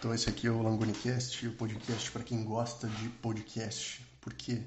[0.00, 4.02] Então esse aqui é o LangoneCast, o podcast para quem gosta de podcast.
[4.18, 4.62] Por quê?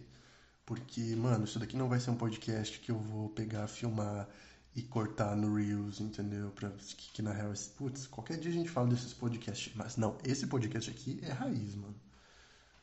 [0.63, 4.29] Porque, mano, isso daqui não vai ser um podcast que eu vou pegar, filmar
[4.75, 6.51] e cortar no Reels, entendeu?
[6.51, 9.73] Pra, que, que na real, putz, qualquer dia a gente fala desses podcasts.
[9.75, 11.95] Mas não, esse podcast aqui é raiz, mano.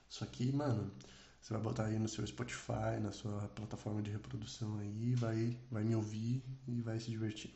[0.09, 0.91] Isso aqui, mano,
[1.41, 5.85] você vai botar aí no seu Spotify, na sua plataforma de reprodução aí, vai, vai
[5.85, 7.55] me ouvir e vai se divertir.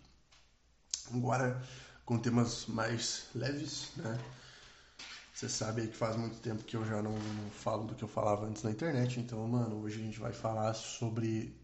[1.12, 1.60] Agora,
[2.04, 4.16] com temas mais leves, né?
[5.34, 8.04] Você sabe aí que faz muito tempo que eu já não, não, falo do que
[8.04, 11.60] eu falava antes na internet, então, mano, hoje a gente vai falar sobre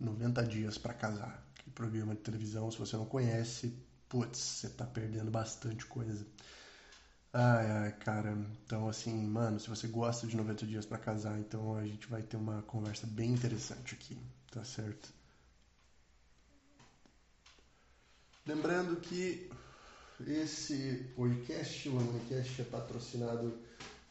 [0.00, 1.46] 90 dias para casar.
[1.56, 6.26] Que programa de televisão, se você não conhece, putz, você tá perdendo bastante coisa.
[7.30, 8.32] Ai, ai, cara.
[8.64, 12.22] Então, assim, mano, se você gosta de 90 dias para casar, então a gente vai
[12.22, 14.18] ter uma conversa bem interessante aqui,
[14.50, 15.12] tá certo?
[18.46, 19.50] Lembrando que
[20.26, 23.58] esse podcast, o Amonicast, é patrocinado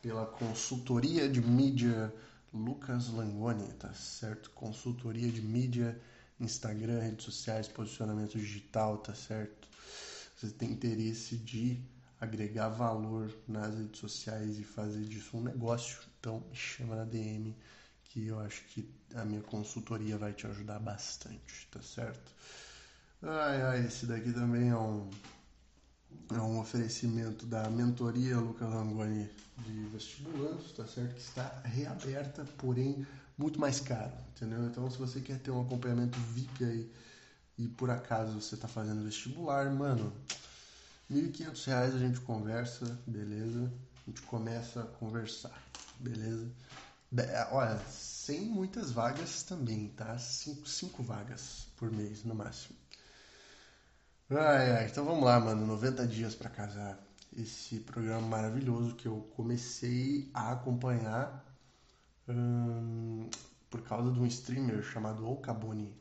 [0.02, 2.14] pela consultoria de mídia
[2.54, 4.50] Lucas Langoni, tá certo?
[4.52, 6.00] Consultoria de mídia,
[6.40, 9.68] Instagram, redes sociais, posicionamento digital, tá certo?
[10.36, 11.80] Você tem interesse de
[12.20, 17.56] agregar valor nas redes sociais e fazer disso um negócio, então me chama na DM
[18.04, 22.32] que eu acho que a minha consultoria vai te ajudar bastante, tá certo?
[23.22, 25.10] Ai, ai, esse daqui também é um
[26.32, 31.16] é um oferecimento da mentoria Lucas Langoni de vestibulandos, tá certo?
[31.16, 33.06] Que está reaberta, porém
[33.38, 34.66] muito mais caro, entendeu?
[34.66, 36.92] Então, se você quer ter um acompanhamento VIP aí
[37.58, 40.12] e por acaso você está fazendo vestibular, mano,
[41.10, 43.72] R$ 1.500 a gente conversa, beleza?
[44.06, 45.64] A gente começa a conversar,
[46.00, 46.50] beleza?
[47.52, 50.18] Olha, sem muitas vagas também, tá?
[50.18, 52.83] Cinco, cinco vagas por mês no máximo.
[54.30, 55.66] Ai, ai, então vamos lá, mano.
[55.68, 57.00] 90 dias para casar.
[57.36, 61.44] Esse programa maravilhoso que eu comecei a acompanhar
[62.28, 63.30] hum,
[63.70, 65.94] por causa de um streamer chamado Okaboni.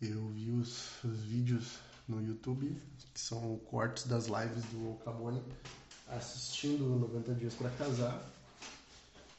[0.00, 2.76] Eu vi os, os, vídeos no YouTube,
[3.14, 5.42] que são cortes das lives do Okaboni,
[6.08, 8.22] assistindo 90 Dias para Casar.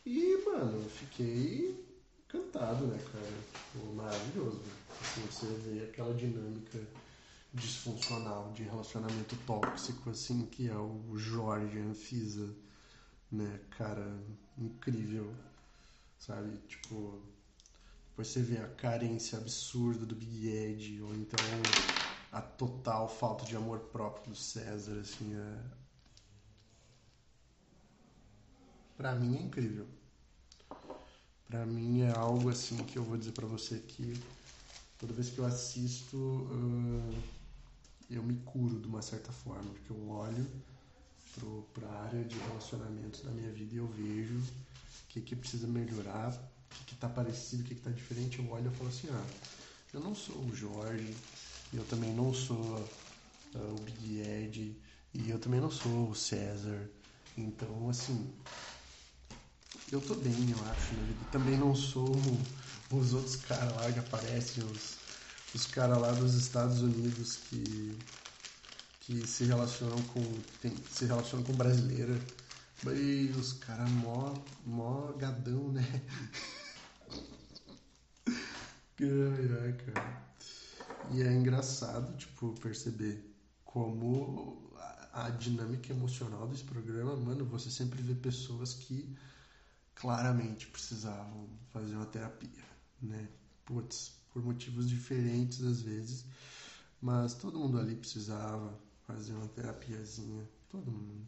[0.05, 1.94] E, mano, eu fiquei
[2.27, 3.43] encantado, né, cara?
[3.53, 4.61] Tipo, maravilhoso.
[5.01, 6.79] Assim, você vê aquela dinâmica
[7.53, 12.53] disfuncional de relacionamento tóxico, assim, que é o Jorge Anfisa,
[13.31, 14.19] né, cara,
[14.57, 15.33] incrível,
[16.19, 16.57] sabe?
[16.67, 17.21] Tipo,
[18.09, 21.39] depois você vê a carência absurda do Big Ed, ou então
[22.31, 25.85] a total falta de amor próprio do César, assim, é...
[28.97, 29.87] Pra mim é incrível.
[31.47, 34.13] Pra mim é algo assim que eu vou dizer pra você que
[34.99, 37.23] toda vez que eu assisto, uh,
[38.09, 40.45] eu me curo de uma certa forma, porque eu olho
[41.73, 45.67] para a área de relacionamentos da minha vida e eu vejo o que, que precisa
[45.67, 46.31] melhorar,
[46.81, 48.39] o que está parecido, o que está diferente.
[48.39, 49.25] Eu olho e falo assim: ah,
[49.93, 51.15] eu não sou o Jorge,
[51.73, 52.89] eu também não sou
[53.55, 54.75] uh, o Big Ed,
[55.13, 56.89] e eu também não sou o César.
[57.37, 58.33] Então, assim,
[59.91, 61.25] eu tô bem, eu acho, na vida.
[61.31, 62.15] Também não sou
[62.91, 64.97] os outros caras lá que aparecem, os,
[65.53, 67.97] os caras lá dos Estados Unidos que,
[69.01, 70.21] que se relacionam com.
[70.61, 72.19] Tem, se relacionam com brasileira.
[72.87, 74.35] E os caras mó,
[74.65, 75.81] mó gadão, né?
[78.27, 80.25] ai, ai, cara.
[81.11, 84.71] E é engraçado, tipo, perceber como
[85.13, 89.15] a dinâmica emocional desse programa, mano, você sempre vê pessoas que
[89.95, 92.63] claramente precisavam fazer uma terapia,
[93.01, 93.27] né?
[93.65, 96.25] Putz, por motivos diferentes às vezes,
[97.01, 101.25] mas todo mundo ali precisava fazer uma terapiazinha, todo mundo,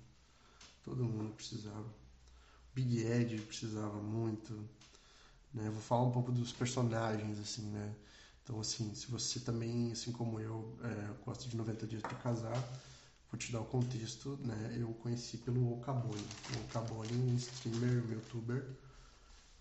[0.84, 1.86] todo mundo precisava.
[2.76, 4.54] Big Ed precisava muito,
[5.54, 5.70] né?
[5.70, 7.96] Vou falar um pouco dos personagens, assim, né?
[8.44, 12.56] Então, assim, se você também, assim como eu, é, gosta de 90 dias para casar,
[13.32, 14.76] Vou te dar o contexto, né?
[14.80, 16.30] Eu conheci pelo Okaboni.
[16.50, 18.78] O Okaboni, um streamer, um youtuber.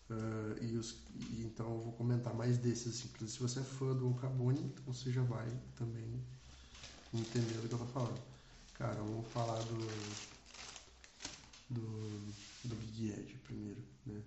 [0.09, 2.97] Uh, e, os, e, então eu vou comentar mais desses.
[2.97, 6.25] Assim, se você é fã do Okaboni, então você já vai também
[7.13, 8.23] entender do que eu tô falando.
[8.75, 10.17] Cara, vamos falar do,
[11.69, 12.35] do,
[12.65, 14.23] do Big Ed primeiro, né?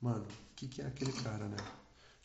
[0.00, 1.56] Mano, o que, que é aquele cara, né?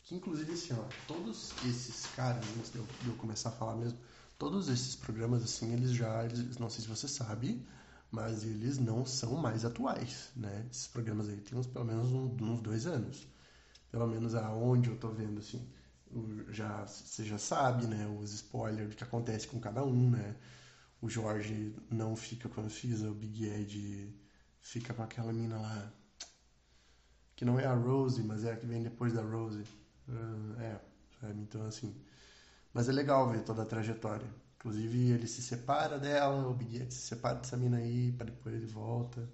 [0.04, 3.76] Que inclusive assim, ó, todos esses caras, antes de eu, de eu começar a falar
[3.76, 3.98] mesmo,
[4.38, 7.66] Todos esses programas, assim, eles já, eles, não sei se você sabe,
[8.10, 10.66] mas eles não são mais atuais, né?
[10.70, 13.26] Esses programas aí têm uns, pelo menos uns dois anos.
[13.90, 15.66] Pelo menos aonde eu tô vendo, assim.
[16.50, 18.06] Já, você já sabe, né?
[18.20, 20.36] Os spoilers do que acontece com cada um, né?
[21.00, 24.14] o Jorge não fica com a Anfisa, o Big Ed
[24.60, 25.92] fica com aquela mina lá.
[27.36, 29.62] Que não é a Rose, mas é a que vem depois da Rose.
[30.08, 30.80] Uh, é,
[31.20, 31.40] sabe?
[31.40, 31.94] Então, assim.
[32.78, 34.32] Mas é legal ver toda a trajetória.
[34.54, 38.66] Inclusive, ele se separa dela, o Big se separa dessa mina aí, para depois ele
[38.66, 39.28] volta.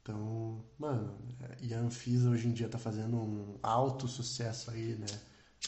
[0.00, 1.18] Então, mano,
[1.60, 5.08] e a Anfisa hoje em dia tá fazendo um alto sucesso aí, né?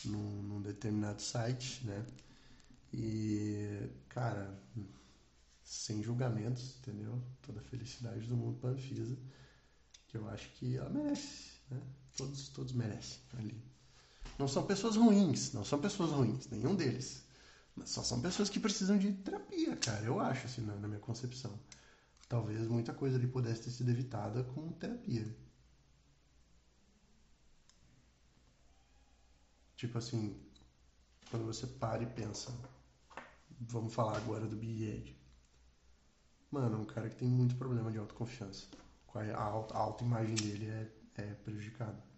[0.05, 2.07] Num, num determinado site, né?
[2.93, 4.57] E, cara,
[5.65, 7.21] sem julgamentos, entendeu?
[7.43, 9.19] Toda a felicidade do mundo pra Anfisa,
[10.07, 11.83] que eu acho que ela merece, né?
[12.17, 13.74] Todos, todos merecem ali.
[14.39, 17.25] Não são pessoas ruins, não são pessoas ruins, nenhum deles.
[17.77, 21.59] Mas só são pessoas que precisam de terapia, cara, eu acho, assim, na, minha concepção.
[22.29, 25.27] Talvez muita coisa ali pudesse ter sido evitada com terapia.
[29.77, 30.41] Tipo assim,
[31.31, 32.53] quando você para e pensa,
[33.61, 35.17] vamos falar agora do Big Ed.
[36.51, 38.67] Mano, é um cara que tem muito problema de autoconfiança.
[39.13, 42.14] A alta, a autoimagem dele é, é prejudicada.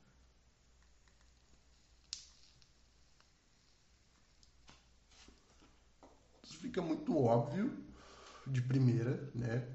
[6.56, 7.72] Fica muito óbvio
[8.46, 9.66] de primeira, né?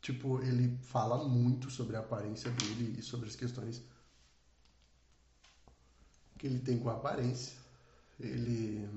[0.00, 3.82] Tipo, ele fala muito sobre a aparência dele e sobre as questões
[6.38, 7.56] que ele tem com a aparência.
[8.18, 8.88] Ele.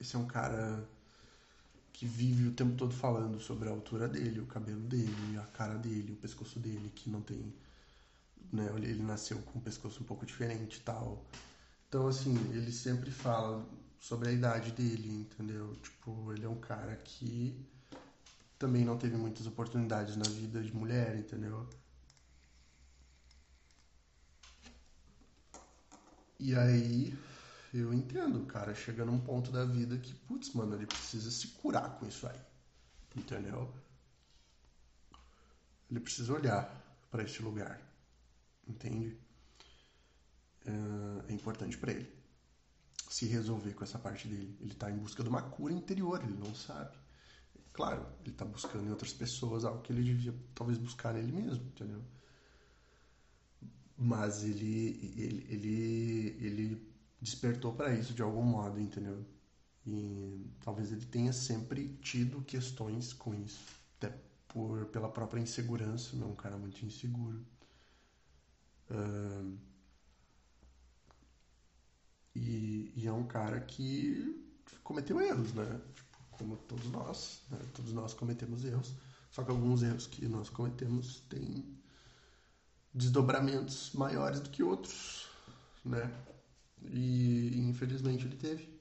[0.00, 0.88] Esse é um cara
[1.92, 5.74] que vive o tempo todo falando sobre a altura dele, o cabelo dele, a cara
[5.76, 7.54] dele, o pescoço dele, que não tem.
[8.52, 11.24] Né, ele nasceu com um pescoço um pouco diferente e tal.
[11.88, 13.66] Então, assim, ele sempre fala
[13.98, 15.74] sobre a idade dele, entendeu?
[15.76, 17.54] Tipo, ele é um cara que
[18.58, 21.68] também não teve muitas oportunidades na vida de mulher, entendeu?
[26.38, 27.18] E aí
[27.72, 31.48] eu entendo, o cara chega num ponto da vida que, putz, mano, ele precisa se
[31.48, 32.40] curar com isso aí.
[33.14, 33.72] Entendeu?
[35.90, 36.64] Ele precisa olhar
[37.10, 37.80] para esse lugar.
[38.68, 39.18] Entende?
[40.66, 42.15] É, é importante para ele
[43.16, 44.54] se resolver com essa parte dele.
[44.60, 46.94] Ele tá em busca de uma cura interior, ele não sabe.
[47.72, 51.64] Claro, ele está buscando em outras pessoas algo que ele devia talvez buscar nele mesmo,
[51.64, 52.04] entendeu?
[53.96, 59.24] Mas ele, ele, ele, ele despertou para isso de algum modo, entendeu?
[59.86, 63.64] E talvez ele tenha sempre tido questões com isso,
[63.96, 64.14] até
[64.46, 67.42] por, pela própria insegurança, é um cara muito inseguro.
[68.90, 69.56] Uh,
[72.36, 74.44] e, e, é um cara que
[74.84, 75.80] cometeu erros, né?
[76.32, 77.58] como todos nós, né?
[77.74, 78.92] todos nós cometemos erros,
[79.30, 81.64] só que alguns erros que nós cometemos têm
[82.92, 85.28] desdobramentos maiores do que outros,
[85.84, 86.10] né?
[86.90, 88.76] E, infelizmente ele teve.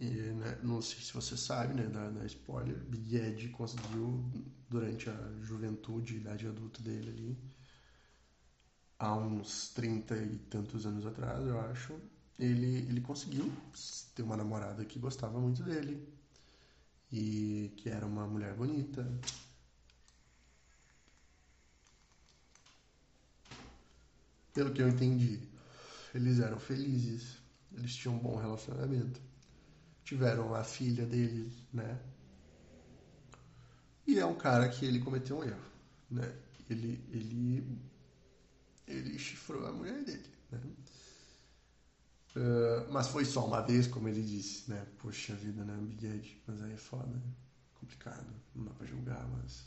[0.00, 4.24] E, né, não sei se você sabe, né, da spoiler, Big Ed conseguiu,
[4.68, 7.38] durante a juventude, idade adulta dele ali,
[8.98, 11.94] há uns 30 e tantos anos atrás, eu acho,
[12.38, 13.50] ele, ele conseguiu
[14.14, 16.06] ter uma namorada que gostava muito dele
[17.12, 19.06] e que era uma mulher bonita.
[24.52, 25.40] Pelo que eu entendi,
[26.14, 27.38] eles eram felizes,
[27.72, 29.20] eles tinham um bom relacionamento,
[30.04, 31.98] tiveram a filha deles, né?
[34.06, 35.70] E é um cara que ele cometeu um erro,
[36.10, 36.34] né?
[36.68, 37.78] Ele, ele,
[38.88, 40.60] ele chifrou a mulher dele, né?
[42.36, 44.86] Uh, mas foi só uma vez, como ele disse, né?
[44.98, 45.76] Poxa vida, né?
[45.80, 46.42] Big Ed.
[46.46, 47.22] Mas aí é foda, né?
[47.80, 48.26] Complicado.
[48.54, 49.66] Não dá pra julgar, mas.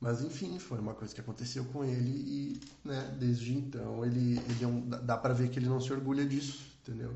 [0.00, 4.64] Mas enfim, foi uma coisa que aconteceu com ele e, né, desde então ele, ele
[4.64, 7.14] é um, dá pra ver que ele não se orgulha disso, entendeu?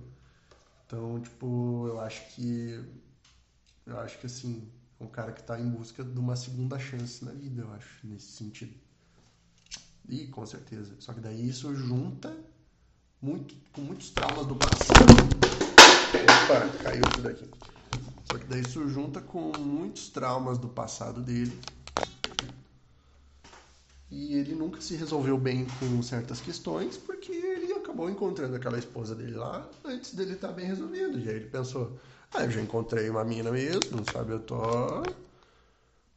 [0.86, 2.84] Então, tipo, eu acho que.
[3.86, 7.24] Eu acho que assim, é um cara que tá em busca de uma segunda chance
[7.24, 8.74] na vida, eu acho, nesse sentido.
[10.08, 10.94] E com certeza.
[10.98, 12.34] Só que daí isso junta
[13.20, 15.00] muito, com muitos traumas do passado.
[16.44, 17.48] Opa, caiu tudo aqui.
[18.24, 21.58] Só que daí isso junta com muitos traumas do passado dele.
[24.10, 29.14] E ele nunca se resolveu bem com certas questões porque ele acabou encontrando aquela esposa
[29.14, 31.18] dele lá antes dele estar tá bem resolvido.
[31.18, 31.98] E aí ele pensou:
[32.32, 34.32] ah, eu já encontrei uma mina mesmo, sabe?
[34.32, 34.56] Eu tô.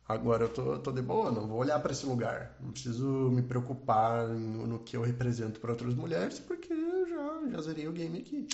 [0.07, 2.55] Agora eu tô, tô de boa, não vou olhar para esse lugar.
[2.61, 6.73] Não preciso me preocupar no, no que eu represento para outras mulheres porque
[7.51, 8.47] já zerei o game aqui.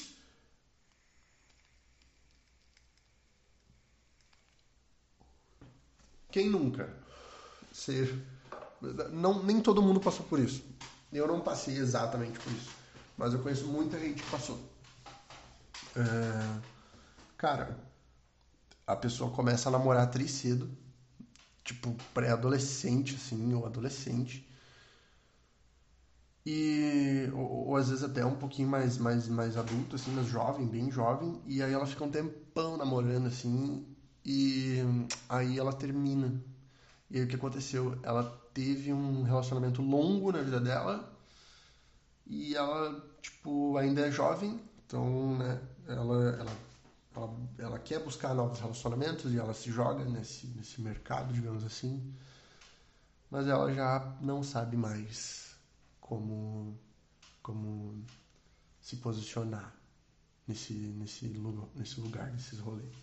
[6.32, 6.92] Quem nunca?
[7.72, 8.20] Ser.
[9.12, 10.64] Não, nem todo mundo passou por isso.
[11.12, 12.72] Eu não passei exatamente por isso.
[13.16, 14.60] Mas eu conheço muita gente que passou.
[15.96, 16.60] É...
[17.38, 17.78] Cara,
[18.88, 20.70] a pessoa começa a namorar tri cedo,
[21.64, 24.48] tipo pré-adolescente, assim, ou adolescente.
[26.46, 30.68] E, ou, ou, às vezes até um pouquinho mais, mais, mais adulto, assim, mas jovem,
[30.68, 31.42] bem jovem.
[31.46, 33.86] E aí ela fica um tempão namorando, assim,
[34.26, 34.78] e
[35.30, 36.34] aí ela termina.
[37.10, 37.98] E aí o que aconteceu?
[38.04, 41.14] Ela teve um relacionamento longo na vida dela
[42.26, 46.52] e ela, tipo, ainda é jovem, então, né, ela, ela,
[47.16, 52.14] ela, ela quer buscar novos relacionamentos e ela se joga nesse, nesse mercado, digamos assim,
[53.30, 55.56] mas ela já não sabe mais
[56.00, 56.78] como,
[57.42, 58.04] como
[58.82, 59.74] se posicionar
[60.48, 62.94] nesse, nesse, lugar, nesse lugar, nesses rolês.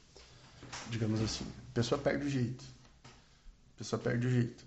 [0.88, 1.44] Digamos assim.
[1.70, 2.64] A pessoa perde o jeito.
[3.74, 4.64] A pessoa perde o jeito.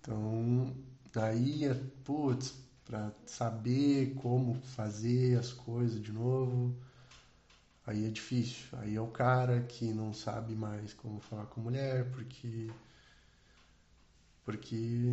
[0.00, 0.74] Então,
[1.16, 6.74] aí, é, putz, para saber como fazer as coisas de novo,
[7.90, 8.66] aí é difícil.
[8.78, 12.70] Aí é o cara que não sabe mais como falar com mulher, porque
[14.44, 15.04] porque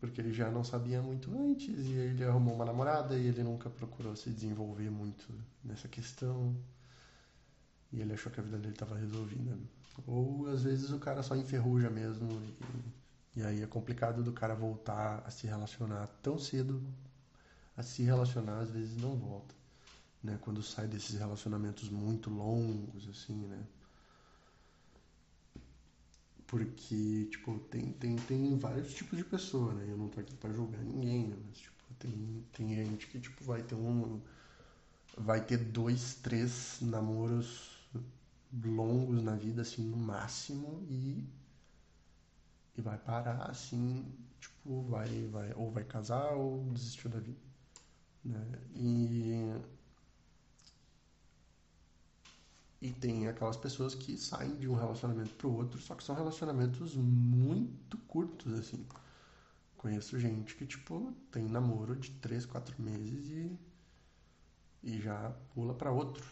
[0.00, 3.68] porque ele já não sabia muito antes e ele arrumou uma namorada e ele nunca
[3.70, 5.26] procurou se desenvolver muito
[5.64, 6.56] nessa questão.
[7.92, 9.58] E ele achou que a vida dele estava resolvida.
[10.06, 12.28] Ou às vezes o cara só enferruja mesmo
[13.34, 16.82] e, e aí é complicado do cara voltar a se relacionar tão cedo.
[17.76, 19.59] A se relacionar às vezes não volta
[20.22, 23.66] né quando sai desses relacionamentos muito longos assim né
[26.50, 29.86] porque, tipo, tem, tem, tem vários tipos de pessoa, né?
[29.88, 31.36] Eu não tô aqui pra julgar ninguém, né?
[31.46, 34.20] Mas, tipo, tem, tem gente que, tipo, vai ter um...
[35.16, 37.70] Vai ter dois, três namoros
[38.64, 41.24] longos na vida, assim, no máximo, e...
[42.76, 44.04] E vai parar, assim,
[44.40, 45.54] tipo, vai, vai...
[45.54, 47.38] Ou vai casar ou desistiu da vida,
[48.24, 48.58] né?
[48.74, 49.54] E
[52.80, 56.14] e tem aquelas pessoas que saem de um relacionamento para o outro, só que são
[56.14, 58.86] relacionamentos muito curtos, assim.
[59.76, 63.58] Conheço gente que, tipo, tem namoro de 3, 4 meses e,
[64.82, 66.24] e já pula para outro.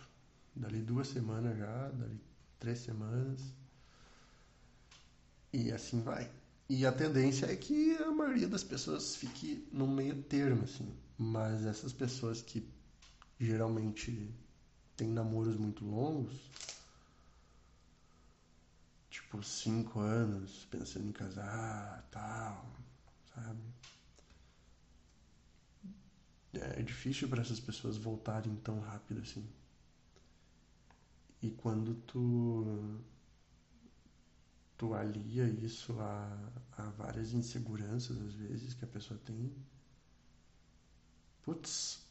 [0.55, 2.21] Dali duas semanas já, dali
[2.59, 3.53] três semanas.
[5.53, 6.31] E assim vai.
[6.69, 10.93] E a tendência é que a maioria das pessoas fique no meio termo, assim.
[11.17, 12.69] Mas essas pessoas que
[13.39, 14.35] geralmente
[14.99, 16.37] tem namoros muito longos,
[19.09, 22.69] tipo cinco anos pensando em casar, tal,
[23.33, 23.61] sabe?
[26.53, 29.49] É difícil para essas pessoas voltarem tão rápido assim.
[31.41, 33.01] E quando tu
[34.77, 39.53] tu alia isso a, a várias inseguranças às vezes que a pessoa tem,
[41.45, 42.08] putz,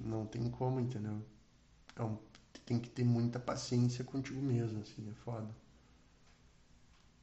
[0.00, 1.24] não tem como, entendeu?
[1.96, 2.18] É um,
[2.66, 5.54] tem que ter muita paciência contigo mesmo, assim, é foda.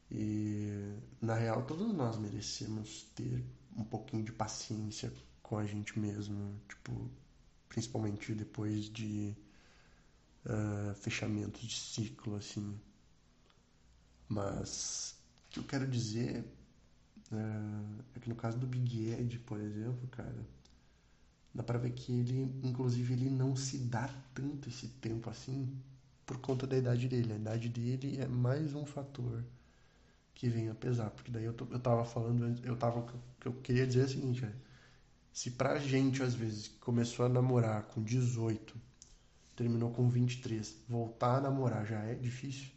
[0.09, 3.43] E na real todos nós merecemos ter
[3.75, 5.11] um pouquinho de paciência
[5.41, 7.09] com a gente mesmo, tipo,
[7.67, 9.35] principalmente depois de
[10.45, 12.79] uh, fechamentos de ciclo, assim.
[14.29, 15.15] Mas
[15.47, 16.45] o que eu quero dizer
[17.31, 20.45] uh, é que no caso do Big Ed, por exemplo, cara,
[21.53, 25.71] dá para ver que ele, inclusive, ele não se dá tanto esse tempo assim
[26.25, 27.33] por conta da idade dele.
[27.33, 29.43] A idade dele é mais um fator
[30.33, 33.05] que vem a pesar, porque daí eu, tô, eu tava falando, eu tava,
[33.39, 34.53] que eu queria dizer é o seguinte, é,
[35.31, 38.75] se pra gente, às vezes, começou a namorar com 18,
[39.55, 42.71] terminou com 23, voltar a namorar já é difícil,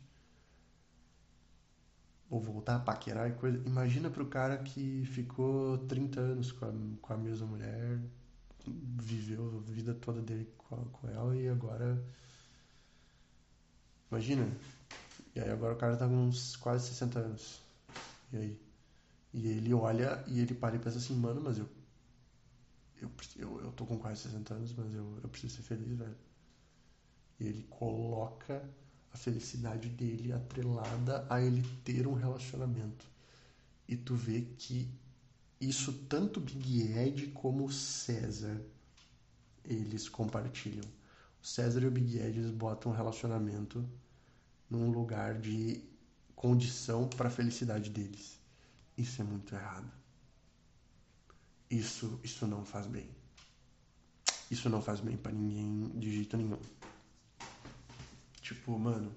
[2.29, 6.73] ou voltar a paquerar e coisa, imagina pro cara que ficou 30 anos com a,
[7.01, 8.01] com a mesma mulher,
[8.71, 12.03] viveu a vida toda dele com, com ela e agora.
[14.11, 14.47] Imagina.
[15.35, 17.61] E aí agora o cara tá com uns quase 60 anos.
[18.33, 18.61] E aí?
[19.33, 21.69] E ele olha e ele para e pensa assim, mano, mas eu.
[23.01, 26.17] Eu, eu, eu tô com quase 60 anos, mas eu, eu preciso ser feliz, velho.
[27.39, 28.67] E ele coloca
[29.13, 33.07] a felicidade dele atrelada a ele ter um relacionamento.
[33.87, 34.91] E tu vê que
[35.61, 38.61] isso tanto Big Ed como o César
[39.65, 40.85] eles compartilham.
[41.43, 43.89] O César e o Big Ed eles botam um relacionamento
[44.69, 45.83] num lugar de
[46.35, 48.39] condição para a felicidade deles.
[48.97, 49.91] Isso é muito errado.
[51.71, 53.09] Isso, isso não faz bem.
[54.51, 56.59] Isso não faz bem para ninguém de jeito nenhum.
[58.41, 59.13] Tipo, mano,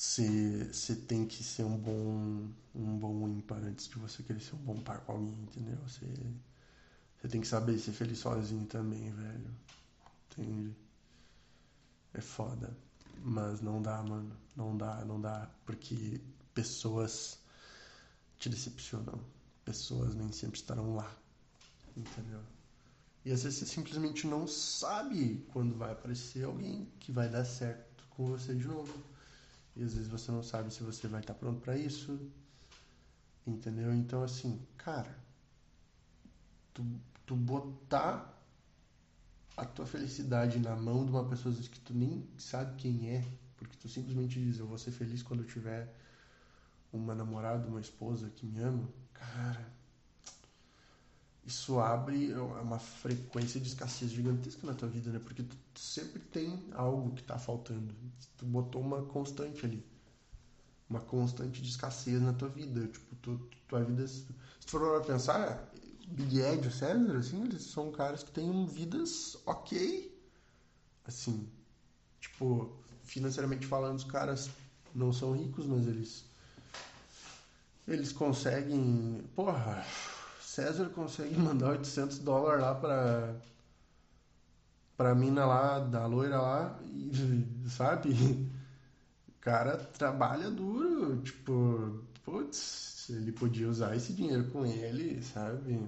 [0.00, 4.58] você tem que ser um bom um bom ímpar antes de você querer ser um
[4.58, 5.78] bom par com alguém, entendeu?
[5.86, 9.54] Você tem que saber ser feliz sozinho também, velho.
[10.30, 10.74] Entende?
[12.14, 12.74] É foda.
[13.22, 14.34] Mas não dá, mano.
[14.56, 15.50] Não dá, não dá.
[15.66, 16.18] Porque
[16.54, 17.38] pessoas
[18.38, 19.20] te decepcionam.
[19.66, 21.14] Pessoas nem sempre estarão lá.
[21.94, 22.40] Entendeu?
[23.22, 28.02] E às vezes você simplesmente não sabe quando vai aparecer alguém que vai dar certo
[28.08, 29.10] com você de novo.
[29.80, 32.20] E às vezes você não sabe se você vai estar pronto para isso.
[33.46, 33.94] Entendeu?
[33.94, 35.18] Então, assim, cara,
[36.74, 36.84] tu,
[37.24, 38.38] tu botar
[39.56, 43.24] a tua felicidade na mão de uma pessoa que tu nem sabe quem é,
[43.56, 45.94] porque tu simplesmente diz, eu vou ser feliz quando eu tiver
[46.92, 49.66] uma namorada, uma esposa que me ama, cara,
[51.50, 55.18] isso abre uma frequência de escassez gigantesca na tua vida, né?
[55.18, 57.92] Porque tu, sempre tem algo que tá faltando.
[58.38, 59.84] Tu botou uma constante ali.
[60.88, 62.86] Uma constante de escassez na tua vida.
[62.86, 64.06] Tipo, tu, tua vida.
[64.06, 64.34] Se tu
[64.66, 65.68] for pra pensar,
[66.06, 70.16] Big Ed o César, assim, eles são caras que têm vidas ok.
[71.04, 71.48] Assim,
[72.20, 74.48] tipo, financeiramente falando, os caras
[74.94, 76.24] não são ricos, mas eles.
[77.88, 79.24] Eles conseguem.
[79.34, 79.84] Porra,
[80.50, 83.36] César consegue mandar 800 dólares lá pra.
[84.96, 88.10] pra mina lá, da loira lá, e, sabe?
[89.28, 95.80] O cara trabalha duro, tipo, putz, ele podia usar esse dinheiro com ele, sabe?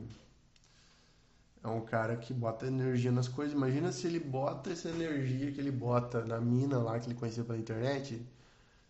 [1.65, 3.55] É um cara que bota energia nas coisas.
[3.55, 7.45] Imagina se ele bota essa energia que ele bota na mina lá que ele conhecia
[7.45, 8.25] pela internet.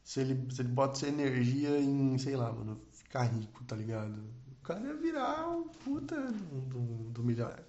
[0.04, 4.41] Se ele, se ele bota essa energia em, sei lá, mano, ficar rico, tá ligado?
[4.62, 7.64] O cara ia virar um puta do, do, do milionário.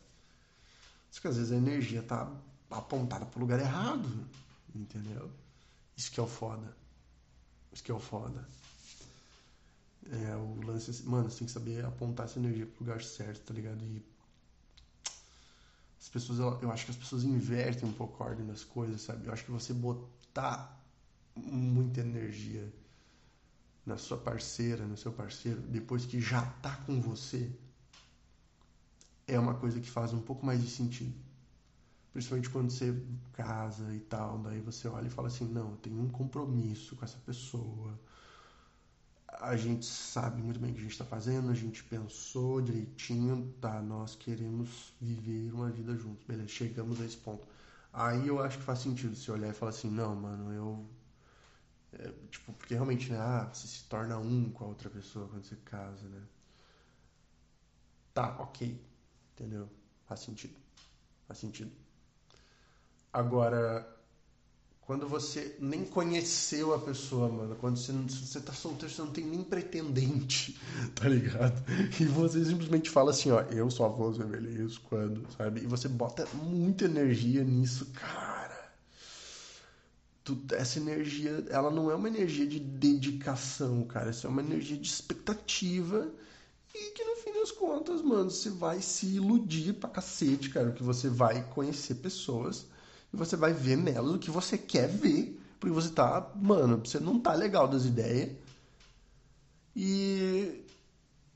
[1.09, 2.31] Só que às vezes a energia tá
[2.69, 4.07] apontada pro lugar errado,
[4.75, 5.31] entendeu?
[5.97, 6.77] Isso que é o foda.
[7.71, 8.47] Isso que é o foda.
[10.11, 13.53] É, o lance, mano, você tem que saber apontar essa energia pro lugar certo, tá
[13.55, 13.83] ligado?
[13.83, 14.05] E
[15.99, 19.25] as pessoas, eu acho que as pessoas invertem um pouco a ordem das coisas, sabe?
[19.25, 20.79] Eu acho que você botar
[21.35, 22.71] muita energia
[23.85, 27.51] na sua parceira, no seu parceiro, depois que já tá com você,
[29.27, 31.13] é uma coisa que faz um pouco mais de sentido.
[32.13, 32.95] Principalmente quando você
[33.33, 37.03] casa e tal, daí você olha e fala assim, não, eu tenho um compromisso com
[37.03, 37.99] essa pessoa,
[39.39, 43.53] a gente sabe muito bem o que a gente está fazendo, a gente pensou direitinho,
[43.59, 43.81] tá?
[43.81, 46.47] Nós queremos viver uma vida juntos, beleza?
[46.49, 47.45] Chegamos a esse ponto.
[47.91, 50.85] Aí eu acho que faz sentido você olhar e falar assim: não, mano, eu.
[51.99, 53.17] É, tipo, porque realmente, né?
[53.19, 56.21] Ah, você se torna um com a outra pessoa quando você casa, né?
[58.13, 58.79] Tá, ok.
[59.33, 59.69] Entendeu?
[60.05, 60.55] Faz sentido.
[61.27, 61.71] Faz sentido.
[63.11, 63.87] Agora,
[64.85, 67.55] quando você nem conheceu a pessoa, mano.
[67.55, 70.59] Quando você, você tá solteiro, você não tem nem pretendente,
[70.93, 71.63] tá ligado?
[71.99, 75.61] E você simplesmente fala assim, ó, eu só vou ser feliz quando, sabe?
[75.61, 78.32] E você bota muita energia nisso, cara.
[80.23, 84.09] Tu, essa energia, ela não é uma energia de dedicação, cara.
[84.09, 86.09] Essa é uma energia de expectativa
[86.73, 90.71] e que no fim das contas, mano, você vai se iludir pra cacete, cara.
[90.71, 92.65] Que você vai conhecer pessoas
[93.13, 96.99] e você vai ver nelas o que você quer ver, porque você tá, mano, você
[96.99, 98.31] não tá legal das ideias.
[99.75, 100.63] E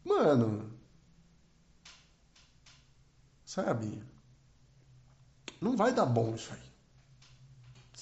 [0.04, 0.72] mano,
[3.46, 4.02] sabe?
[5.62, 6.67] Não vai dar bom isso aí.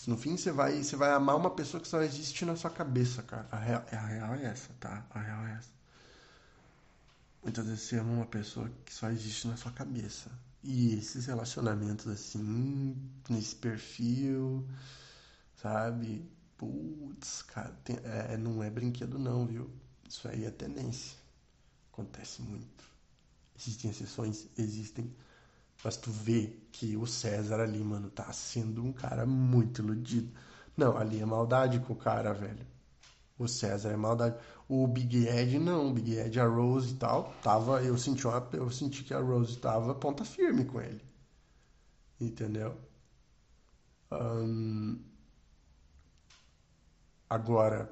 [0.08, 3.24] No fim, você vai, você vai amar uma pessoa que só existe na sua cabeça,
[3.24, 3.48] cara.
[3.52, 5.06] A real, a real é essa, tá?
[5.10, 5.70] A real é essa.
[7.44, 10.32] Muitas vezes você ama uma pessoa que só existe na sua cabeça.
[10.64, 12.96] E esses relacionamentos assim,
[13.30, 14.68] nesse perfil,
[15.62, 16.28] sabe?
[16.58, 19.70] Putz, cara, tem, é, não é brinquedo não, viu?
[20.08, 21.18] Isso aí é tendência.
[21.92, 22.84] Acontece muito.
[23.58, 25.14] Existem exceções, existem.
[25.84, 30.32] Mas tu vê que o César ali, mano, tá sendo um cara muito iludido.
[30.76, 32.66] Não, ali é maldade com o cara, velho.
[33.38, 34.38] O César é maldade.
[34.68, 38.48] O Big Ed não, o Big Ed, a Rose e tal, tava, eu senti uma,
[38.54, 41.02] eu senti que a Rose tava ponta firme com ele.
[42.20, 42.76] Entendeu?
[47.30, 47.92] Agora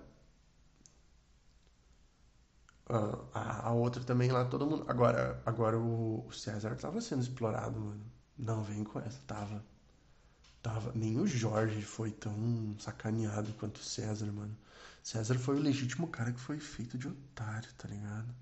[2.90, 4.86] a, a, outra também lá todo mundo.
[4.88, 8.04] Agora, agora o, o César tava sendo explorado, mano.
[8.38, 9.64] Não vem com essa, tava.
[10.62, 10.92] Tava.
[10.96, 14.56] Nem o Jorge foi tão sacaneado quanto o César, mano.
[15.02, 18.34] César foi o legítimo cara que foi feito de otário, tá ligado?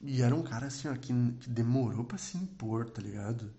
[0.00, 3.52] E era um cara assim, ó, que, que demorou para se impor, tá ligado?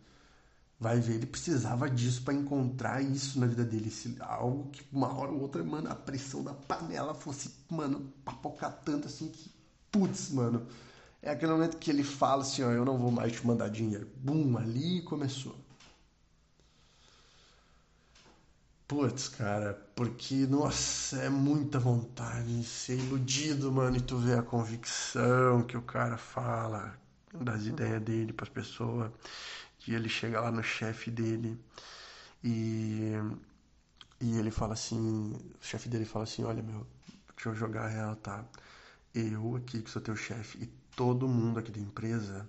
[0.80, 3.92] Vai ver, ele precisava disso para encontrar isso na vida dele.
[4.20, 9.08] Algo que uma hora ou outra, mano, a pressão da panela fosse, mano, papocar tanto
[9.08, 9.52] assim que,
[9.98, 10.68] putz, mano.
[11.22, 14.08] É aquele momento que ele fala assim, ó, eu não vou mais te mandar dinheiro.
[14.18, 15.56] Bum, ali começou.
[18.88, 24.42] Putz, cara, porque, nossa, é muita vontade de ser iludido, mano, e tu vê a
[24.42, 26.98] convicção que o cara fala
[27.34, 29.12] das ideias dele pras pessoas,
[29.86, 31.60] e ele chega lá no chefe dele
[32.44, 33.12] e,
[34.22, 36.88] e ele fala assim, o chefe dele fala assim, olha meu,
[37.36, 38.46] deixa eu jogar a real, tá?
[39.14, 40.66] Eu aqui que sou teu chefe e
[40.96, 42.48] todo mundo aqui da empresa,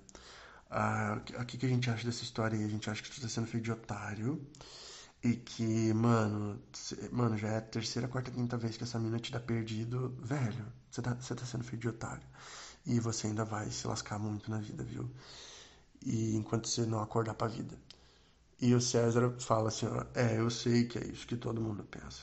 [1.40, 2.64] o que, que a gente acha dessa história aí?
[2.64, 4.46] A gente acha que tu tá sendo feito de otário
[5.22, 6.60] e que, mano,
[7.10, 10.14] mano, já é a terceira, quarta, quinta vez que essa mina te dá perdido.
[10.20, 12.26] Velho, você tá, tá sendo feito de otário.
[12.86, 15.10] E você ainda vai se lascar muito na vida, viu?
[16.02, 17.76] E enquanto você não acordar pra vida.
[18.60, 21.84] E o César fala assim, ó, é, eu sei que é isso que todo mundo
[21.84, 22.22] pensa.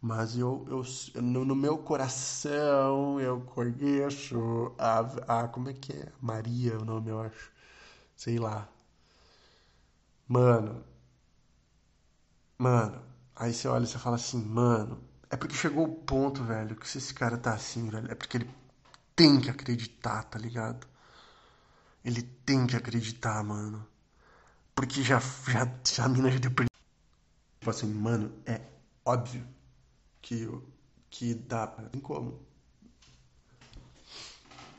[0.00, 5.00] Mas eu, eu no, no meu coração eu conheço a,
[5.42, 5.48] a.
[5.48, 6.12] Como é que é?
[6.20, 7.52] Maria, o nome, eu acho.
[8.16, 8.68] Sei lá.
[10.28, 10.84] Mano,
[12.56, 13.02] Mano,
[13.34, 16.88] aí você olha e você fala assim, mano, é porque chegou o ponto, velho, que
[16.88, 18.50] se esse cara tá assim, velho, é porque ele
[19.16, 20.86] tem que acreditar, tá ligado?
[22.04, 23.86] Ele tem que acreditar, mano.
[24.74, 26.52] Porque já, já, já a mina já deu
[27.60, 28.60] Tipo assim, mano, é
[29.04, 29.46] óbvio
[30.22, 30.48] que,
[31.10, 31.88] que dá pra.
[32.02, 32.40] Como.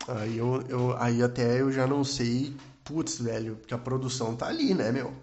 [0.08, 4.48] Aí, eu, eu, aí até eu já não sei, putz, velho, porque a produção tá
[4.48, 5.14] ali, né, meu?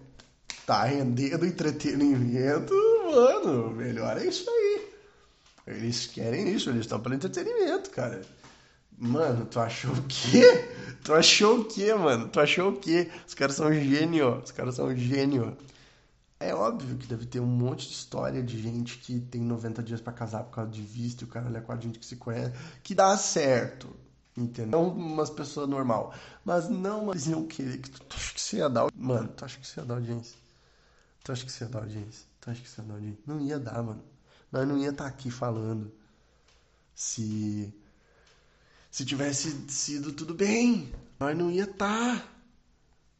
[0.67, 2.73] tá rendendo entretenimento,
[3.05, 4.85] mano, melhor é isso aí.
[5.65, 8.21] Eles querem isso, eles estão pelo entretenimento, cara.
[8.97, 10.67] Mano, tu achou o quê?
[11.05, 12.27] Tu achou o quê, mano?
[12.27, 13.09] Tu achou o quê?
[13.25, 15.55] Os caras são gênio, os caras são gênio.
[16.39, 19.99] É óbvio que deve ter um monte de história de gente que tem 90 dias
[19.99, 22.15] para casar por causa de visto, e o cara olha com a gente que se
[22.15, 23.87] conhece, que dá certo.
[24.37, 24.79] Entendeu?
[24.79, 26.13] Não umas pessoas normal.
[26.45, 28.87] Mas não uma diziam que, que tu, tu acha que você ia dar.
[28.95, 30.37] Mano, tu acha que você ia dar audiência?
[31.23, 32.25] Tu acha que você ia dar audiência?
[32.39, 33.19] Tu acha que você ia dar audiência?
[33.25, 34.03] Não ia dar, mano.
[34.51, 35.91] Nós não ia estar tá aqui falando
[36.93, 37.73] se.
[38.91, 40.93] Se tivesse sido tudo bem.
[41.19, 42.36] Nós não ia estar.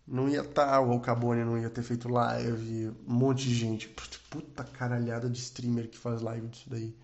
[0.08, 0.66] Não ia estar.
[0.66, 0.82] Tá.
[0.82, 2.90] O Alcabone não ia ter feito live.
[3.06, 3.90] Um monte de gente.
[4.30, 6.96] Puta caralhada de streamer que faz live disso daí.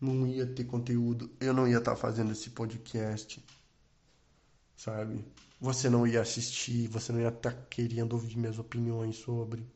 [0.00, 1.30] Não ia ter conteúdo.
[1.40, 3.44] Eu não ia estar tá fazendo esse podcast.
[4.76, 5.24] Sabe?
[5.60, 6.86] Você não ia assistir.
[6.88, 9.66] Você não ia estar tá querendo ouvir minhas opiniões sobre.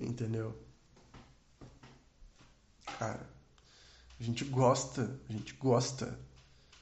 [0.00, 0.56] Entendeu?
[2.98, 3.28] Cara,
[4.18, 6.18] a gente gosta, a gente gosta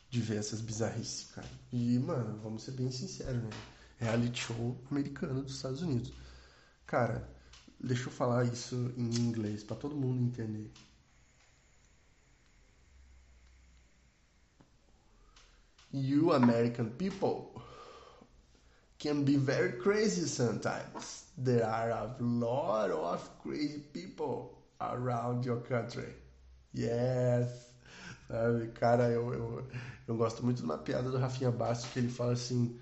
[0.09, 1.49] de ver essas bizarrices, cara.
[1.73, 3.51] E, mano, vamos ser bem sinceros, né?
[3.99, 6.13] Reality show americano dos Estados Unidos.
[6.87, 7.29] Cara,
[7.81, 10.71] deixa eu falar isso em inglês para todo mundo entender.
[15.93, 17.63] You American people
[18.99, 21.27] can be very crazy sometimes.
[21.39, 26.15] There are a lot of crazy people around your country.
[26.75, 27.71] Yes.
[28.29, 29.69] Sabe, cara, eu, eu,
[30.09, 32.79] eu gosto muito de uma piada do Rafinha Bastos que ele fala assim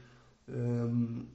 [0.49, 1.27] um,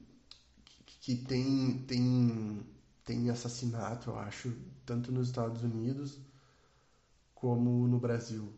[1.00, 2.62] que tem, tem,
[3.04, 4.52] tem assassinato, eu acho,
[4.84, 6.18] tanto nos Estados Unidos
[7.34, 8.52] como no Brasil.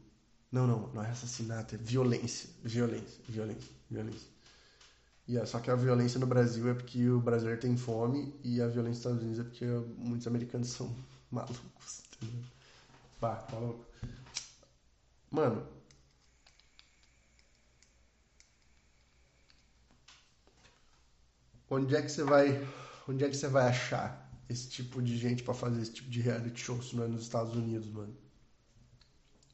[0.51, 4.29] Não, não, não é assassinato, é violência, violência, violência, violência.
[5.29, 8.67] Yeah, só que a violência no Brasil é porque o brasileiro tem fome e a
[8.67, 10.95] violência nos Estados Unidos é porque muitos americanos são
[11.31, 12.43] malucos, entendeu?
[13.21, 13.85] Bah, tá louco.
[15.31, 15.72] Mano.
[21.73, 22.69] Onde é que você vai.
[23.09, 26.21] Onde é que você vai achar esse tipo de gente para fazer esse tipo de
[26.21, 28.15] reality show se não é nos Estados Unidos, mano?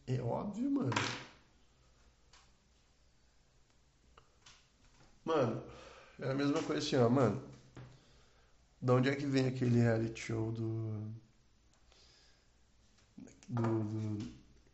[0.05, 0.91] É óbvio, mano.
[5.25, 5.63] Mano,
[6.19, 7.41] é a mesma coisa assim, ó, mano.
[8.83, 11.15] Da onde é que vem aquele reality show do.
[13.49, 13.85] Do.
[13.85, 14.33] do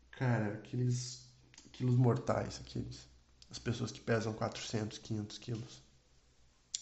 [0.09, 1.29] cara, aqueles.
[1.71, 3.07] Quilos mortais, aqueles.
[3.51, 5.84] As pessoas que pesam 400, 500 quilos.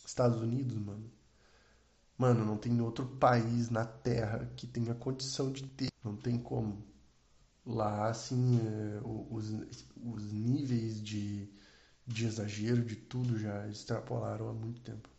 [0.05, 1.11] Estados Unidos, mano.
[2.17, 5.89] Mano, não tem outro país na Terra que tenha condição de ter.
[6.03, 6.83] Não tem como.
[7.65, 9.51] Lá, assim, é, os,
[10.03, 11.49] os níveis de
[12.07, 15.09] de exagero, de tudo já extrapolaram há muito tempo.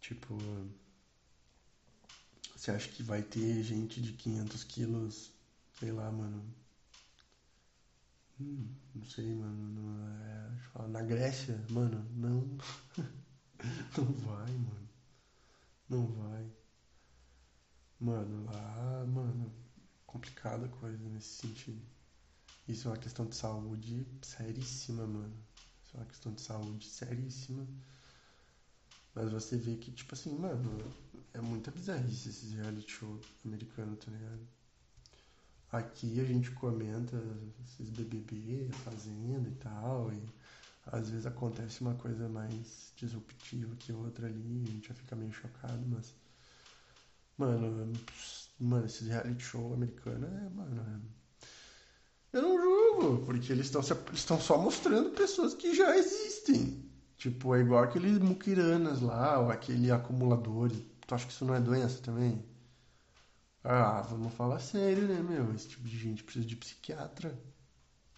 [0.00, 0.36] Tipo,
[2.56, 5.30] você acha que vai ter gente de 500 quilos,
[5.78, 6.42] sei lá, mano.
[8.40, 9.90] Hum, não sei, mano.
[10.78, 12.56] É, na Grécia, mano, não.
[13.96, 14.88] não vai, mano.
[15.88, 16.46] Não vai.
[17.98, 19.52] Mano, lá, mano,
[20.06, 21.82] complicada coisa nesse sentido.
[22.68, 25.36] Isso é uma questão de saúde seríssima, mano.
[25.84, 27.66] Isso é uma questão de saúde seríssima.
[29.14, 30.78] Mas você vê que, tipo assim, mano,
[31.32, 34.46] é muita bizarrice esses reality show americanos, tá ligado?
[35.74, 37.20] Aqui a gente comenta
[37.64, 40.22] esses BBB, Fazenda e tal, e
[40.86, 45.32] às vezes acontece uma coisa mais disruptiva que outra ali, a gente já fica meio
[45.32, 46.14] chocado, mas.
[47.36, 47.92] Mano,
[48.60, 50.80] mano, esses reality show americano é, mano.
[50.80, 52.38] É...
[52.38, 53.72] Eu não julgo, porque eles
[54.12, 56.88] estão só mostrando pessoas que já existem.
[57.16, 60.70] Tipo, é igual aqueles muquiranas lá, ou aquele acumulador.
[61.04, 62.53] Tu acha que isso não é doença também?
[63.64, 65.54] Ah, vamos falar sério, né, meu?
[65.54, 67.36] Esse tipo de gente precisa de psiquiatra.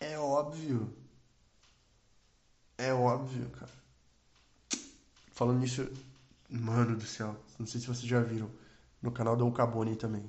[0.00, 0.92] É óbvio.
[2.76, 3.70] É óbvio, cara.
[5.32, 5.88] Falando nisso,
[6.50, 8.50] mano do céu, não sei se vocês já viram
[9.00, 10.28] no canal da Ucaboni também.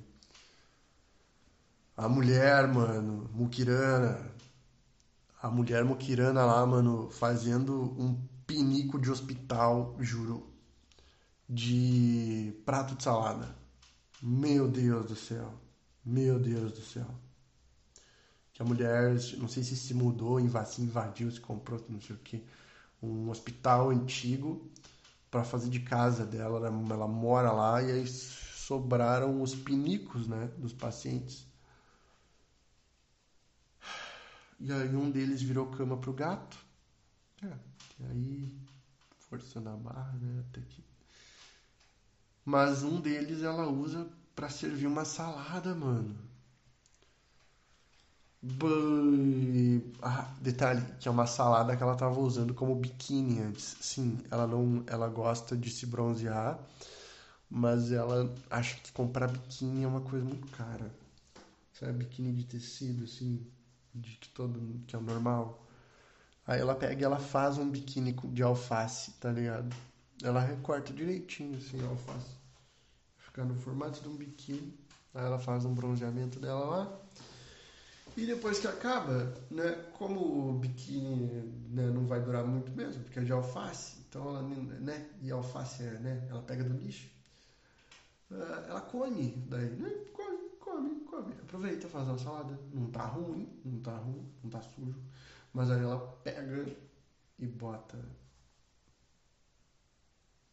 [1.96, 4.30] A mulher, mano, Mukirana.
[5.42, 8.14] A mulher Mukirana lá, mano, fazendo um
[8.46, 10.48] pinico de hospital, juro,
[11.48, 13.56] de prato de salada.
[14.22, 15.52] Meu Deus do céu.
[16.04, 17.14] Meu Deus do céu
[18.58, 22.44] que a mulher, não sei se se mudou, invadiu, se comprou, não sei o que,
[23.00, 24.68] um hospital antigo
[25.30, 26.66] para fazer de casa dela.
[26.66, 31.46] Ela, ela, mora lá e aí sobraram os pinicos, né, dos pacientes.
[34.58, 36.58] E aí um deles virou cama pro gato.
[37.40, 37.56] É,
[38.00, 38.58] e aí
[39.20, 40.82] forçando a barra, né, até que
[42.48, 46.16] mas um deles ela usa para servir uma salada, mano.
[50.00, 53.76] Ah, detalhe, que é uma salada que ela estava usando como biquíni antes.
[53.82, 56.58] Sim, ela não, ela gosta de se bronzear,
[57.50, 60.90] mas ela acha que comprar biquíni é uma coisa muito cara.
[61.74, 63.46] Sabe, biquíni de tecido assim,
[63.94, 65.66] de que todo que é normal.
[66.46, 69.76] Aí ela pega e ela faz um biquíni de alface, tá ligado?
[70.22, 72.37] Ela recorta direitinho assim a alface.
[73.38, 74.76] Ficar no formato de um biquíni.
[75.14, 77.00] Aí ela faz um bronzeamento dela lá.
[78.16, 81.24] E depois que acaba, né, como o biquíni
[81.70, 85.84] né, não vai durar muito mesmo, porque é de alface, então ela, né, e alface
[85.84, 87.08] é, né, ela pega do lixo,
[88.32, 93.48] eh, ela come, daí, né, come, come, come, aproveita, faz uma salada, não tá ruim,
[93.64, 94.98] não tá ruim, não tá sujo,
[95.52, 96.66] mas aí ela pega
[97.38, 98.04] e bota,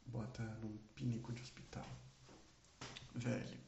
[0.05, 1.87] bota num pinico de hospital,
[3.15, 3.65] velho.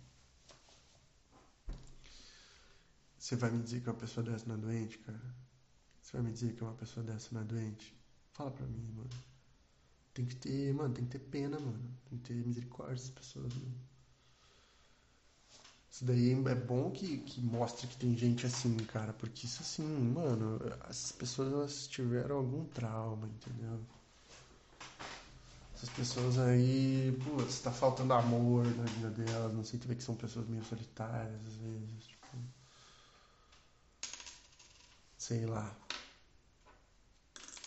[3.18, 5.36] Você vai me dizer que uma pessoa dessa não é doente, cara?
[6.02, 7.94] Você vai me dizer que uma pessoa dessa não é doente?
[8.32, 9.10] Fala pra mim, mano.
[10.14, 11.98] Tem que ter, mano, tem que ter pena, mano.
[12.10, 13.76] Tem que ter misericórdia dessas pessoas, mano.
[15.92, 19.12] Isso daí é bom que, que mostre que tem gente assim, cara.
[19.14, 23.80] Porque isso assim, mano, as pessoas elas tiveram algum trauma, entendeu?
[25.78, 30.04] Essas pessoas aí, pô, está faltando amor na vida delas, não sei, tu vê que
[30.04, 32.10] são pessoas meio solitárias às vezes.
[35.20, 35.76] sei lá.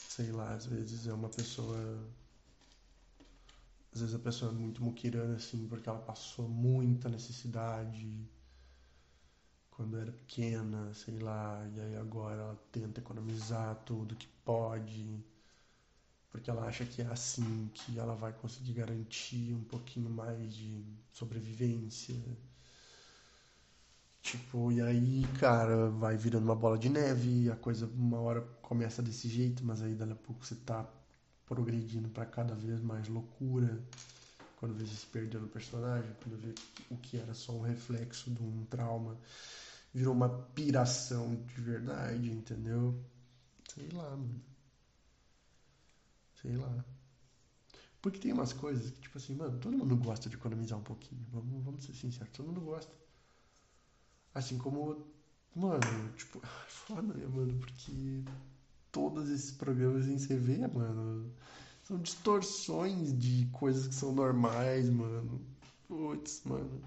[0.09, 1.79] Sei lá, às vezes é uma pessoa.
[3.93, 8.29] Às vezes a pessoa é muito muquirana assim, porque ela passou muita necessidade
[9.71, 15.25] quando era pequena, sei lá, e aí agora ela tenta economizar tudo que pode,
[16.31, 20.85] porque ela acha que é assim que ela vai conseguir garantir um pouquinho mais de
[21.13, 22.17] sobrevivência
[24.23, 29.03] Tipo, e aí, cara, vai virando uma bola de neve, a coisa uma hora começa
[29.03, 30.87] desse jeito, mas aí dali a pouco você tá
[31.47, 33.81] progredindo para cada vez mais loucura.
[34.57, 36.55] Quando vê se perdendo no personagem, quando vê
[36.91, 39.17] o que era só um reflexo de um trauma,
[39.93, 42.95] virou uma piração de verdade, entendeu?
[43.75, 44.50] Sei lá, mano.
[46.41, 46.85] Sei lá.
[48.01, 51.25] Porque tem umas coisas que, tipo assim, mano, todo mundo gosta de economizar um pouquinho.
[51.31, 52.93] Vamos, vamos ser sinceros, todo mundo gosta.
[54.35, 55.07] Assim como,
[55.55, 57.59] mano, tipo, foda, né, mano?
[57.59, 58.25] Porque
[58.93, 61.31] todos esses programas em CV, mano,
[61.85, 65.41] são distorções de coisas que são normais, mano.
[65.89, 66.81] Putz, mano.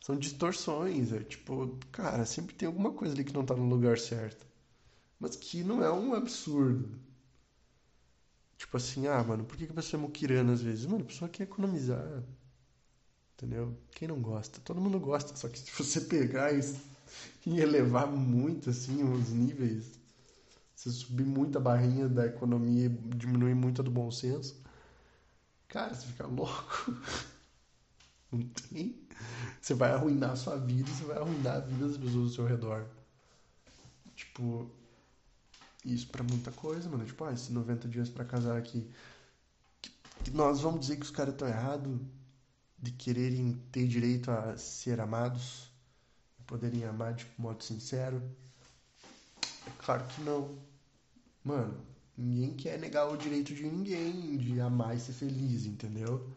[0.00, 3.98] São distorções, é tipo, cara, sempre tem alguma coisa ali que não tá no lugar
[3.98, 4.46] certo.
[5.20, 6.98] Mas que não é um absurdo.
[8.60, 10.84] Tipo assim, ah, mano, por que, a pessoa é muquirana às vezes?
[10.84, 12.22] Mano, a pessoa quer economizar.
[13.34, 13.74] Entendeu?
[13.92, 14.60] Quem não gosta?
[14.60, 16.60] Todo mundo gosta, só que se você pegar e,
[17.46, 19.98] e elevar muito assim os níveis,
[20.76, 24.62] você subir muito a barrinha da economia e diminuir muito a do bom senso,
[25.66, 26.94] cara, você fica louco.
[28.30, 29.08] Não tem.
[29.58, 32.46] Você vai arruinar a sua vida você vai arruinar a vida das pessoas ao seu
[32.46, 32.86] redor.
[34.14, 34.70] Tipo,
[35.84, 37.04] isso para muita coisa, mano.
[37.04, 38.88] Tipo, ah, esses 90 dias para casar aqui.
[40.32, 41.98] Nós vamos dizer que os caras estão errados
[42.78, 45.70] de quererem ter direito a ser amados,
[46.46, 48.22] poderem amar de modo sincero?
[49.66, 50.58] É claro que não.
[51.44, 51.80] Mano,
[52.16, 56.28] ninguém quer negar o direito de ninguém de amar e ser feliz, entendeu?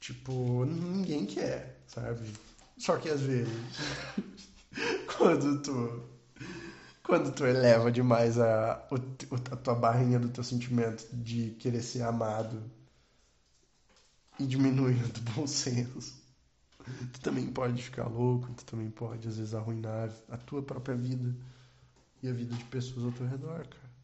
[0.00, 2.30] Tipo, ninguém quer, sabe?
[2.78, 3.52] Só que às vezes,
[5.16, 6.13] quando tu
[7.04, 12.62] quando tu eleva demais a, a tua barrinha do teu sentimento de querer ser amado
[14.40, 16.20] e diminui o do bom senso,
[17.12, 21.36] tu também pode ficar louco, tu também pode às vezes arruinar a tua própria vida
[22.22, 23.94] e a vida de pessoas ao teu redor, cara.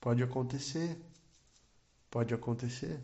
[0.00, 0.98] Pode acontecer.
[2.10, 3.00] Pode acontecer.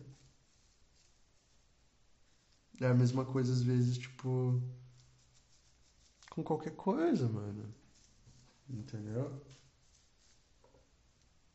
[2.80, 4.60] É a mesma coisa às vezes, tipo,
[6.30, 7.72] com qualquer coisa, mano.
[8.68, 9.40] Entendeu?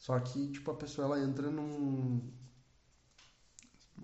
[0.01, 2.21] Só que, tipo, a pessoa ela entra num.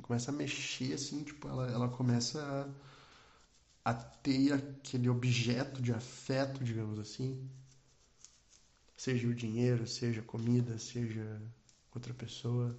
[0.03, 2.71] Começa a mexer assim, tipo, ela, ela começa
[3.83, 7.49] a, a ter aquele objeto de afeto, digamos assim.
[8.95, 11.41] Seja o dinheiro, seja comida, seja
[11.93, 12.77] outra pessoa.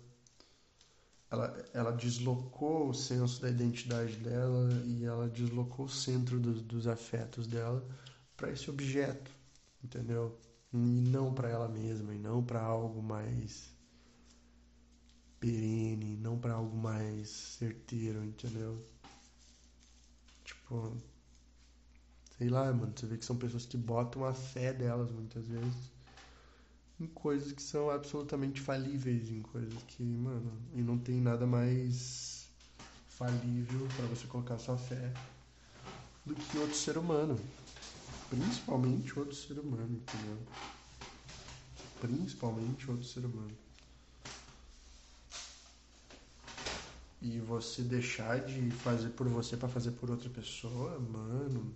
[1.31, 6.87] Ela, ela deslocou o senso da identidade dela e ela deslocou o centro do, dos
[6.87, 7.87] afetos dela
[8.37, 9.38] para esse objeto
[9.83, 10.39] entendeu?
[10.73, 13.75] E não para ela mesma, e não para algo mais
[15.41, 18.85] perene, não para algo mais certeiro, entendeu?
[20.45, 20.97] Tipo,
[22.37, 25.99] sei lá, mano, você vê que são pessoas que botam a fé delas muitas vezes
[27.01, 32.49] em coisas que são absolutamente falíveis, em coisas que, mano, e não tem nada mais
[33.09, 35.13] falível para você colocar sua fé
[36.27, 37.39] do que outro ser humano.
[38.29, 40.39] Principalmente outro ser humano, entendeu?
[42.01, 43.57] Principalmente outro ser humano.
[47.21, 51.75] E você deixar de fazer por você para fazer por outra pessoa, mano,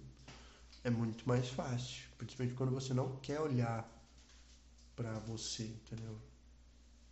[0.85, 2.05] é muito mais fácil.
[2.19, 3.89] Principalmente quando você não quer olhar
[4.95, 6.17] pra você, entendeu?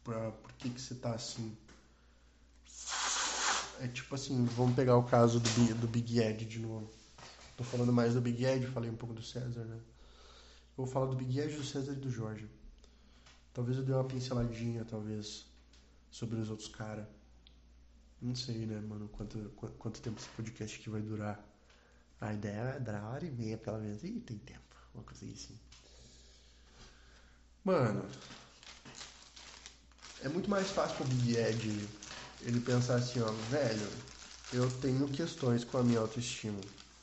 [0.05, 1.57] Pra por que, que você tá assim.
[3.81, 7.00] É tipo assim, vamos pegar o caso do, do Big Ed de novo.
[7.61, 9.77] Tô falando mais do Big Ed, falei um pouco do César, né?
[9.77, 9.83] Eu
[10.79, 12.49] vou falar do Big Ed, do César e do Jorge.
[13.53, 15.45] Talvez eu dê uma pinceladinha, talvez,
[16.11, 17.07] sobre os outros caras.
[18.19, 19.39] Não sei, né, mano, quanto,
[19.79, 21.39] quanto tempo esse podcast aqui vai durar.
[22.19, 24.03] A ideia é durar uma hora e meia, pelo menos.
[24.05, 24.77] Ih, tem tempo.
[24.95, 25.59] Uma coisa assim.
[27.63, 28.09] Mano,
[30.23, 31.89] é muito mais fácil pro Big Ed
[32.41, 33.87] ele pensar assim, ó, velho,
[34.51, 36.59] eu tenho questões com a minha autoestima.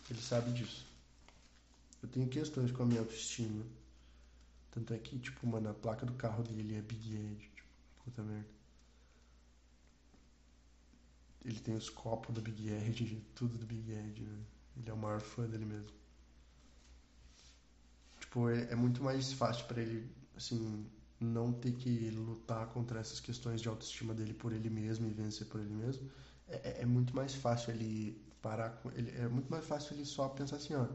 [0.09, 0.85] Ele sabe disso.
[2.01, 3.65] Eu tenho questões com a minha autoestima.
[4.71, 7.51] Tanto é que, tipo, mano, a placa do carro dele é Big Ed.
[7.55, 7.67] Tipo,
[8.05, 8.47] puta merda.
[11.43, 14.39] Ele tem os copos do Big Ed, tudo do Big Ed, né?
[14.77, 15.89] Ele é o maior fã dele mesmo.
[18.19, 20.85] Tipo, é, é muito mais fácil para ele, assim,
[21.19, 25.47] não ter que lutar contra essas questões de autoestima dele por ele mesmo e vencer
[25.47, 26.09] por ele mesmo.
[26.47, 29.11] É, é, é muito mais fácil ele parar com ele.
[29.17, 30.87] É muito mais fácil ele só pensar assim, ó.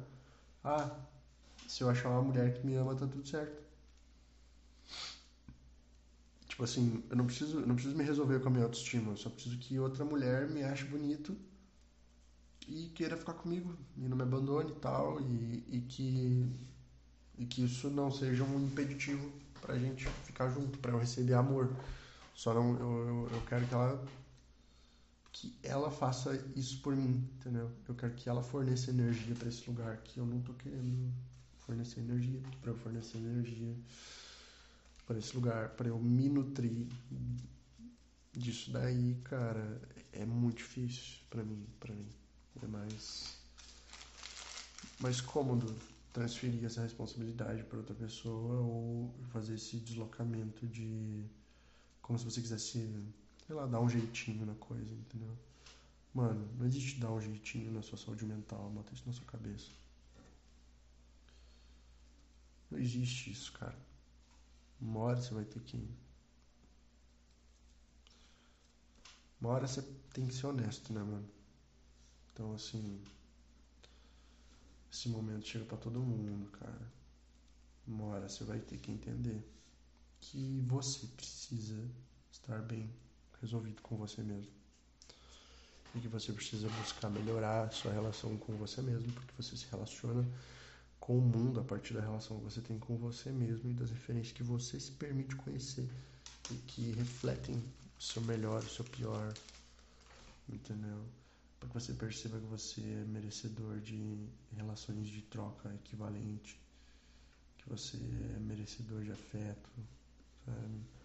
[0.65, 0.91] Ah,
[1.69, 3.63] se eu achar uma mulher que me ama, tá tudo certo.
[6.49, 9.31] Tipo assim, eu não preciso, não preciso me resolver com a minha autoestima, eu só
[9.31, 11.37] preciso que outra mulher me ache bonito
[12.69, 16.47] e queira ficar comigo e não me abandone e tal e, e que
[17.39, 21.75] e que isso não seja um impeditivo pra gente ficar junto, pra eu receber amor.
[22.35, 24.05] Só não eu, eu, eu quero que ela
[25.33, 27.71] que ela faça isso por mim, entendeu?
[27.89, 31.11] Eu quero que ela forneça energia para esse lugar que eu não tô querendo
[31.61, 33.75] fornecer energia, para eu fornecer energia
[35.07, 36.87] para esse lugar, para eu me nutrir
[38.33, 39.81] disso daí, cara,
[40.13, 42.09] é muito difícil para mim, para mim.
[42.63, 43.37] É mais
[45.01, 45.75] mais cômodo
[46.13, 51.25] transferir essa responsabilidade para outra pessoa ou fazer esse deslocamento de
[52.01, 52.79] como se você quisesse
[53.53, 55.37] sei lá, dar um jeitinho na coisa, entendeu?
[56.15, 59.71] Mano, não existe dar um jeitinho na sua saúde mental, bota isso na sua cabeça.
[62.71, 63.77] Não existe isso, cara.
[64.81, 65.87] Uma hora você vai ter que.
[69.39, 69.83] Uma hora você
[70.15, 71.29] tem que ser honesto, né, mano?
[72.33, 73.05] Então, assim.
[74.91, 76.91] Esse momento chega para todo mundo, cara.
[77.87, 79.47] Uma hora você vai ter que entender
[80.21, 81.87] que você precisa
[82.31, 82.91] estar bem
[83.43, 84.51] resolvido com você mesmo.
[85.95, 89.67] E que você precisa buscar melhorar a sua relação com você mesmo, porque você se
[89.71, 90.27] relaciona
[90.99, 93.91] com o mundo a partir da relação que você tem com você mesmo e das
[93.91, 95.87] referências que você se permite conhecer
[96.51, 97.57] e que refletem
[97.99, 99.35] o seu melhor, o seu pior,
[100.49, 101.05] entendeu?
[101.59, 106.59] Para que você perceba que você é merecedor de relações de troca equivalente,
[107.59, 107.97] que você
[108.37, 109.71] é merecedor de afeto,
[110.47, 111.02] sabe?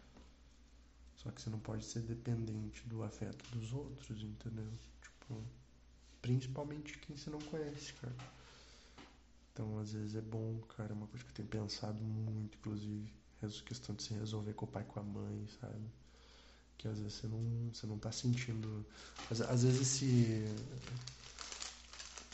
[1.18, 4.72] Só que você não pode ser dependente do afeto dos outros, entendeu?
[5.02, 5.44] Tipo,
[6.22, 8.16] principalmente quem você não conhece, cara.
[9.52, 13.12] Então, às vezes é bom, cara, é uma coisa que eu tenho pensado muito, inclusive,
[13.42, 15.90] essa questão de se resolver com o pai e com a mãe, sabe?
[16.78, 18.86] Que às vezes você não, você não tá sentindo.
[19.32, 20.44] Às, às vezes esse.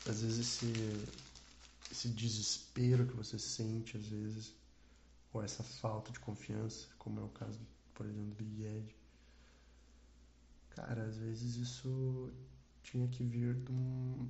[0.05, 1.07] Às vezes esse.
[1.89, 4.53] Esse desespero que você sente, às vezes,
[5.31, 7.59] ou essa falta de confiança, como é o caso,
[7.93, 8.95] por exemplo, do Big Ed.
[10.71, 12.31] Cara, às vezes isso
[12.81, 14.29] tinha que vir de um,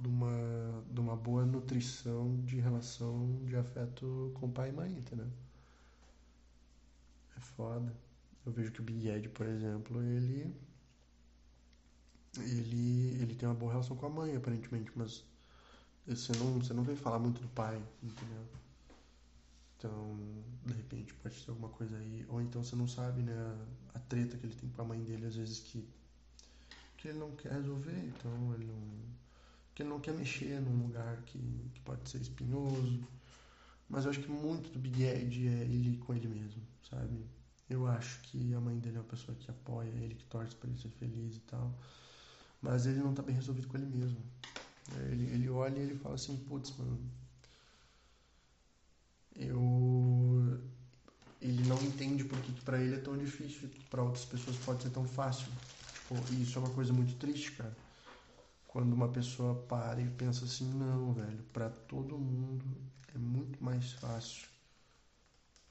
[0.00, 5.28] de uma, de uma boa nutrição de relação de afeto com pai e mãe, entendeu?
[7.36, 7.94] É foda.
[8.44, 10.54] Eu vejo que o Big Ed, por exemplo, ele.
[12.36, 15.24] Ele, ele tem uma boa relação com a mãe, aparentemente, mas
[16.06, 18.44] você não, você não vem falar muito do pai, entendeu?
[19.78, 20.16] Então,
[20.64, 22.24] de repente, pode ter alguma coisa aí.
[22.28, 23.34] Ou então você não sabe, né,
[23.94, 25.86] a, treta que ele tem com a mãe dele, às vezes que,
[26.96, 29.14] que ele não quer resolver, então ele não
[29.74, 31.38] que ele não quer mexer num lugar que,
[31.74, 33.04] que pode ser espinhoso.
[33.88, 37.26] Mas eu acho que muito do Big Ed é ele com ele mesmo, sabe?
[37.68, 40.70] Eu acho que a mãe dele é uma pessoa que apoia ele, que torce para
[40.70, 41.74] ele ser feliz e tal.
[42.62, 44.18] Mas ele não tá bem resolvido com ele mesmo.
[45.10, 46.98] Ele, ele olha e ele fala assim, putz, mano.
[49.36, 50.60] Eu.
[51.40, 54.90] Ele não entende porque que pra ele é tão difícil, para outras pessoas pode ser
[54.90, 55.48] tão fácil.
[55.92, 57.74] Tipo, e isso é uma coisa muito triste, cara
[58.74, 62.64] quando uma pessoa para e pensa assim, não, velho, para todo mundo
[63.14, 64.48] é muito mais fácil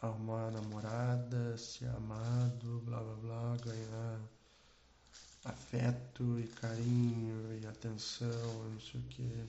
[0.01, 4.21] arrumar namorada, ser amado, blá blá blá, ganhar
[5.43, 9.43] afeto e carinho e atenção, não sei o que,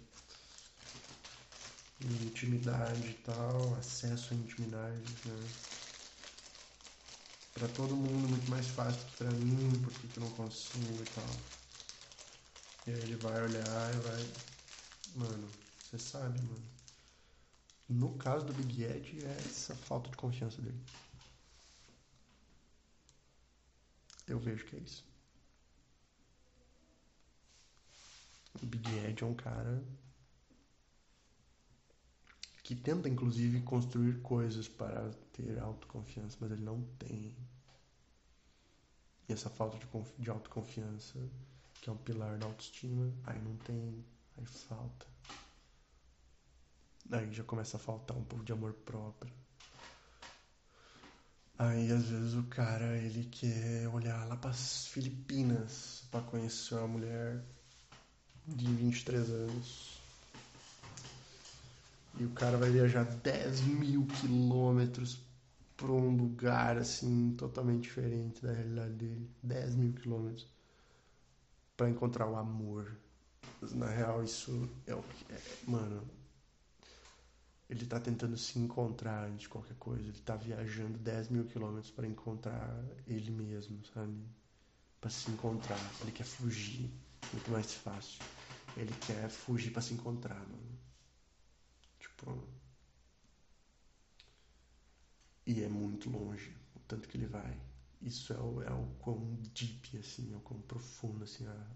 [2.12, 5.48] intimidade e tal, acesso à intimidade, né?
[7.54, 11.06] Pra todo mundo muito mais fácil que pra mim, porque que eu não consigo e
[11.06, 11.42] tal.
[12.86, 14.32] E aí ele vai olhar e vai.
[15.16, 16.64] Mano, você sabe, mano.
[17.88, 20.78] No caso do Big Ed, é essa falta de confiança dele.
[24.28, 25.02] Eu vejo que é isso.
[28.60, 29.84] O Big Ed é um cara
[32.64, 37.36] que tenta, inclusive, construir coisas para ter autoconfiança, mas ele não tem.
[39.28, 39.86] E essa falta de,
[40.18, 41.18] de autoconfiança
[41.82, 44.02] que é um pilar da autoestima, aí não tem,
[44.38, 45.06] aí falta.
[47.12, 49.30] Aí já começa a faltar um pouco de amor próprio.
[51.58, 56.88] Aí às vezes o cara ele quer olhar lá para as Filipinas para conhecer uma
[56.88, 57.44] mulher
[58.46, 60.03] de 23 anos.
[62.18, 65.20] E o cara vai viajar 10 mil quilômetros
[65.76, 69.30] para um lugar assim totalmente diferente da realidade dele.
[69.42, 70.46] 10 mil quilômetros
[71.76, 72.96] para encontrar o amor.
[73.72, 75.32] Na real, isso é o que.
[75.32, 76.02] É, mano,
[77.68, 80.02] ele tá tentando se encontrar antes de qualquer coisa.
[80.02, 84.14] Ele tá viajando 10 mil quilômetros para encontrar ele mesmo, sabe?
[85.00, 85.78] Para se encontrar.
[86.02, 86.90] Ele quer fugir.
[87.32, 88.22] Muito mais fácil.
[88.76, 90.73] Ele quer fugir para se encontrar, mano.
[95.46, 97.58] E é muito longe o tanto que ele vai
[98.04, 101.66] isso é o, é o quão deep, assim, é o quão profundo, assim, a,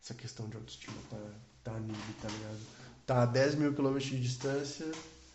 [0.00, 1.34] essa questão de autoestima tá,
[1.64, 2.60] tá nele, tá ligado?
[3.04, 4.86] Tá a 10 mil quilômetros de distância,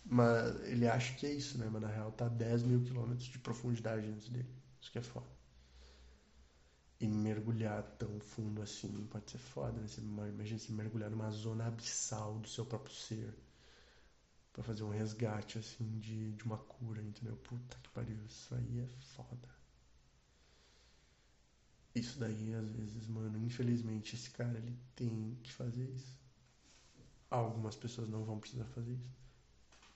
[0.04, 1.68] mas ele acha que é isso, né?
[1.70, 4.48] Mas na real tá a 10 mil quilômetros de profundidade antes dele.
[4.80, 5.26] Isso que é foda.
[6.98, 9.86] E mergulhar tão fundo assim pode ser foda, né?
[9.86, 13.34] Você, imagina se mergulhar numa zona abissal do seu próprio ser
[14.52, 17.36] para fazer um resgate assim de, de uma cura, entendeu?
[17.38, 19.48] Puta que pariu, isso aí é foda.
[21.94, 26.18] Isso daí, às vezes, mano, infelizmente, esse cara ele tem que fazer isso.
[27.30, 29.22] Algumas pessoas não vão precisar fazer isso.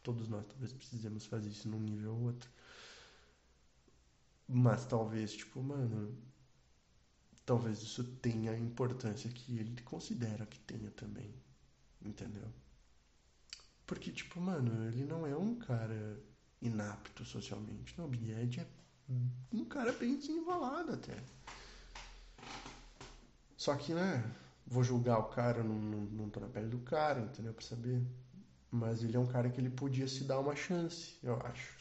[0.03, 2.51] Todos nós talvez precisemos fazer isso num nível ou outro.
[4.49, 6.17] Mas talvez, tipo, mano,
[7.45, 11.35] talvez isso tenha a importância que ele considera que tenha também.
[12.05, 12.53] Entendeu?
[13.87, 16.21] Porque, tipo, mano, ele não é um cara
[16.61, 17.95] inapto socialmente.
[17.97, 18.67] Não, o Big Ed é
[19.53, 21.17] um cara bem desenrolado até.
[23.57, 24.23] Só que, né,
[24.67, 27.55] vou julgar o cara, não, não, não tô na pele do cara, entendeu?
[27.55, 28.03] Pra saber.
[28.71, 31.77] Mas ele é um cara que ele podia se dar uma chance, eu acho.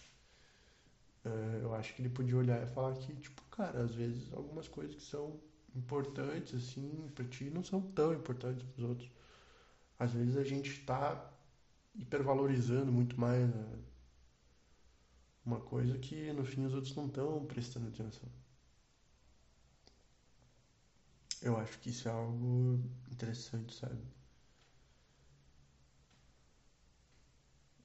[1.26, 4.68] É, eu acho que ele podia olhar e falar que, tipo, cara, às vezes algumas
[4.68, 5.40] coisas que são
[5.76, 9.10] importantes, assim, pra ti não são tão importantes pros outros.
[9.98, 11.35] Às vezes a gente tá
[11.96, 13.80] hipervalorizando muito mais né?
[15.46, 18.28] uma coisa que no fim os outros não estão prestando atenção.
[21.42, 22.78] Eu acho que isso é algo
[23.10, 24.02] interessante, sabe?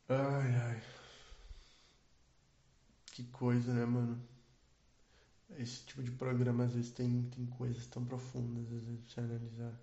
[0.08, 0.80] Ai, ai.
[3.12, 4.18] Que coisa, né, mano?
[5.58, 9.20] Esse tipo de programa às vezes tem, tem coisas tão profundas, às vezes, pra você
[9.20, 9.78] analisar.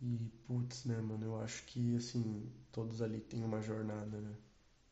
[0.00, 4.34] E, putz, né, mano, eu acho que, assim, todos ali têm uma jornada, né?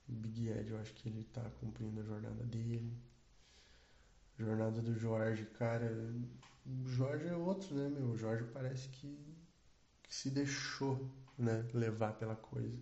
[0.09, 2.96] Big Ed, eu acho que ele tá cumprindo a jornada dele.
[4.38, 5.90] A jornada do Jorge, cara.
[6.66, 8.11] O Jorge é outro, né, meu?
[8.11, 9.18] O Jorge parece que,
[10.03, 12.78] que se deixou, né, levar pela coisa.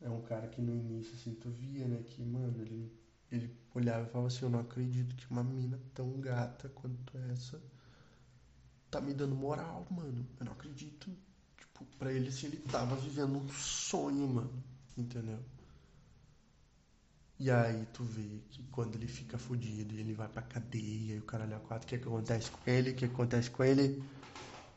[0.00, 2.92] É um cara que no início, assim, tu via, né, que, mano, ele,
[3.30, 7.60] ele olhava e falava assim: Eu não acredito que uma mina tão gata quanto essa
[8.90, 10.26] tá me dando moral, mano.
[10.38, 11.10] Eu não acredito.
[11.56, 14.64] Tipo, pra ele, assim, ele tava vivendo um sonho, mano.
[14.96, 15.38] Entendeu?
[17.40, 21.18] E aí tu vê que quando ele fica fudido e ele vai pra cadeia e
[21.18, 22.90] o caralho a quatro, o que, é acontece com ele?
[22.90, 24.02] O é que acontece com ele?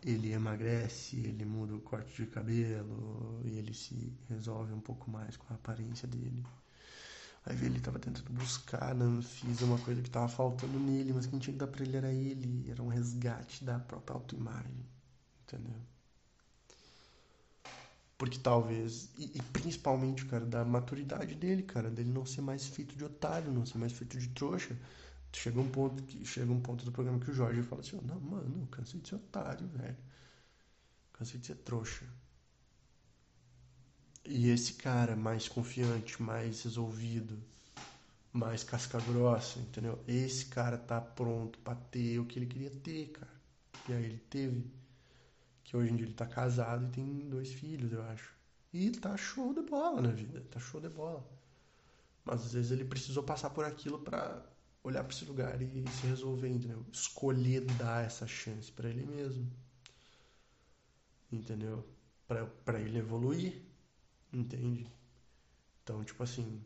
[0.04, 5.36] Ele emagrece, ele muda o corte de cabelo e ele se resolve um pouco mais
[5.38, 6.44] com a aparência dele.
[7.46, 11.40] Aí ele tava tentando buscar na Anfisa uma coisa que tava faltando nele, mas quem
[11.40, 12.70] tinha que dar pra ele era ele.
[12.70, 14.86] Era um resgate da própria autoimagem.
[15.44, 15.76] Entendeu?
[18.18, 22.96] Porque talvez, e, e, principalmente, cara, da maturidade dele, cara, dele não ser mais feito
[22.96, 24.78] de otário, não ser mais feito de trouxa.
[25.34, 28.20] Chega um ponto que chega um ponto do programa que o Jorge fala assim: "Não,
[28.20, 29.98] mano, eu cansei de ser otário, velho.
[31.14, 32.06] Cansei de ser trouxa."
[34.26, 37.42] E esse cara mais confiante, mais resolvido,
[38.32, 40.00] mais casca grossa, entendeu?
[40.08, 43.32] Esse cara tá pronto para ter o que ele queria ter, cara.
[43.90, 44.72] E aí ele teve.
[45.64, 48.34] Que hoje em dia ele tá casado e tem dois filhos, eu acho.
[48.74, 51.28] E tá show de bola na vida, tá show de bola.
[52.24, 54.46] Mas às vezes ele precisou passar por aquilo para
[54.84, 56.86] olhar para esse lugar e se resolver, entendeu?
[56.92, 59.50] Escolher dar essa chance para ele mesmo.
[61.32, 61.86] Entendeu?
[62.28, 63.71] Para ele evoluir.
[64.34, 64.88] Entende?
[65.84, 66.64] Então, tipo assim,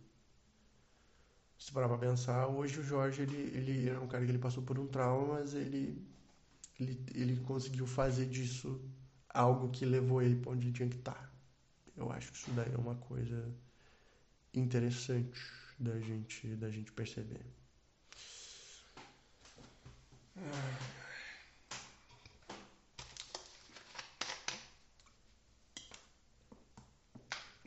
[1.58, 4.62] se parar pra pensar, hoje o Jorge, ele, ele é um cara que ele passou
[4.62, 6.06] por um trauma, mas ele,
[6.80, 8.80] ele, ele conseguiu fazer disso
[9.30, 11.14] algo que levou ele pra onde ele tinha que estar.
[11.14, 11.32] Tá.
[11.98, 13.54] Eu acho que isso daí é uma coisa
[14.54, 15.42] interessante
[15.80, 17.46] da gente, da gente perceber.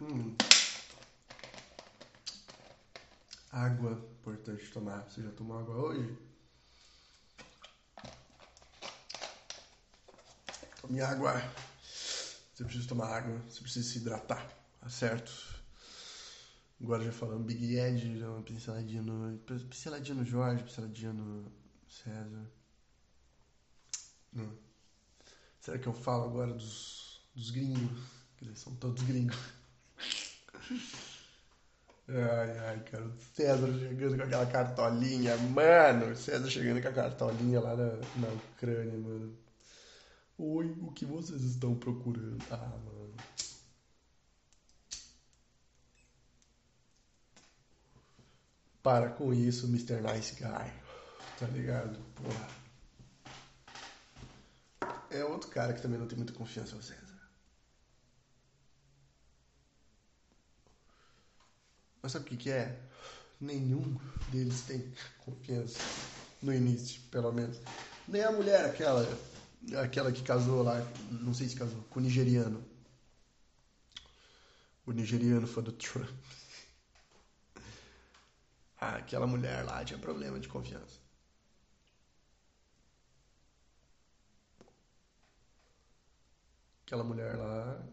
[0.01, 0.37] Hum.
[3.51, 5.03] Água, importante tomar.
[5.11, 6.17] Você já tomou água hoje?
[10.81, 11.35] Tome água.
[11.83, 14.49] Você precisa tomar água, você precisa se hidratar,
[14.81, 15.33] tá certo?
[16.81, 19.37] Agora já falando Big Ed, uma pinceladinha no.
[19.39, 21.51] Pinceladinha no Jorge, pinceladinha no
[21.89, 22.51] César.
[24.35, 24.57] Hum.
[25.61, 28.01] Será que eu falo agora dos, dos gringos?
[28.41, 29.58] Eles são todos gringos.
[32.11, 36.93] Ai, ai, cara, o César chegando com aquela cartolinha, mano, o César chegando com a
[36.93, 39.37] cartolinha lá na, na Ucrânia, mano.
[40.39, 42.43] Oi, o que vocês estão procurando?
[42.51, 43.15] Ah, mano.
[48.83, 50.01] Para com isso, Mr.
[50.01, 50.73] Nice Guy.
[51.39, 51.99] Tá ligado?
[52.15, 52.49] Porra.
[55.11, 57.08] É outro cara que também não tem muita confiança no César.
[62.03, 62.79] Mas sabe o que, que é?
[63.41, 63.99] Nenhum
[64.31, 64.93] deles tem
[65.25, 65.79] confiança.
[66.43, 67.61] No início, pelo menos.
[68.07, 69.07] Nem a mulher, aquela,
[69.83, 70.81] aquela que casou lá,
[71.11, 72.65] não sei se casou, com o nigeriano.
[74.87, 76.09] O nigeriano foi do Trump.
[78.81, 81.01] Ah, aquela mulher lá tinha problema de confiança.
[86.87, 87.85] Aquela mulher lá.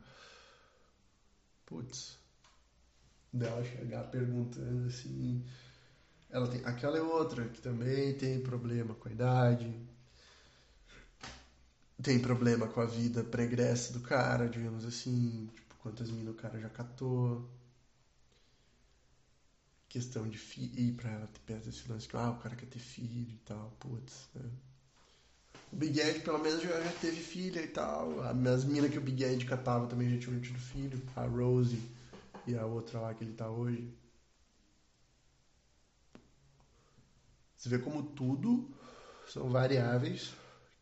[1.66, 2.20] Putz
[3.38, 5.44] dela chegar perguntando assim.
[6.30, 9.74] Ela tem, aquela é outra que também tem problema com a idade,
[12.02, 16.60] tem problema com a vida pregressa do cara, digamos assim, tipo, quantas minas o cara
[16.60, 17.50] já catou.
[19.88, 22.80] Questão de filho, ir pra ela ter esse lance que ah, o cara quer ter
[22.80, 24.50] filho e tal, putz, né?
[25.72, 28.22] O Big Ed pelo menos já, já teve filha e tal.
[28.22, 31.02] As minas que o Big Ed catava também já tinham tido filho.
[31.16, 31.82] A Rose
[32.48, 33.94] e a outra lá que ele tá hoje.
[37.58, 38.70] Você vê como tudo
[39.28, 40.34] são variáveis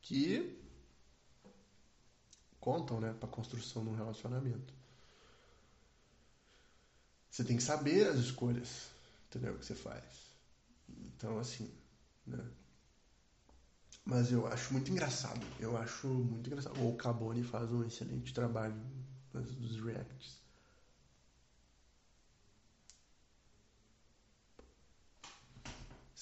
[0.02, 0.62] que
[2.60, 4.74] contam, né, para a construção de um relacionamento.
[7.30, 8.92] Você tem que saber as escolhas,
[9.28, 9.58] entendeu?
[9.58, 10.04] Que você faz.
[10.88, 11.74] Então, assim,
[12.28, 12.46] né?
[14.06, 15.46] Mas eu acho muito engraçado.
[15.60, 16.86] Eu acho muito engraçado.
[16.86, 18.76] O Cabone faz um excelente trabalho
[19.34, 20.43] dos reacts.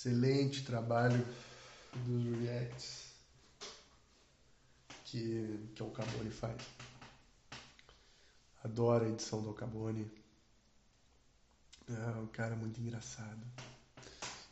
[0.01, 1.23] Excelente trabalho
[1.93, 3.13] dos reacts
[5.05, 6.59] que, que o Cabone faz.
[8.63, 10.11] Adoro a edição do Cabone.
[11.87, 13.45] É um cara muito engraçado.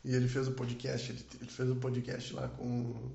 [0.04, 3.10] E ele fez o um podcast, ele, ele fez um podcast lá com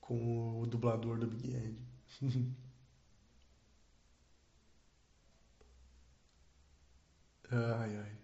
[0.00, 1.76] com o dublador do Big End.
[7.52, 8.23] ai ai.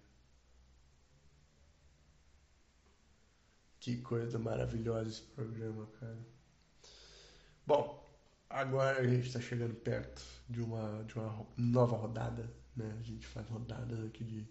[3.81, 6.19] Que coisa maravilhosa esse programa, cara.
[7.67, 8.07] Bom,
[8.49, 12.97] agora a gente está chegando perto de uma, de uma nova rodada, né?
[13.01, 14.47] A gente faz rodadas aqui de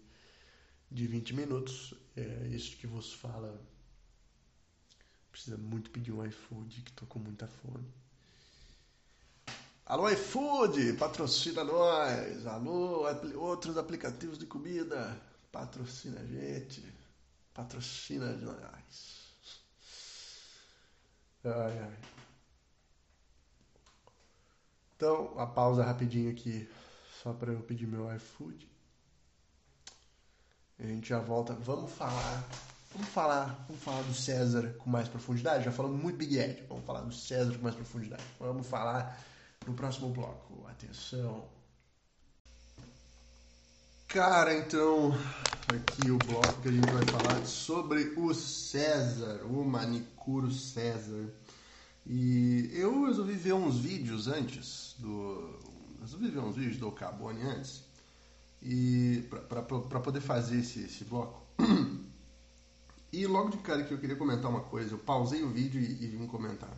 [0.90, 1.94] de 20 minutos.
[2.16, 3.60] É isso que vos fala.
[5.30, 7.88] Precisa muito pedir um iFood, que tô com muita fome.
[9.86, 12.46] Alô iFood, patrocina nós.
[12.46, 13.06] Alô,
[13.36, 15.20] outros aplicativos de comida,
[15.52, 16.82] patrocina a gente.
[17.54, 19.19] Patrocina nós.
[21.44, 21.96] Ai, ai.
[24.96, 26.68] Então, a pausa rapidinho aqui,
[27.22, 28.68] só para eu pedir meu iFood.
[30.78, 31.54] A gente já volta.
[31.54, 32.44] Vamos falar.
[32.92, 35.64] Vamos falar, vamos falar do César com mais profundidade.
[35.64, 36.64] Já falamos muito Big Ed.
[36.68, 38.22] Vamos falar do César com mais profundidade.
[38.38, 39.18] Vamos falar
[39.66, 40.66] no próximo bloco.
[40.68, 41.44] Atenção.
[44.12, 45.12] Cara, então,
[45.68, 51.32] aqui o bloco que a gente vai falar sobre o César, o manicuro César.
[52.04, 55.56] E eu resolvi ver uns vídeos antes do.
[56.00, 57.84] Resolvi ver uns vídeos do Carbone antes
[58.60, 61.40] e para poder fazer esse, esse bloco.
[63.12, 66.04] E logo de cara que eu queria comentar uma coisa, eu pausei o vídeo e,
[66.04, 66.70] e vim comentar.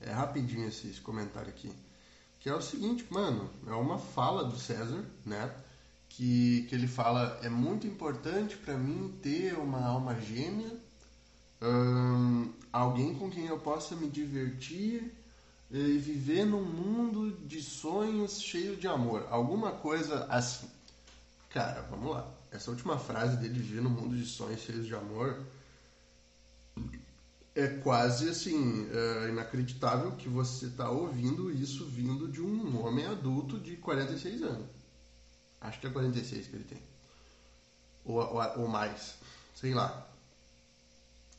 [0.00, 1.68] É rapidinho esse, esse, comentário aqui.
[2.38, 5.52] Que é o seguinte, mano, é uma fala do César, né?
[6.16, 10.72] Que, que ele fala, é muito importante para mim ter uma alma gêmea,
[11.60, 15.12] hum, alguém com quem eu possa me divertir
[15.68, 19.26] e viver num mundo de sonhos cheio de amor.
[19.28, 20.68] Alguma coisa assim.
[21.50, 22.30] Cara, vamos lá.
[22.52, 25.44] Essa última frase dele, viver no mundo de sonhos cheios de amor,
[27.56, 33.58] é quase assim, é inacreditável que você está ouvindo isso vindo de um homem adulto
[33.58, 34.83] de 46 anos.
[35.64, 36.82] Acho que é 46 que ele tem.
[38.04, 39.14] Ou, ou, ou mais.
[39.54, 40.06] Sei lá.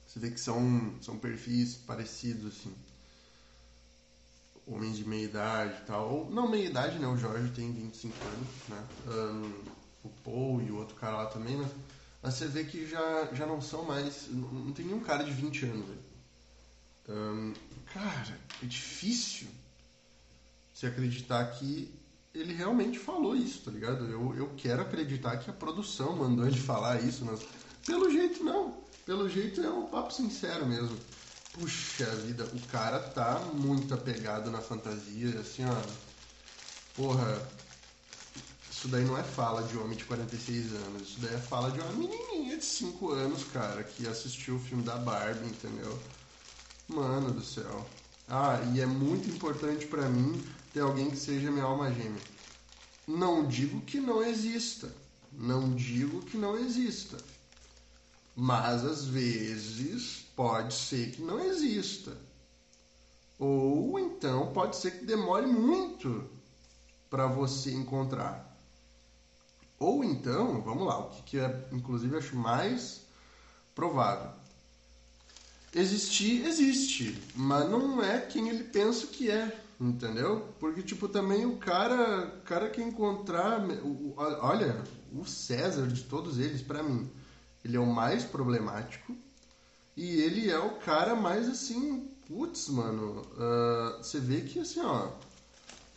[0.07, 2.76] Você vê que são, são perfis parecidos, assim.
[4.65, 6.09] Homens de meia idade e tal.
[6.09, 7.07] Ou, não meia idade, né?
[7.07, 8.88] O Jorge tem 25 anos, né?
[9.07, 11.71] Um, o Paul e o outro cara lá também, mas,
[12.21, 14.28] mas você vê que já, já não são mais.
[14.30, 15.86] Não, não tem nenhum cara de 20 anos.
[17.07, 17.53] Um,
[17.93, 19.47] cara, é difícil
[20.73, 21.93] você acreditar que
[22.36, 24.05] ele realmente falou isso, tá ligado?
[24.05, 27.39] Eu, eu quero acreditar que a produção mandou ele falar isso, mas
[27.86, 28.83] pelo jeito não.
[29.05, 30.99] Pelo jeito é um papo sincero mesmo.
[31.53, 35.81] Puxa vida, o cara tá muito apegado na fantasia, assim, ó.
[36.95, 37.41] Porra,
[38.69, 41.79] isso daí não é fala de homem de 46 anos, isso daí é fala de
[41.79, 45.97] uma menininha de 5 anos, cara, que assistiu o filme da Barbie, entendeu?
[46.89, 47.88] Mano do céu.
[48.27, 50.43] Ah, e é muito importante para mim
[50.76, 52.21] ter alguém que seja minha alma gêmea.
[53.07, 54.93] Não digo que não exista.
[55.32, 57.17] Não digo que não exista.
[58.36, 62.17] Mas às vezes pode ser que não exista.
[63.39, 66.30] Ou então pode ser que demore muito
[67.09, 68.59] para você encontrar.
[69.80, 73.01] Ou então, vamos lá, o que, que é, inclusive, acho mais
[73.73, 74.32] provável.
[75.73, 80.53] Existir, existe, mas não é quem ele pensa que é, entendeu?
[80.59, 83.59] Porque, tipo, também o cara, cara que encontrar.
[83.84, 87.09] O, olha, o César de todos eles, para mim,
[87.63, 89.15] ele é o mais problemático
[89.95, 92.09] e ele é o cara mais assim.
[92.28, 95.11] Putz, mano, uh, você vê que assim, ó,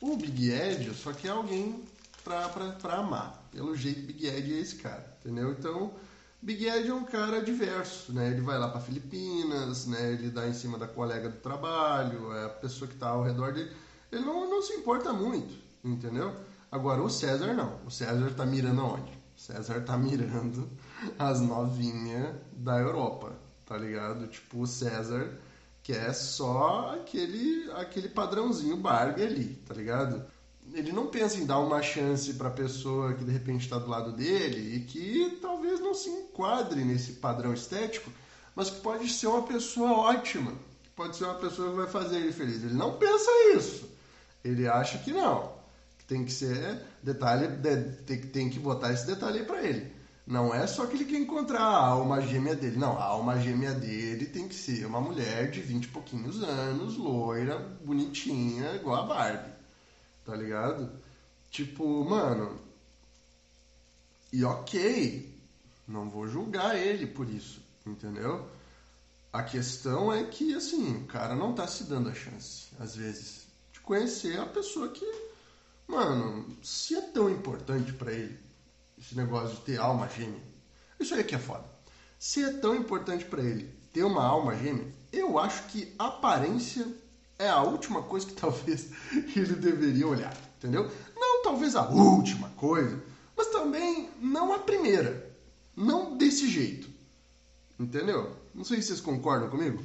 [0.01, 1.83] o Big Ed só quer alguém
[2.23, 5.53] pra, pra, pra amar pelo jeito Big Ed é esse cara, entendeu?
[5.53, 5.93] Então,
[6.41, 8.31] Big Ed é um cara diverso, né?
[8.31, 10.13] Ele vai lá para Filipinas, né?
[10.13, 13.53] Ele dá em cima da colega do trabalho, é a pessoa que está ao redor
[13.53, 13.71] dele.
[14.13, 16.35] Ele não, não se importa muito, entendeu?
[16.71, 17.81] Agora, o César não.
[17.85, 19.11] O César está mirando aonde?
[19.37, 20.69] O César está mirando
[21.19, 23.33] as novinhas da Europa,
[23.67, 24.29] tá ligado?
[24.29, 25.39] Tipo, o César
[25.89, 30.23] que é só aquele, aquele padrãozinho Barbie ali, tá ligado?
[30.75, 34.13] Ele não pensa em dar uma chance pra pessoa que de repente está do lado
[34.13, 38.11] dele e que talvez não se enquadre nesse padrão estético,
[38.55, 40.53] mas que pode ser uma pessoa ótima,
[40.83, 42.63] que pode ser uma pessoa que vai fazer ele feliz.
[42.63, 43.89] Ele não pensa isso.
[44.45, 45.53] Ele acha que não.
[45.99, 47.49] Que tem que ser detalhe,
[48.07, 49.93] tem, tem que botar esse detalhe pra ele.
[50.27, 52.77] Não é só que ele quer encontrar a alma gêmea dele.
[52.77, 56.99] Não, a alma gêmea dele tem que ser uma mulher de 20 e pouquinhos anos,
[56.99, 59.58] loira, bonitinha, igual a Barbie.
[60.29, 60.91] Tá ligado?
[61.51, 62.61] Tipo, mano.
[64.31, 65.35] E ok.
[65.87, 67.63] Não vou julgar ele por isso.
[67.87, 68.47] Entendeu?
[69.33, 73.47] A questão é que, assim, o cara não tá se dando a chance, às vezes,
[73.73, 75.07] de conhecer a pessoa que,
[75.87, 78.39] mano, se é tão importante para ele
[78.99, 80.43] esse negócio de ter alma gêmea.
[81.01, 81.65] Isso aí que é foda.
[82.19, 86.87] Se é tão importante para ele ter uma alma gêmea, eu acho que aparência
[87.39, 90.91] é a última coisa que talvez ele deveria olhar, entendeu?
[91.17, 93.01] Não talvez a última coisa,
[93.37, 95.29] mas também não a primeira.
[95.77, 96.89] Não desse jeito.
[97.79, 98.37] Entendeu?
[98.53, 99.81] Não sei se vocês concordam comigo.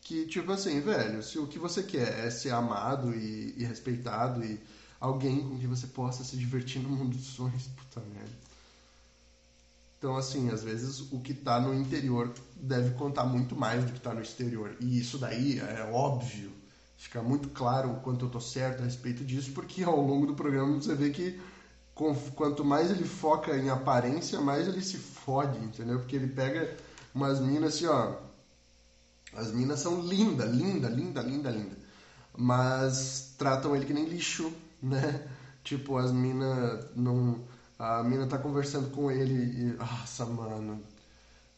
[0.00, 4.44] Que, tipo assim, velho, se o que você quer é ser amado e, e respeitado
[4.44, 4.60] e
[4.98, 7.68] alguém com quem você possa se divertir no mundo dos sonhos.
[7.68, 8.47] Puta merda.
[9.98, 13.98] Então, assim, às vezes o que está no interior deve contar muito mais do que
[13.98, 14.76] está no exterior.
[14.80, 16.52] E isso daí é óbvio.
[16.96, 20.34] Fica muito claro o quanto eu tô certo a respeito disso, porque ao longo do
[20.34, 21.40] programa você vê que
[22.34, 25.98] quanto mais ele foca em aparência, mais ele se fode, entendeu?
[25.98, 26.76] Porque ele pega
[27.14, 28.16] umas minas assim, ó.
[29.34, 31.76] As minas são linda, linda, linda, linda, linda.
[32.36, 35.28] Mas tratam ele que nem lixo, né?
[35.64, 37.40] Tipo, as minas não.
[37.78, 39.64] A mina tá conversando com ele e.
[39.76, 40.82] Nossa, mano.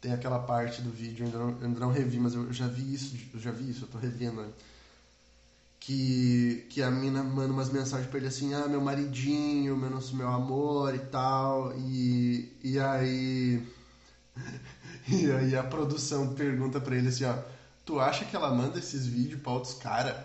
[0.01, 2.95] Tem aquela parte do vídeo, eu ainda não, ainda não revi, mas eu já vi
[2.95, 4.43] isso, eu já vi isso, eu tô revendo.
[4.43, 4.49] Né?
[5.79, 10.15] Que, que a mina manda umas mensagens pra ele assim, ah, meu maridinho, meu, nosso,
[10.17, 11.73] meu amor e tal.
[11.77, 13.67] E, e aí.
[15.09, 17.35] E aí a produção pergunta pra ele assim, ó,
[17.85, 20.17] tu acha que ela manda esses vídeos pra outros caras?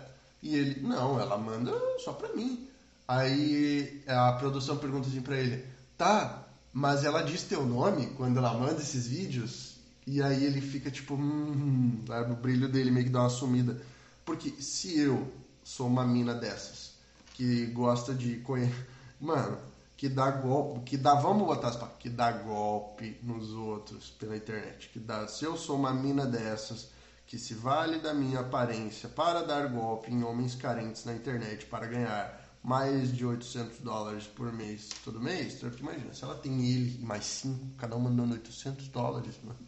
[0.42, 2.68] E ele, não, ela manda só pra mim.
[3.08, 5.64] Aí a produção pergunta assim pra ele:
[5.96, 9.76] Tá, mas ela diz teu nome quando ela manda esses vídeos?
[10.06, 13.80] E aí ele fica tipo, hum, o brilho dele meio que dá uma sumida.
[14.24, 15.32] Porque se eu
[15.64, 16.92] sou uma mina dessas,
[17.34, 18.88] que gosta de conhecer.
[19.20, 19.58] Mano,
[19.96, 24.36] que dá golpe, que dá, vamos botar as palavras, que dá golpe nos outros pela
[24.36, 24.90] internet.
[24.90, 26.88] Que dá, se eu sou uma mina dessas,
[27.26, 31.86] que se vale da minha aparência para dar golpe em homens carentes na internet para
[31.86, 36.98] ganhar mais de 800 dólares por mês todo mês, então imagina, se ela tem ele
[37.00, 39.58] e mais cinco, cada um mandando 800 dólares, mano.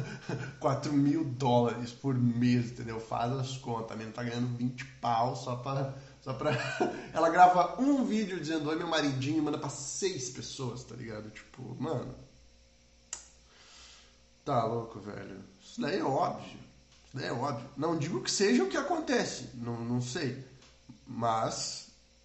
[0.58, 2.98] 4 mil dólares por mês, entendeu?
[2.98, 5.94] Faz as contas, a menina tá ganhando 20 pau só pra.
[6.22, 6.52] Só pra...
[7.12, 11.28] ela grava um vídeo dizendo oi meu maridinho e manda pra seis pessoas, tá ligado?
[11.30, 12.14] Tipo, mano.
[14.46, 15.44] Tá louco, velho.
[15.62, 16.58] Isso daí é óbvio.
[17.04, 17.68] Isso daí é óbvio.
[17.76, 20.42] Não digo que seja o que acontece, não, não sei.
[21.06, 21.79] Mas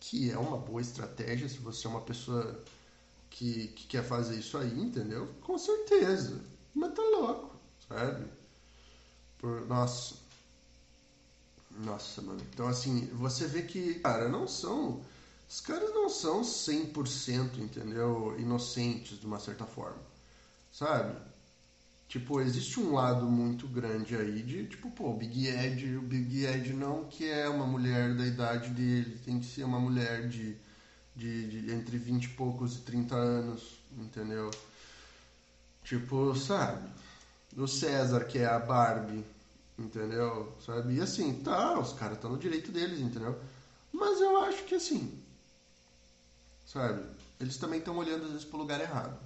[0.08, 2.64] que é uma boa estratégia se você é uma pessoa
[3.28, 5.28] que, que quer fazer isso aí, entendeu?
[5.42, 6.42] Com certeza.
[6.76, 7.56] Mas tá louco,
[7.90, 8.28] sabe?
[9.40, 10.16] Por, nossa.
[11.72, 12.40] Nossa, mano.
[12.54, 15.02] Então, assim, você vê que, cara, não são.
[15.50, 18.36] Os caras não são 100%, entendeu?
[18.40, 20.02] Inocentes, de uma certa forma.
[20.72, 21.20] Sabe?
[22.08, 26.46] Tipo, existe um lado muito grande aí de, tipo, pô, o Big Ed, o Big
[26.46, 30.56] Ed não que é uma mulher da idade dele, tem que ser uma mulher de,
[31.16, 34.52] de, de entre 20 e poucos e 30 anos, entendeu?
[35.84, 36.88] Tipo, sabe?
[37.58, 39.26] O César, que é a Barbie,
[39.78, 40.54] entendeu?
[40.66, 40.96] Sabe?
[40.96, 43.40] E assim, tá, os caras estão no direito deles, entendeu?
[43.92, 45.22] Mas eu acho que assim,
[46.66, 47.04] sabe?
[47.40, 49.18] Eles também estão olhando às vezes pro lugar errado.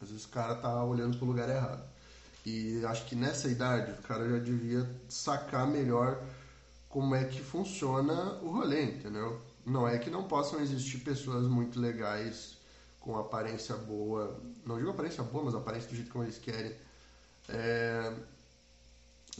[0.00, 1.85] Às vezes o cara tá olhando pro lugar errado.
[2.46, 6.22] E acho que nessa idade o cara já devia sacar melhor
[6.88, 9.42] como é que funciona o rolê, entendeu?
[9.64, 12.56] Não é que não possam existir pessoas muito legais
[13.00, 16.72] com aparência boa, não digo aparência boa, mas aparência do jeito como eles querem,
[17.48, 18.14] é,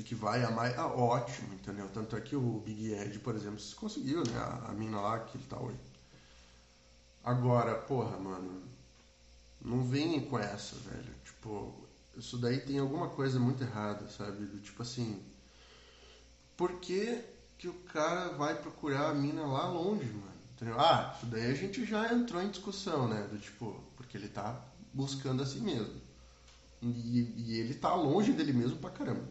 [0.04, 1.88] que vai amar, ah, ótimo, entendeu?
[1.94, 4.36] Tanto é que o Big Ed, por exemplo, conseguiu, né?
[4.36, 5.78] A, a mina lá que ele tá hoje.
[7.22, 8.62] Agora, porra, mano,
[9.60, 11.14] não venham com essa, velho.
[11.24, 11.85] Tipo,
[12.16, 14.46] isso daí tem alguma coisa muito errada, sabe?
[14.46, 15.22] Do tipo assim,
[16.56, 17.22] por que,
[17.58, 20.36] que o cara vai procurar a mina lá longe, mano?
[20.78, 23.26] Ah, isso daí a gente já entrou em discussão, né?
[23.30, 26.00] Do tipo, porque ele tá buscando a si mesmo.
[26.80, 29.28] E, e ele tá longe dele mesmo pra caramba.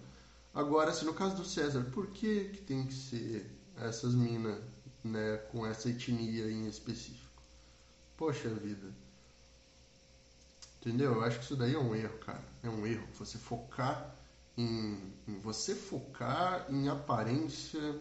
[0.54, 4.62] Agora, assim, no caso do César, por que, que tem que ser essas minas,
[5.04, 7.42] né, com essa etnia em específico?
[8.16, 9.05] Poxa vida.
[10.86, 11.14] Entendeu?
[11.14, 12.44] Eu acho que isso daí é um erro, cara.
[12.62, 13.08] É um erro.
[13.18, 14.16] Você focar
[14.56, 18.00] em, em você focar em aparência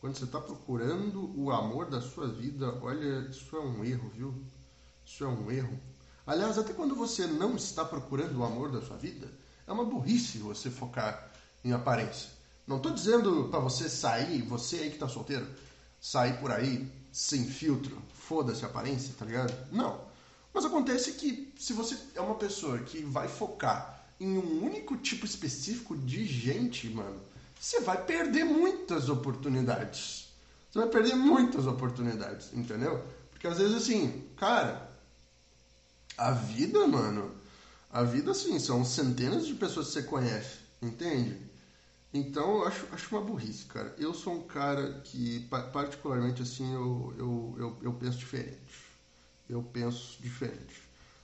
[0.00, 4.34] quando você está procurando o amor da sua vida, olha, isso é um erro, viu?
[5.04, 5.78] Isso é um erro.
[6.26, 9.30] Aliás, até quando você não está procurando o amor da sua vida,
[9.66, 11.30] é uma burrice você focar
[11.64, 12.30] em aparência.
[12.66, 15.46] Não estou dizendo para você sair, você aí que está solteiro,
[16.00, 19.54] sair por aí sem filtro, foda-se a aparência, tá ligado?
[19.72, 20.05] Não.
[20.56, 25.26] Mas acontece que se você é uma pessoa que vai focar em um único tipo
[25.26, 27.20] específico de gente, mano,
[27.60, 30.28] você vai perder muitas oportunidades.
[30.70, 33.04] Você vai perder muitas oportunidades, entendeu?
[33.30, 34.90] Porque às vezes assim, cara,
[36.16, 37.34] a vida, mano,
[37.90, 41.38] a vida assim, são centenas de pessoas que você conhece, entende?
[42.14, 43.94] Então eu acho, acho uma burrice, cara.
[43.98, 45.40] Eu sou um cara que,
[45.70, 48.85] particularmente assim, eu, eu, eu, eu penso diferente.
[49.48, 50.82] Eu penso diferente.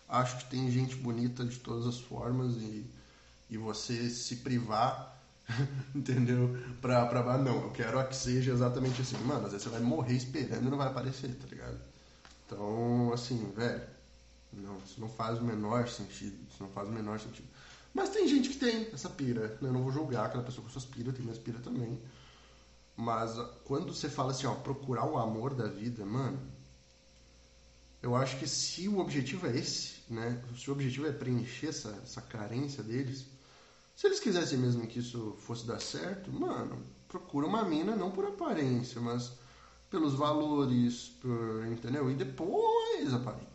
[0.08, 2.84] Acho que tem gente bonita de todas as formas e,
[3.50, 5.12] e você se privar
[5.94, 6.56] entendeu?
[6.80, 7.38] Pra, pra.
[7.38, 9.16] Não, eu quero que seja exatamente assim.
[9.18, 11.78] Mano, às vezes você vai morrer esperando e não vai aparecer, tá ligado?
[12.46, 13.82] Então, assim, velho.
[14.52, 16.36] Não, isso não faz o menor sentido.
[16.48, 17.48] Isso não faz o menor sentido.
[17.94, 19.48] Mas tem gente que tem essa pira.
[19.60, 19.68] Né?
[19.68, 21.98] Eu não vou julgar aquela pessoa com suas piras, tem minhas piras também.
[22.94, 26.38] Mas quando você fala assim, ó, procurar o amor da vida, mano.
[28.02, 30.42] Eu acho que se o objetivo é esse, né?
[30.58, 33.28] Se o objetivo é preencher essa, essa carência deles,
[33.94, 38.26] se eles quisessem mesmo que isso fosse dar certo, mano, procura uma mina não por
[38.26, 39.30] aparência, mas
[39.88, 42.10] pelos valores, por, entendeu?
[42.10, 43.46] E depois aparência.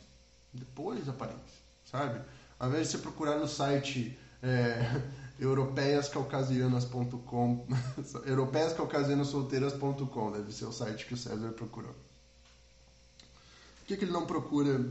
[0.53, 2.21] Depois aparência, sabe?
[2.57, 5.01] Ao invés de você procurar no site é,
[5.39, 7.67] europeiascaucasianas.com
[8.25, 12.06] europeiascaucasianasolteiras.com deve ser o site que o César procurou.
[13.87, 14.85] Por que, que ele não procura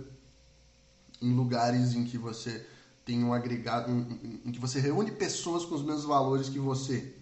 [1.20, 2.66] em lugares em que você
[3.04, 7.14] tem um agregado em, em, que você reúne pessoas com os mesmos valores que você,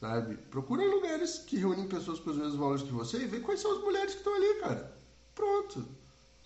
[0.00, 0.38] sabe?
[0.50, 3.76] Procura lugares que reúnem pessoas com os mesmos valores que você e vê quais são
[3.76, 4.96] as mulheres que estão ali, cara.
[5.34, 5.86] Pronto,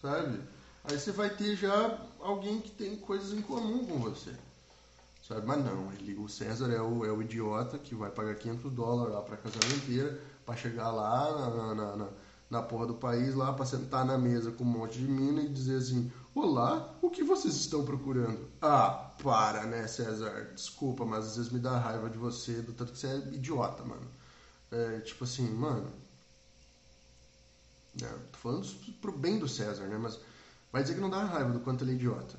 [0.01, 0.41] sabe?
[0.83, 4.33] Aí você vai ter já alguém que tem coisas em comum com você.
[5.23, 5.47] Sabe?
[5.47, 9.15] Mas não, ele, o César é o, é o idiota que vai pagar 500 dólares
[9.15, 12.09] lá pra casamento para chegar lá na, na, na,
[12.53, 15.49] na porra do país, lá pra sentar na mesa com um monte de mina e
[15.49, 18.47] dizer assim: Olá, o que vocês estão procurando?
[18.61, 20.53] Ah, para, né, César?
[20.55, 23.83] Desculpa, mas às vezes me dá raiva de você, do tanto que você é idiota,
[23.83, 24.07] mano.
[24.71, 25.91] É, tipo assim, mano.
[28.03, 28.69] É, tô falando
[29.01, 29.97] pro bem do César, né?
[29.97, 30.21] Mas
[30.71, 32.39] vai dizer que não dá raiva do quanto ele é idiota,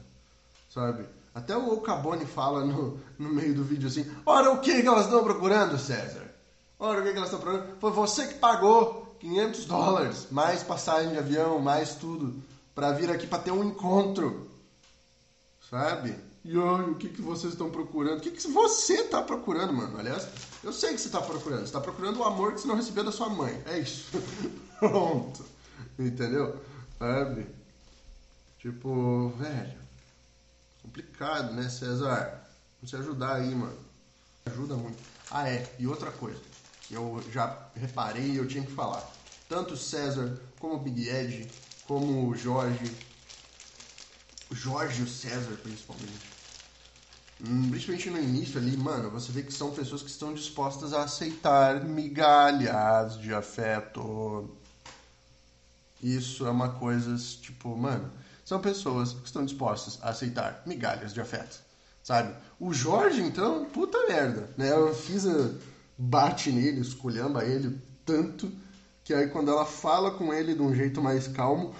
[0.69, 1.07] sabe?
[1.33, 5.05] Até o Cabone fala no, no meio do vídeo assim: Ora, o que, que elas
[5.05, 6.31] estão procurando, César?
[6.77, 7.79] Ora, o que, que elas estão procurando?
[7.79, 12.43] Foi você que pagou 500 dólares, mais passagem de avião, mais tudo
[12.75, 14.51] para vir aqui para ter um encontro,
[15.69, 16.13] sabe?
[16.43, 18.17] E o que, que vocês estão procurando?
[18.17, 19.97] O que, que você está procurando, mano?
[19.97, 20.27] Aliás,
[20.61, 21.59] eu sei que você está procurando.
[21.59, 23.63] Você está procurando o amor que você não recebeu da sua mãe.
[23.65, 24.11] É isso.
[24.77, 25.45] Pronto.
[25.97, 26.61] Entendeu?
[26.99, 27.47] Sabe?
[28.59, 29.79] Tipo, velho.
[30.81, 32.43] Complicado, né, César?
[32.81, 33.77] Você ajudar aí, mano.
[34.47, 34.97] Ajuda muito.
[35.31, 35.73] Ah, é.
[35.79, 36.52] E outra coisa
[36.93, 39.09] eu já reparei e eu tinha que falar.
[39.47, 41.51] Tanto César como Big Ed
[41.85, 42.91] como o Jorge,
[44.51, 46.33] Jorge e o César principalmente.
[47.41, 51.03] Hum, principalmente no início ali, mano, você vê que são pessoas que estão dispostas a
[51.03, 54.49] aceitar migalhas de afeto.
[56.01, 58.09] Isso é uma coisa, tipo, mano,
[58.45, 61.61] são pessoas que estão dispostas a aceitar migalhas de afeto,
[62.01, 62.33] sabe?
[62.59, 64.71] O Jorge, então, puta merda, né?
[64.71, 65.51] Eu fiz a
[65.97, 68.51] bate nele, esculhamba ele tanto
[69.03, 71.75] que aí quando ela fala com ele de um jeito mais calmo,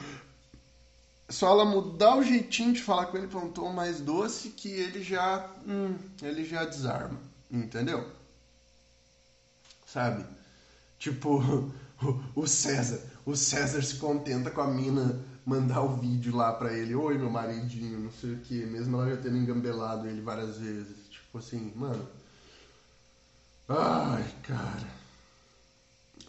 [1.30, 4.70] só ela mudar o jeitinho de falar com ele para um tom mais doce que
[4.70, 8.05] ele já, hum, ele já desarma, entendeu?
[9.86, 10.26] Sabe?
[10.99, 11.72] Tipo,
[12.36, 16.95] o César, o César se contenta com a mina mandar o vídeo lá pra ele,
[16.95, 21.09] oi meu maridinho, não sei o que, mesmo ela já tendo engambelado ele várias vezes,
[21.09, 22.07] tipo assim, mano.
[23.76, 24.93] Ai, cara.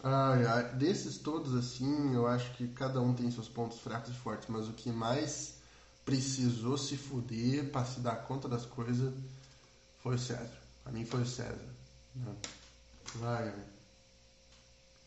[0.03, 4.15] Ai, ai, desses todos, assim, eu acho que cada um tem seus pontos fracos e
[4.15, 5.55] fortes, mas o que mais
[6.07, 9.13] precisou se fuder para se dar conta das coisas
[10.03, 10.59] foi o César.
[10.83, 11.69] Pra mim foi o César.
[12.15, 12.35] Né?
[13.17, 13.65] Vai, ai.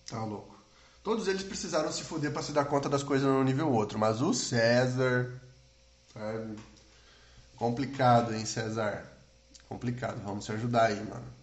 [0.07, 0.55] Tá louco.
[1.03, 4.21] Todos eles precisaram se fuder para se dar conta das coisas num nível outro, mas
[4.21, 5.41] o César,
[6.13, 6.55] sabe?
[7.55, 9.07] Complicado, hein, César?
[9.67, 10.21] Complicado.
[10.23, 11.36] Vamos se ajudar aí, mano.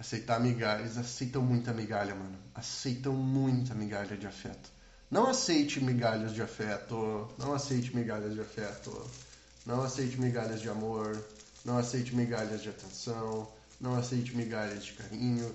[0.00, 0.80] Aceitar migalha.
[0.80, 2.38] Eles aceitam muita migalha, mano.
[2.54, 4.70] Aceitam muita migalha de afeto.
[5.10, 7.28] Não aceite migalhas de afeto.
[7.36, 9.06] Não aceite migalhas de afeto.
[9.66, 11.22] Não aceite migalhas de amor.
[11.66, 13.46] Não aceite migalhas de atenção.
[13.78, 15.54] Não aceite migalhas de carinho.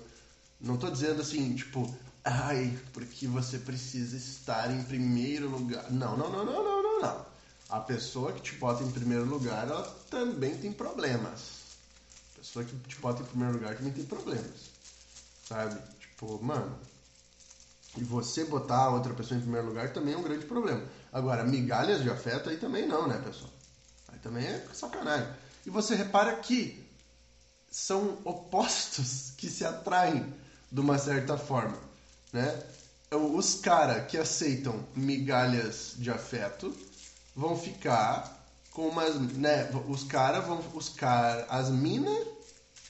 [0.60, 1.92] Não tô dizendo assim, tipo,
[2.24, 5.90] ai, porque você precisa estar em primeiro lugar.
[5.90, 7.26] Não, não, não, não, não, não, não.
[7.68, 11.55] A pessoa que te bota em primeiro lugar, ela também tem problemas.
[12.46, 14.70] Pessoa que te bota em primeiro lugar também tem problemas.
[15.48, 15.80] Sabe?
[15.98, 16.78] Tipo, mano.
[17.96, 20.86] E você botar a outra pessoa em primeiro lugar também é um grande problema.
[21.12, 23.50] Agora, migalhas de afeto aí também não, né, pessoal?
[24.08, 25.28] Aí também é sacanagem.
[25.64, 26.86] E você repara que
[27.70, 30.32] são opostos que se atraem
[30.70, 31.78] de uma certa forma,
[32.32, 32.62] né?
[33.10, 36.74] Os caras que aceitam migalhas de afeto
[37.34, 38.36] vão ficar
[38.72, 39.70] com umas, né?
[39.88, 42.35] Os caras vão, os cara, as minas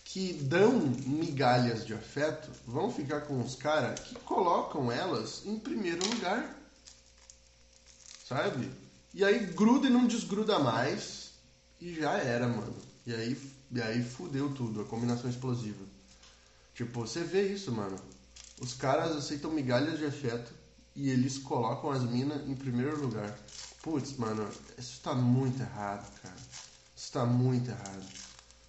[0.09, 6.07] que dão migalhas de afeto vão ficar com os caras que colocam elas em primeiro
[6.09, 6.57] lugar,
[8.25, 8.71] sabe?
[9.13, 11.33] E aí gruda e não desgruda mais
[11.81, 12.77] e já era, mano.
[13.05, 15.85] E aí, e aí fudeu tudo, a combinação explosiva.
[16.73, 18.01] Tipo, você vê isso, mano.
[18.61, 20.55] Os caras aceitam migalhas de afeto
[20.95, 23.37] e eles colocam as minas em primeiro lugar.
[23.83, 24.49] Putz, mano,
[24.79, 26.37] isso tá muito errado, cara.
[26.95, 28.07] Isso tá muito errado.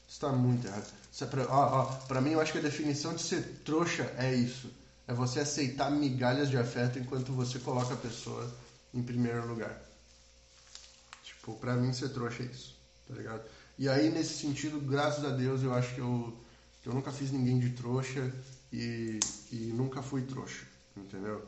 [0.08, 0.98] Isso tá muito errado.
[1.18, 4.04] Isso é pra, ó, ó, pra mim, eu acho que a definição de ser trouxa
[4.20, 4.72] é isso.
[5.08, 8.48] É você aceitar migalhas de afeto enquanto você coloca a pessoa
[8.94, 9.82] em primeiro lugar.
[11.24, 12.76] Tipo, pra mim, ser trouxa é isso,
[13.08, 13.42] tá ligado?
[13.80, 16.38] E aí, nesse sentido, graças a Deus, eu acho que eu
[16.86, 18.32] eu nunca fiz ninguém de trouxa
[18.72, 19.20] e,
[19.52, 21.44] e nunca fui trouxa, entendeu?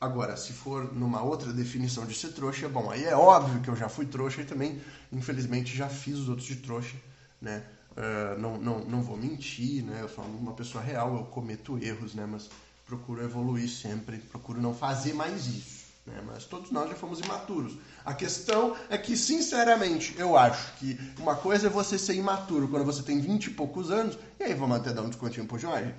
[0.00, 3.76] Agora, se for numa outra definição de ser trouxa, bom, aí é óbvio que eu
[3.76, 4.80] já fui trouxa e também,
[5.12, 6.96] infelizmente, já fiz os outros de trouxa,
[7.38, 7.62] né?
[7.92, 9.98] Uh, não, não, não vou mentir, né?
[10.00, 12.26] Eu sou uma pessoa real, eu cometo erros, né?
[12.26, 12.48] Mas
[12.86, 15.80] procuro evoluir sempre, procuro não fazer mais isso.
[16.06, 16.20] Né?
[16.26, 17.76] Mas todos nós já fomos imaturos.
[18.04, 22.84] A questão é que, sinceramente, eu acho que uma coisa é você ser imaturo quando
[22.84, 25.94] você tem 20 e poucos anos, e aí vamos até dar um descontinho pro Jorge.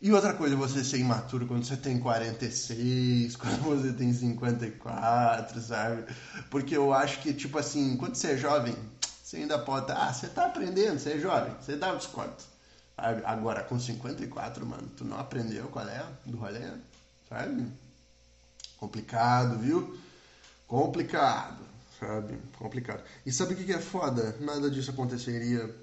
[0.00, 5.60] E outra coisa é você ser imaturo quando você tem 46, quando você tem 54,
[5.60, 6.04] sabe?
[6.50, 8.76] Porque eu acho que, tipo assim, quando você é jovem,
[9.26, 9.90] você ainda pode.
[9.90, 12.44] Ah, você tá aprendendo, você é jovem, você dá um desconto.
[12.96, 16.60] Agora, com 54, mano, tu não aprendeu qual é do rolê,
[17.28, 17.66] sabe?
[18.78, 19.98] Complicado, viu?
[20.68, 21.58] Complicado,
[21.98, 22.38] sabe?
[22.56, 23.02] Complicado.
[23.26, 24.36] E sabe o que é foda?
[24.38, 25.74] Nada disso aconteceria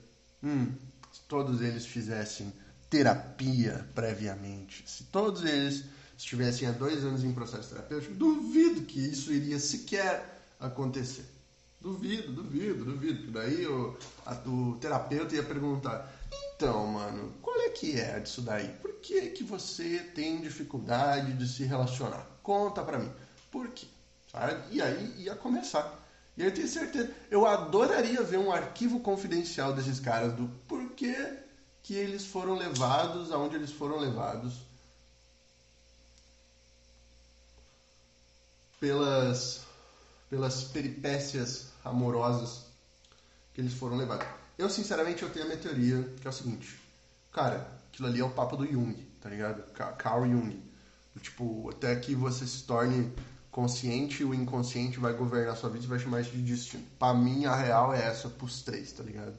[0.41, 0.73] hum,
[1.11, 2.51] se todos eles fizessem
[2.89, 4.89] terapia previamente.
[4.89, 5.83] Se todos eles
[6.17, 11.32] estivessem há dois anos em processo terapêutico, duvido que isso iria sequer acontecer.
[11.83, 13.31] Duvido, duvido, duvido.
[13.33, 16.09] Daí o, a, o terapeuta ia perguntar:
[16.55, 18.69] então, mano, qual é que é disso daí?
[18.81, 22.25] Por que, que você tem dificuldade de se relacionar?
[22.41, 23.11] Conta pra mim.
[23.51, 23.85] Por quê?
[24.31, 24.63] Sabe?
[24.71, 26.01] E aí ia começar.
[26.37, 27.13] E aí eu tenho certeza.
[27.29, 31.37] Eu adoraria ver um arquivo confidencial desses caras do porquê
[31.83, 34.61] que eles foram levados aonde eles foram levados.
[38.79, 39.65] Pelas,
[40.33, 42.65] pelas peripécias amorosas
[43.53, 44.25] que eles foram levados.
[44.57, 46.75] Eu, sinceramente, eu tenho a minha teoria, que é o seguinte.
[47.31, 49.61] Cara, aquilo ali é o papo do Jung, tá ligado?
[49.73, 50.59] Carl Jung.
[51.21, 53.13] Tipo, até que você se torne
[53.51, 56.83] consciente, o inconsciente vai governar sua vida e vai chamar isso de destino.
[56.97, 59.35] Pra mim, a real é essa pros três, tá ligado?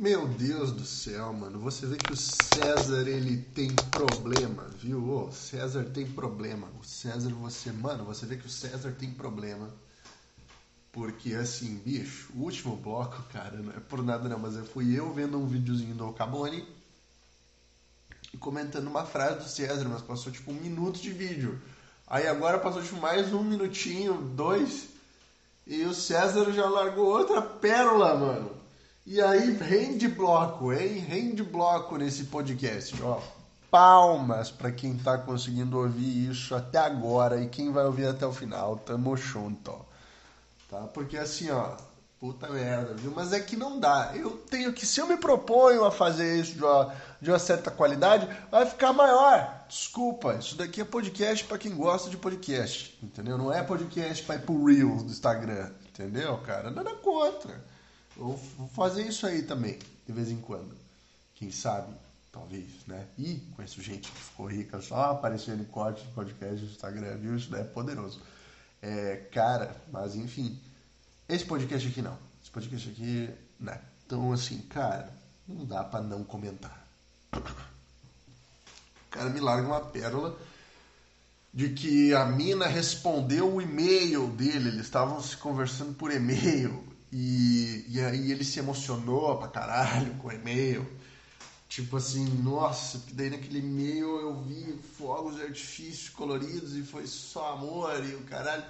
[0.00, 1.58] Meu Deus do céu, mano.
[1.58, 5.26] Você vê que o César, ele tem problema, viu?
[5.26, 6.68] O César tem problema.
[6.80, 7.70] O César, você...
[7.70, 9.70] Mano, você vê que o César tem problema.
[10.90, 14.98] Porque, assim, bicho, o último bloco, cara, não é por nada não, mas eu fui
[14.98, 16.66] eu vendo um videozinho do Alcabone
[18.32, 21.60] e comentando uma frase do César, mas passou tipo um minuto de vídeo.
[22.06, 24.88] Aí agora passou tipo mais um minutinho, dois,
[25.66, 28.59] e o César já largou outra pérola, mano.
[29.12, 30.98] E aí rende bloco, hein?
[31.00, 33.20] Rende bloco nesse podcast, ó.
[33.68, 38.32] Palmas para quem tá conseguindo ouvir isso até agora e quem vai ouvir até o
[38.32, 38.76] final.
[38.76, 39.80] Tamo junto, ó.
[40.70, 40.86] Tá?
[40.94, 41.72] Porque assim, ó,
[42.20, 43.12] puta merda, viu?
[43.12, 44.12] Mas é que não dá.
[44.14, 47.68] Eu tenho que, se eu me proponho a fazer isso de uma, de uma certa
[47.68, 49.64] qualidade, vai ficar maior.
[49.68, 53.36] Desculpa, isso daqui é podcast para quem gosta de podcast, entendeu?
[53.36, 56.70] Não é podcast para ir pro Reels do Instagram, entendeu, cara?
[56.70, 57.69] Nada contra.
[58.16, 58.36] Vou
[58.74, 60.76] fazer isso aí também, de vez em quando.
[61.34, 61.94] Quem sabe,
[62.30, 63.06] talvez, né?
[63.16, 67.36] E conheço gente que ficou rica só aparecendo em corte de podcast do Instagram, viu?
[67.36, 68.20] Isso daí é poderoso.
[68.82, 70.58] É, cara, mas enfim.
[71.28, 72.18] Esse podcast aqui não.
[72.42, 73.80] Esse podcast aqui, né?
[74.04, 75.12] Então, assim, cara,
[75.46, 76.86] não dá para não comentar.
[77.32, 80.38] O cara me larga uma pérola
[81.52, 87.84] de que a mina respondeu o e-mail dele, eles estavam se conversando por e-mail e,
[87.88, 90.86] e aí ele se emocionou pra caralho com o e-mail.
[91.68, 97.06] Tipo assim, nossa, que daí naquele e-mail eu vi fogos de artifício coloridos e foi
[97.06, 98.64] só amor e o caralho.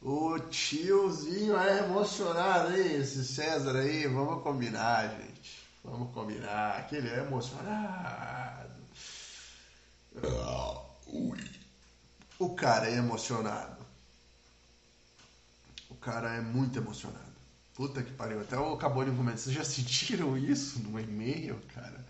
[0.00, 3.00] O tiozinho é emocionado, hein?
[3.00, 5.68] Esse César aí, vamos combinar, gente.
[5.84, 8.70] Vamos combinar, que ele é emocionado.
[11.06, 11.50] ui.
[12.38, 13.84] O cara é emocionado.
[15.88, 17.29] O cara é muito emocionado.
[17.80, 18.42] Puta que pariu.
[18.42, 19.38] Até o Cabone comenta.
[19.38, 22.04] Vocês já sentiram isso no e-mail, cara?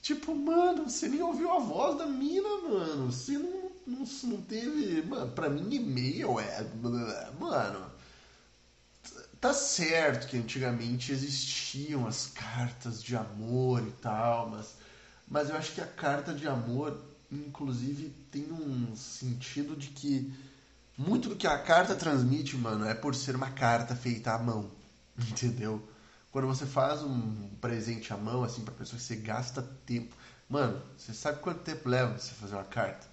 [0.00, 3.12] Tipo, mano, você nem ouviu a voz da mina, mano.
[3.12, 5.02] Você não, não, não teve.
[5.02, 6.66] Mano, pra mim, e-mail é.
[7.38, 7.84] Mano.
[9.38, 14.76] Tá certo que antigamente existiam as cartas de amor e tal, mas,
[15.28, 16.98] mas eu acho que a carta de amor
[17.30, 20.32] inclusive, tem um sentido de que
[20.96, 24.70] muito do que a carta transmite, mano, é por ser uma carta feita à mão,
[25.30, 25.86] entendeu?
[26.30, 30.14] Quando você faz um presente à mão, assim, pra pessoa você gasta tempo.
[30.48, 33.06] Mano, você sabe quanto tempo leva você fazer uma carta?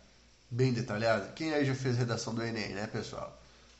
[0.49, 1.27] Bem detalhada?
[1.33, 3.39] Quem aí já fez redação do Enem, né, pessoal?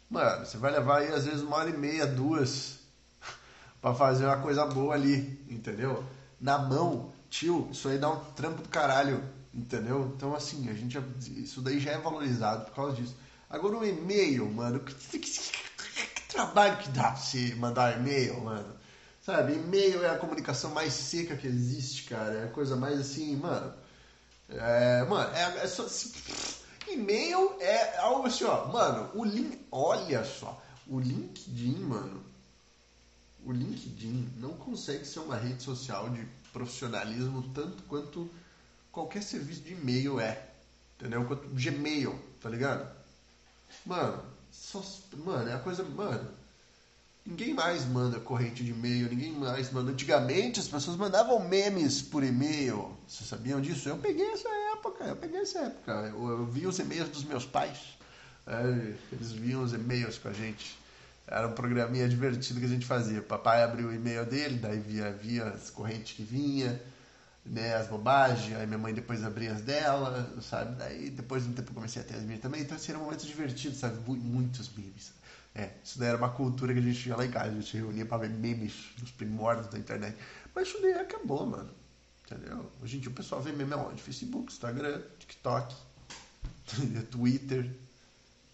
[0.09, 2.79] Mano, você vai levar aí às vezes uma hora e meia, duas,
[3.81, 6.05] para fazer uma coisa boa ali, entendeu?
[6.39, 10.13] Na mão, tio, isso aí dá um trampo do caralho Entendeu?
[10.15, 11.03] Então, assim, a gente já,
[11.35, 13.15] isso daí já é valorizado por causa disso.
[13.49, 14.79] Agora, o e-mail, mano,
[16.31, 18.75] trabalho que dá você mandar e-mail, mano?
[19.21, 22.33] Sabe, e-mail é a comunicação mais seca que existe, cara.
[22.33, 23.73] É a coisa mais assim, mano.
[24.49, 25.83] É, mano, é, é só.
[25.85, 26.11] Assim,
[26.87, 28.67] e-mail é algo assim, ó.
[28.67, 29.59] Mano, o link.
[29.71, 30.61] Olha só.
[30.87, 32.23] O LinkedIn, mano.
[33.45, 38.29] O LinkedIn não consegue ser uma rede social de profissionalismo tanto quanto
[38.91, 40.49] qualquer serviço de e-mail é.
[40.99, 41.25] Entendeu?
[41.25, 42.91] Quanto Gmail, tá ligado?
[43.85, 44.23] Mano,
[44.71, 44.81] só,
[45.17, 45.83] mano, é a coisa.
[45.83, 46.29] Mano,
[47.25, 49.91] ninguém mais manda corrente de e-mail, ninguém mais manda.
[49.91, 52.95] Antigamente as pessoas mandavam memes por e-mail.
[53.07, 53.89] Vocês sabiam disso?
[53.89, 55.91] Eu peguei essa época, eu peguei essa época.
[55.91, 57.79] Eu, eu vi os e-mails dos meus pais.
[58.47, 60.79] É, eles viam os e-mails com a gente.
[61.27, 63.21] Era um programinha divertido que a gente fazia.
[63.21, 66.81] Papai abriu o e-mail dele, daí via, via as correntes que vinha
[67.45, 70.75] né, as bobagens, aí minha mãe depois abria as dela, sabe?
[70.75, 73.03] Daí depois de um tempo eu comecei a ter as minhas também, então assim, eram
[73.03, 73.97] momentos divertidos, sabe?
[74.07, 75.13] Muitos memes.
[75.53, 77.75] É, isso daí era uma cultura que a gente tinha lá em casa, a gente
[77.75, 80.17] reunia pra ver memes dos primórdios da internet.
[80.55, 81.69] Mas isso daí acabou, mano.
[82.25, 82.71] Entendeu?
[82.81, 84.01] Hoje em dia o pessoal vê meme aonde?
[84.01, 85.75] Facebook, Instagram, TikTok,
[87.11, 87.69] Twitter,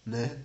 [0.04, 0.44] né?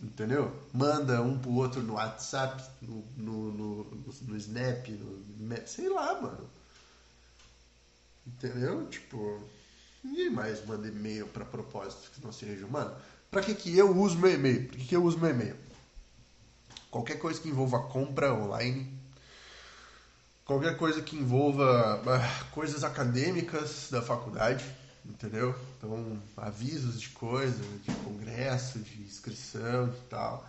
[0.00, 0.56] Entendeu?
[0.72, 3.84] Manda um pro outro no WhatsApp, no, no, no,
[4.22, 6.48] no Snap, no, sei lá, mano.
[8.26, 8.86] Entendeu?
[8.88, 9.42] Tipo,
[10.02, 12.94] ninguém mais manda e-mail para propósito que não seja humano.
[13.30, 14.68] Para que, que eu uso meu e-mail?
[14.68, 15.56] Para que, que eu uso meu e-mail?
[16.90, 18.86] Qualquer coisa que envolva compra online,
[20.44, 24.64] qualquer coisa que envolva uh, coisas acadêmicas da faculdade,
[25.04, 25.54] entendeu?
[25.78, 30.46] Então, avisos de coisa, de congresso, de inscrição e tal.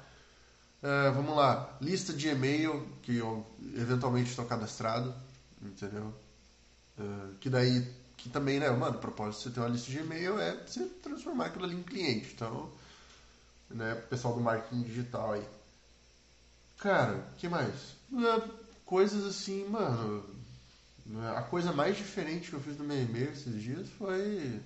[0.81, 3.45] Uh, vamos lá, lista de e-mail que eu
[3.75, 5.15] eventualmente estou cadastrado,
[5.61, 6.13] entendeu?
[6.97, 7.87] Uh, que daí,
[8.17, 10.85] que também, né, mano, o propósito de você ter uma lista de e-mail é você
[11.01, 12.33] transformar aquilo ali em cliente.
[12.33, 12.71] Então,
[13.69, 15.47] né, pessoal do marketing digital aí.
[16.77, 17.95] Cara, que mais?
[18.11, 18.49] Uh,
[18.85, 20.23] coisas assim, mano.
[21.35, 24.61] A coisa mais diferente que eu fiz no meu e-mail esses dias foi,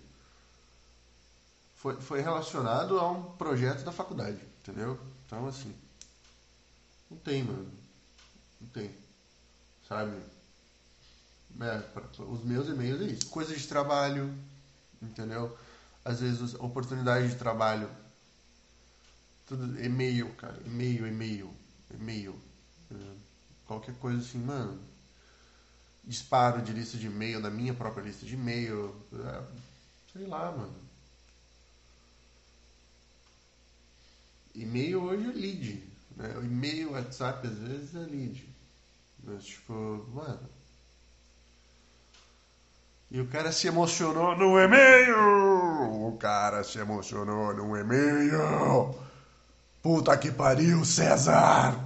[1.76, 5.00] foi, foi relacionado a um projeto da faculdade, entendeu?
[5.26, 5.74] Então, assim,
[7.10, 7.72] não tem, mano.
[8.62, 8.92] Não tem.
[9.88, 10.16] Sabe?
[11.60, 13.26] É, os meus e-mails é isso.
[13.28, 14.34] Coisas de trabalho,
[15.02, 15.58] entendeu?
[16.06, 17.90] Às vezes oportunidades de trabalho.
[19.46, 20.60] Tudo, e-mail, cara.
[20.66, 21.54] E-mail, e-mail,
[21.92, 22.40] e-mail.
[22.92, 22.96] É,
[23.66, 24.80] qualquer coisa assim, mano.
[26.04, 28.96] Disparo de lista de e-mail, da minha própria lista de e-mail.
[29.14, 29.44] É,
[30.14, 30.76] sei lá, mano.
[34.54, 35.84] E-mail hoje é lead.
[36.16, 36.38] Né?
[36.38, 38.48] O e-mail, WhatsApp às vezes é lead.
[39.24, 39.74] Mas, tipo,
[40.14, 40.57] mano
[43.10, 46.08] e o cara se emocionou no e-mail!
[46.08, 48.96] O cara se emocionou no e-mail!
[49.82, 51.78] Puta que pariu, César!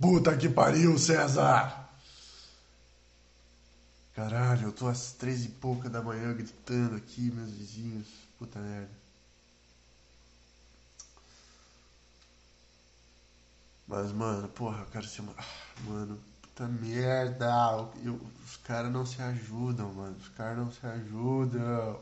[0.00, 1.86] Puta que pariu, César!
[4.14, 8.06] Caralho, eu tô às três e pouca da manhã gritando aqui, meus vizinhos.
[8.38, 8.88] Puta merda.
[13.86, 15.22] Mas, mano, porra, eu quero ser.
[15.36, 15.44] Ah,
[15.84, 16.18] mano,
[16.56, 17.46] puta merda.
[18.02, 20.16] Eu, os caras não se ajudam, mano.
[20.18, 22.00] Os caras não se ajudam.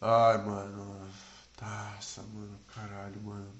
[0.00, 1.08] Ai, mano.
[1.56, 2.56] Taça, mano.
[2.72, 3.50] Caralho, mano.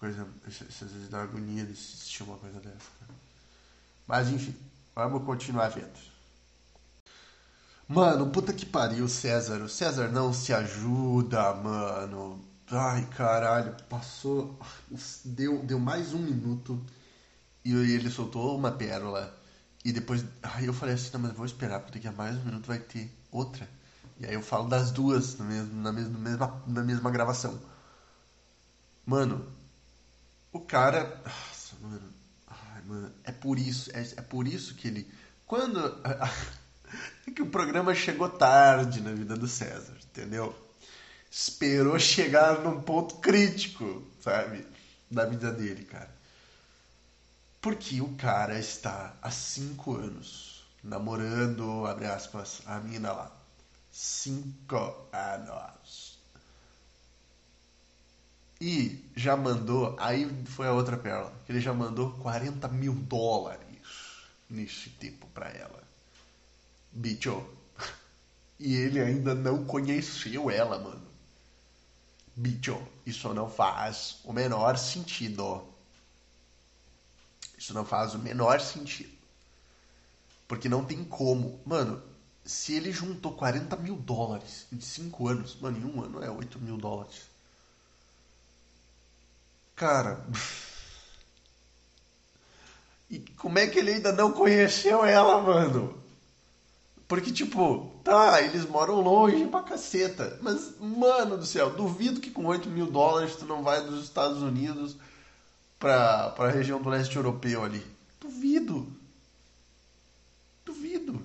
[0.00, 0.26] Coisa.
[0.46, 3.14] Às vezes dá agonia de assistir uma coisa dessa, cara.
[4.06, 4.54] Mas enfim,
[4.94, 6.16] vamos continuar vendo.
[7.88, 9.62] Mano, puta que pariu, César.
[9.62, 12.44] O César não se ajuda, mano.
[12.68, 14.58] Ai, caralho, passou.
[15.24, 16.84] Deu, deu mais um minuto
[17.74, 19.36] e ele soltou uma pérola.
[19.84, 20.24] E depois.
[20.42, 22.78] Aí eu falei assim: não, mas vou esperar, porque daqui a mais um minuto vai
[22.78, 23.68] ter outra.
[24.18, 27.60] E aí eu falo das duas na mesma, na mesma, mesma, na mesma gravação.
[29.04, 29.46] Mano,
[30.52, 31.20] o cara.
[31.24, 32.12] Nossa, mano.
[32.46, 33.12] Ai, mano.
[33.24, 33.90] É por isso.
[33.92, 35.10] É, é por isso que ele.
[35.44, 35.80] Quando.
[37.26, 40.54] É que o programa chegou tarde na vida do César, entendeu?
[41.30, 44.66] Esperou chegar num ponto crítico, sabe?
[45.10, 46.15] Da vida dele, cara.
[47.66, 53.36] Porque o cara está há cinco anos namorando, abre aspas, a mina lá
[53.90, 56.16] cinco anos.
[58.60, 63.82] E já mandou, aí foi a outra pérola, que ele já mandou 40 mil dólares
[64.48, 65.82] nesse tempo para ela.
[66.92, 67.44] Bicho.
[68.60, 71.02] E ele ainda não conheceu ela, mano.
[72.36, 75.75] Bicho, isso não faz o menor sentido.
[77.56, 79.16] Isso não faz o menor sentido.
[80.46, 81.60] Porque não tem como.
[81.64, 82.02] Mano,
[82.44, 86.58] se ele juntou 40 mil dólares em 5 anos, mano, em um ano é 8
[86.58, 87.22] mil dólares.
[89.74, 90.24] Cara.
[93.08, 95.96] E como é que ele ainda não conheceu ela, mano?
[97.06, 100.38] Porque, tipo, tá, eles moram longe pra caceta.
[100.42, 104.42] Mas, mano do céu, duvido que com 8 mil dólares tu não vai dos Estados
[104.42, 104.96] Unidos
[105.86, 107.86] pra, pra região do leste europeu ali.
[108.20, 108.92] Duvido.
[110.64, 111.24] Duvido.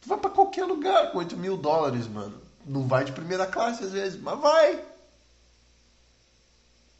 [0.00, 2.40] Tu vai para qualquer lugar com 8 mil dólares, mano.
[2.64, 4.82] Não vai de primeira classe às vezes, mas vai.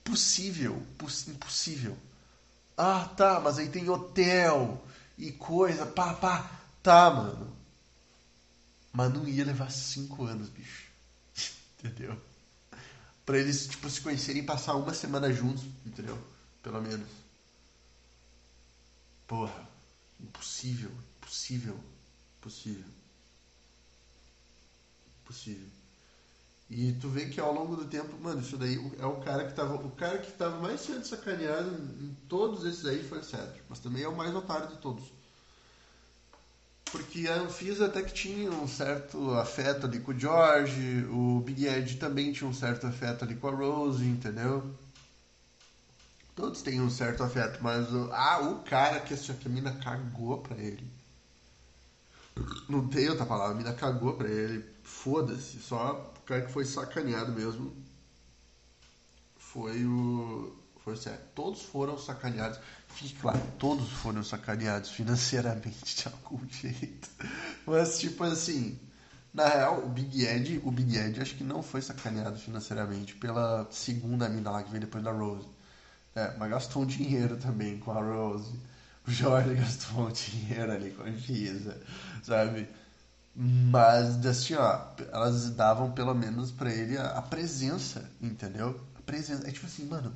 [0.05, 0.83] Possível,
[1.29, 1.97] impossível.
[2.77, 4.83] Ah, tá, mas aí tem hotel
[5.17, 6.51] e coisa, pá, pá.
[6.83, 7.57] Tá, mano.
[8.93, 10.91] Mas não ia levar cinco anos, bicho.
[11.83, 12.21] entendeu?
[13.31, 16.19] Pra eles, tipo, se conhecerem e passar uma semana juntos, entendeu?
[16.65, 17.09] Pelo menos.
[19.25, 19.69] Porra.
[20.19, 21.79] Impossível, impossível.
[22.41, 22.91] Possível.
[25.25, 25.69] Possível.
[26.69, 29.55] E tu vê que ao longo do tempo, mano, isso daí é o cara que
[29.55, 29.77] tava.
[29.77, 31.71] O cara que tava mais sendo sacaneado
[32.03, 33.63] em todos esses aí foi o Cedric.
[33.69, 35.05] Mas também é o mais otário de todos.
[36.93, 41.67] Porque a Anfisa até que tinha um certo afeto ali com o George, o Big
[41.67, 44.75] Ed também tinha um certo afeto ali com a Rose, entendeu?
[46.35, 50.39] Todos têm um certo afeto, mas o, ah, o cara que, que a mina cagou
[50.39, 51.01] pra ele
[52.69, 53.55] não tem outra palavra.
[53.55, 54.65] A mina cagou pra ele.
[54.83, 55.59] Foda-se.
[55.61, 57.75] Só o cara que foi sacaneado mesmo
[59.37, 60.57] foi o.
[60.85, 61.23] Foi certo.
[61.35, 62.59] Todos foram sacaneados.
[62.95, 67.09] Fique claro, todos foram sacaneados financeiramente de algum jeito.
[67.67, 68.79] Mas, tipo assim.
[69.33, 73.69] Na real, o Big Ed, o Big Ed acho que não foi sacaneado financeiramente pela
[73.71, 75.47] segunda mina lá que veio depois da Rose.
[76.17, 78.59] É, mas gastou um dinheiro também com a Rose.
[79.07, 81.81] O Jorge gastou um dinheiro ali com a Giza
[82.23, 82.69] sabe?
[83.35, 84.81] Mas, assim, ó,
[85.13, 88.81] elas davam pelo menos para ele a, a, presença, entendeu?
[88.97, 89.49] A presença.
[89.49, 90.15] É tipo assim, mano.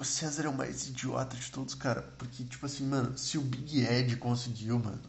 [0.00, 2.02] O César é o mais idiota de todos, cara.
[2.18, 5.02] Porque, tipo assim, mano, se o Big Ed conseguiu, mano.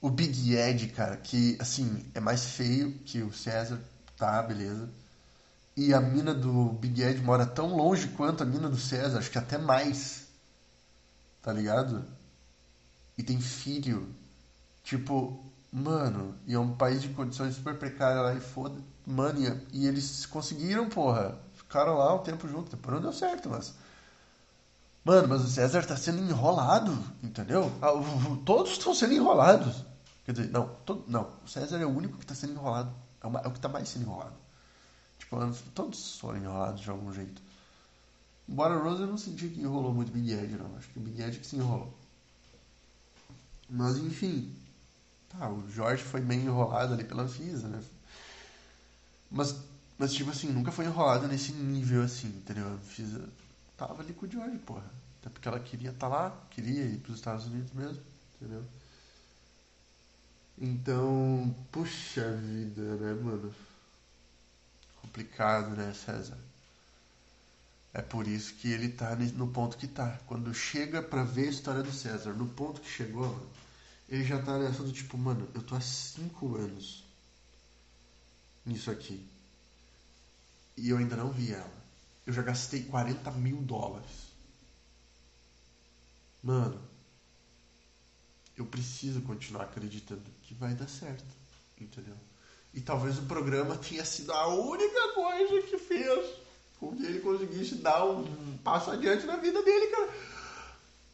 [0.00, 3.80] O Big Ed, cara, que, assim, é mais feio que o César,
[4.16, 4.90] tá, beleza.
[5.76, 9.30] E a mina do Big Ed mora tão longe quanto a mina do César, acho
[9.30, 10.26] que até mais.
[11.42, 12.04] Tá ligado?
[13.16, 14.14] e tem filho.
[14.82, 18.80] Tipo, mano, e é um país de condições super precárias lá e foda.
[19.06, 19.40] Mano,
[19.72, 21.38] e, e eles conseguiram, porra.
[21.66, 22.70] Ficaram lá um tempo junto.
[22.70, 23.74] Depois não deu certo, mas.
[25.04, 27.70] Mano, mas o César tá sendo enrolado, entendeu?
[27.80, 27.92] Ah,
[28.44, 29.84] todos estão sendo enrolados.
[30.24, 32.92] Quer dizer, não, todo, não, o César é o único que tá sendo enrolado.
[33.22, 34.34] É, uma, é o que tá mais sendo enrolado.
[35.18, 35.38] Tipo,
[35.74, 37.40] todos foram enrolados de algum jeito.
[38.48, 40.76] Embora a Rose eu não senti que enrolou muito o Big Ed, não.
[40.76, 41.92] Acho que o Big Ed que se enrolou.
[43.68, 44.54] Mas enfim,
[45.28, 47.82] tá, o Jorge foi meio enrolado ali pela Anfisa, né?
[49.30, 49.56] Mas,
[49.98, 52.66] mas tipo assim, nunca foi enrolado nesse nível assim, entendeu?
[52.66, 53.28] A Anfisa
[53.76, 54.84] tava ali com o Jorge, porra.
[55.20, 58.02] Até porque ela queria estar tá lá, queria ir pros Estados Unidos mesmo,
[58.40, 58.64] entendeu?
[60.58, 63.52] Então, puxa vida, né, mano?
[65.16, 66.36] complicado, né, César?
[67.94, 70.18] É por isso que ele tá no ponto que tá.
[70.26, 73.34] Quando chega pra ver a história do César, no ponto que chegou,
[74.08, 77.04] ele já tá nessa do tipo, mano, eu tô há cinco anos
[78.66, 79.26] nisso aqui.
[80.76, 81.74] E eu ainda não vi ela.
[82.26, 84.10] Eu já gastei 40 mil dólares.
[86.42, 86.80] Mano,
[88.56, 91.24] eu preciso continuar acreditando que vai dar certo.
[91.80, 92.16] Entendeu?
[92.74, 96.46] E talvez o programa tenha sido a única coisa que fez
[96.78, 100.12] com que ele conseguisse dar um passo adiante na vida dele, cara.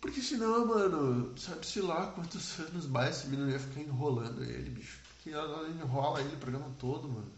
[0.00, 4.98] Porque senão, mano, sabe-se lá quantos anos mais esse menino ia ficar enrolando ele, bicho.
[5.14, 7.30] Porque ela enrola ele o programa todo, mano.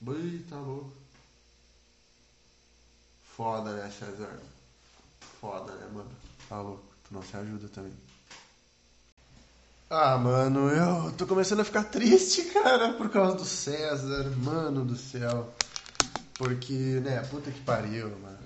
[0.00, 1.01] Bui, tá louco.
[3.36, 4.38] Foda, né, César?
[5.40, 6.10] Foda, né, mano?
[6.48, 6.84] Tá louco.
[7.08, 7.92] Tu não se ajuda também.
[9.88, 14.30] Ah, mano, eu tô começando a ficar triste, cara, por causa do César.
[14.36, 15.52] Mano do céu.
[16.34, 18.38] Porque, né, puta que pariu, mano.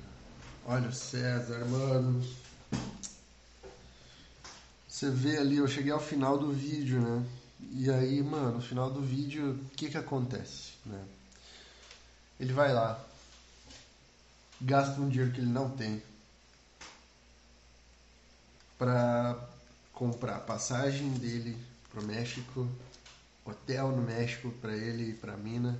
[0.66, 2.24] Olha o César, mano.
[4.88, 7.24] Você vê ali, eu cheguei ao final do vídeo, né?
[7.72, 11.04] E aí, mano, no final do vídeo, o que que acontece, né?
[12.38, 12.98] Ele vai lá,
[14.60, 16.02] gasta um dinheiro que ele não tem
[18.78, 19.36] para
[19.92, 21.56] comprar passagem dele
[21.90, 22.68] pro México,
[23.44, 25.78] hotel no México para ele e pra mina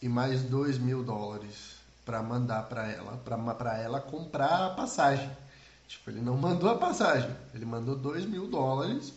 [0.00, 3.16] e mais dois mil dólares para mandar para ela,
[3.54, 5.30] para ela comprar a passagem.
[5.86, 9.12] Tipo, ele não mandou a passagem, ele mandou dois mil dólares.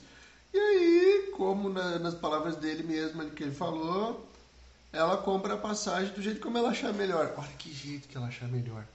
[0.53, 4.25] E aí, como na, nas palavras dele mesmo, que ele falou,
[4.95, 7.33] ela compra a passagem do jeito como ela achar melhor.
[7.37, 8.85] Olha que jeito que ela achar melhor,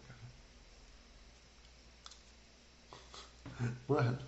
[3.58, 3.70] cara.
[3.86, 4.18] Mano,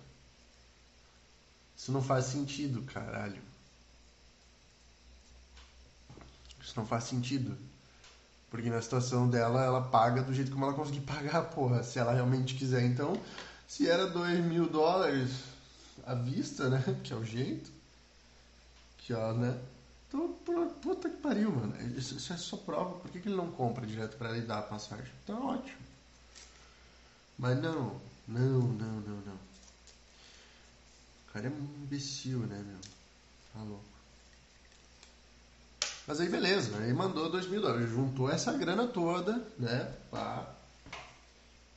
[1.75, 3.41] isso não faz sentido, caralho.
[6.61, 7.57] Isso não faz sentido.
[8.49, 11.83] Porque na situação dela, ela paga do jeito como ela conseguir pagar, porra.
[11.83, 12.83] Se ela realmente quiser.
[12.83, 13.19] Então,
[13.67, 15.31] se era 2 mil dólares
[16.05, 16.83] à vista, né?
[17.03, 17.71] Que é o jeito.
[18.99, 19.59] Que ó, né?
[20.13, 21.75] Então, puta que pariu, mano.
[21.97, 22.99] Isso, é só prova.
[22.99, 25.11] Por que, que ele não compra direto para ele dar a passagem?
[25.25, 25.81] Tá ótimo.
[27.37, 29.33] Mas não, não, não, não, não.
[31.27, 32.79] O cara é um imbecil, né, meu?
[33.53, 33.59] Tá
[36.05, 39.89] mas aí beleza, aí mandou dois mil dólares, juntou essa grana toda, né?
[40.11, 40.45] Pá,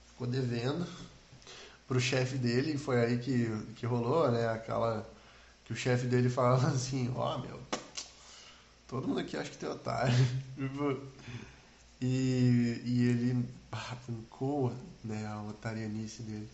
[0.08, 0.84] ficou devendo
[1.86, 4.48] pro chefe dele, e foi aí que, que rolou, né?
[4.48, 5.08] Aquela
[5.64, 7.60] que o chefe dele falava assim, ó oh, meu,
[8.88, 10.14] todo mundo aqui acha que tem otário.
[11.98, 14.70] E, e ele arrancou
[15.02, 16.48] né, a otarianice dele.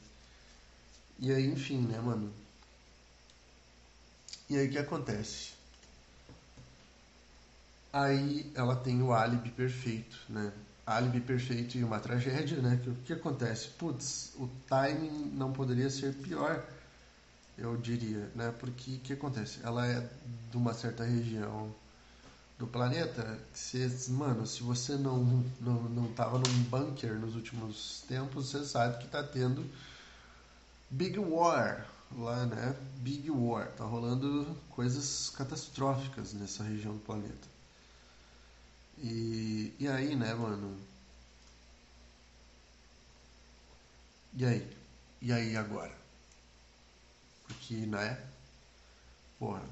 [1.19, 2.33] E aí, enfim, né, mano?
[4.49, 5.53] E aí o que acontece?
[7.93, 10.53] Aí ela tem o álibi perfeito, né?
[10.87, 12.81] Álibi perfeito e uma tragédia, né?
[12.83, 13.69] Que o que acontece?
[13.69, 16.65] Putz, o timing não poderia ser pior,
[17.59, 18.53] eu diria, né?
[18.59, 19.61] Porque o que acontece?
[19.63, 20.09] Ela é
[20.51, 21.75] de uma certa região
[22.59, 23.39] do planeta
[24.09, 25.25] mano, se você não,
[25.61, 29.69] não, não tava num bunker nos últimos tempos, você sabe que tá tendo
[30.91, 32.77] Big War lá, né?
[32.97, 33.69] Big War.
[33.73, 37.49] Tá rolando coisas catastróficas nessa região do planeta.
[38.99, 40.77] E, e aí, né, mano?
[44.35, 44.77] E aí?
[45.21, 45.93] E aí agora?
[47.47, 48.19] Porque, né?
[49.39, 49.63] Porra,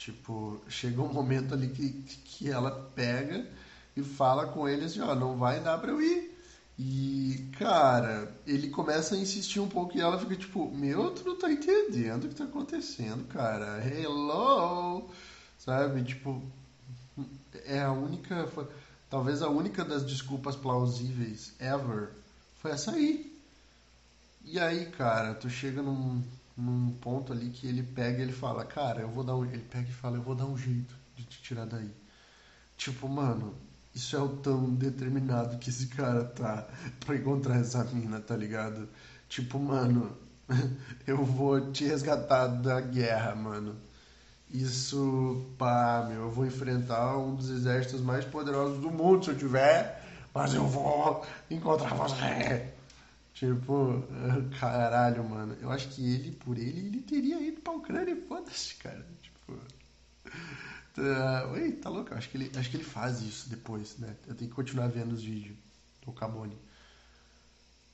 [0.00, 1.90] tipo, chega um momento ali que,
[2.24, 3.46] que ela pega
[3.94, 6.38] e fala com ele assim, ó, não vai dar pra eu ir.
[6.78, 11.38] E, cara, ele começa a insistir um pouco e ela fica tipo, meu, tu não
[11.38, 13.86] tá entendendo o que tá acontecendo, cara.
[13.86, 15.10] Hello!
[15.58, 16.02] Sabe?
[16.02, 16.42] Tipo,
[17.66, 18.48] é a única.
[19.10, 22.12] Talvez a única das desculpas plausíveis ever
[22.56, 23.38] foi essa aí.
[24.46, 26.22] E aí, cara, tu chega num,
[26.56, 29.44] num ponto ali que ele pega e ele fala, cara, eu vou dar um.
[29.44, 31.90] Ele pega e fala, eu vou dar um jeito de te tirar daí.
[32.76, 33.54] Tipo, mano,
[33.94, 36.66] isso é o tão determinado que esse cara tá
[37.04, 38.88] pra encontrar essa mina, tá ligado?
[39.28, 40.16] Tipo, mano,
[41.06, 43.76] eu vou te resgatar da guerra, mano.
[44.52, 49.38] Isso, pá, meu, eu vou enfrentar um dos exércitos mais poderosos do mundo se eu
[49.38, 50.02] tiver,
[50.34, 52.79] mas eu vou encontrar você.
[53.40, 54.04] Tipo,
[54.60, 55.54] caralho, mano.
[55.62, 59.06] Eu acho que ele, por ele, ele teria ido pra Ucrânia e foda-se, cara.
[59.22, 59.58] Tipo.
[60.92, 62.12] Tá, ui, tá louco?
[62.14, 64.16] Acho que, ele, acho que ele faz isso depois, né?
[64.26, 65.56] Eu tenho que continuar vendo os vídeos
[66.04, 66.58] do Cabone.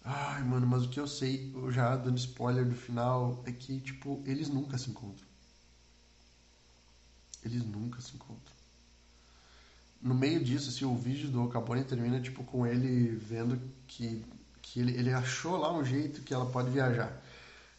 [0.03, 4.23] Ai, mano, mas o que eu sei, já dando spoiler do final, é que, tipo,
[4.25, 5.27] eles nunca se encontram.
[7.43, 8.55] Eles nunca se encontram.
[10.01, 14.25] no meio disso, assim, o vídeo do Capone termina, tipo, com ele vendo que,
[14.77, 17.23] que ele, ele achou lá um jeito que ela pode viajar.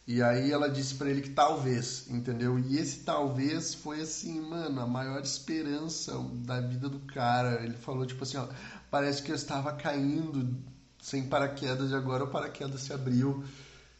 [0.04, 2.58] E aí ela disse para ele que talvez, entendeu?
[2.58, 7.62] E esse talvez foi assim, mano, a maior esperança da vida do cara.
[7.62, 8.48] Ele falou tipo assim, ó,
[8.90, 10.58] parece que eu estava caindo
[11.00, 13.44] sem paraquedas e agora o paraquedas se abriu.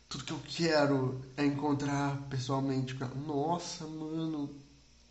[0.08, 2.98] Tudo que eu quero é encontrar pessoalmente.
[3.24, 4.50] Nossa, mano,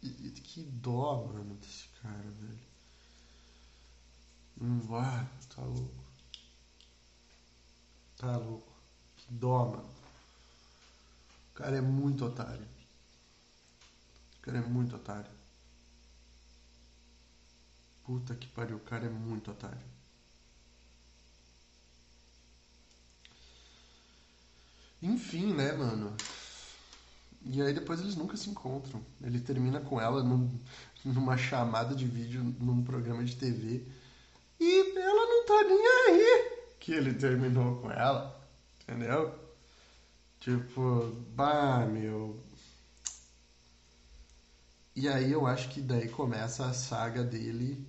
[0.01, 2.67] que dó, mano, desse cara, velho.
[4.59, 6.06] Não vai, tá louco.
[8.17, 8.71] Tá louco.
[9.17, 9.97] Que dó, mano
[11.57, 12.65] cara é muito otário.
[14.37, 15.31] O cara é muito otário.
[18.05, 19.81] Puta que pariu, o cara é muito otário.
[25.01, 26.15] Enfim, né, mano?
[27.43, 29.03] E aí depois eles nunca se encontram.
[29.21, 30.59] Ele termina com ela num,
[31.03, 33.83] numa chamada de vídeo num programa de TV.
[34.59, 38.41] E ela não tá nem aí que ele terminou com ela.
[38.81, 39.37] Entendeu?
[40.39, 42.41] Tipo, bah, meu.
[44.95, 47.85] E aí eu acho que daí começa a saga dele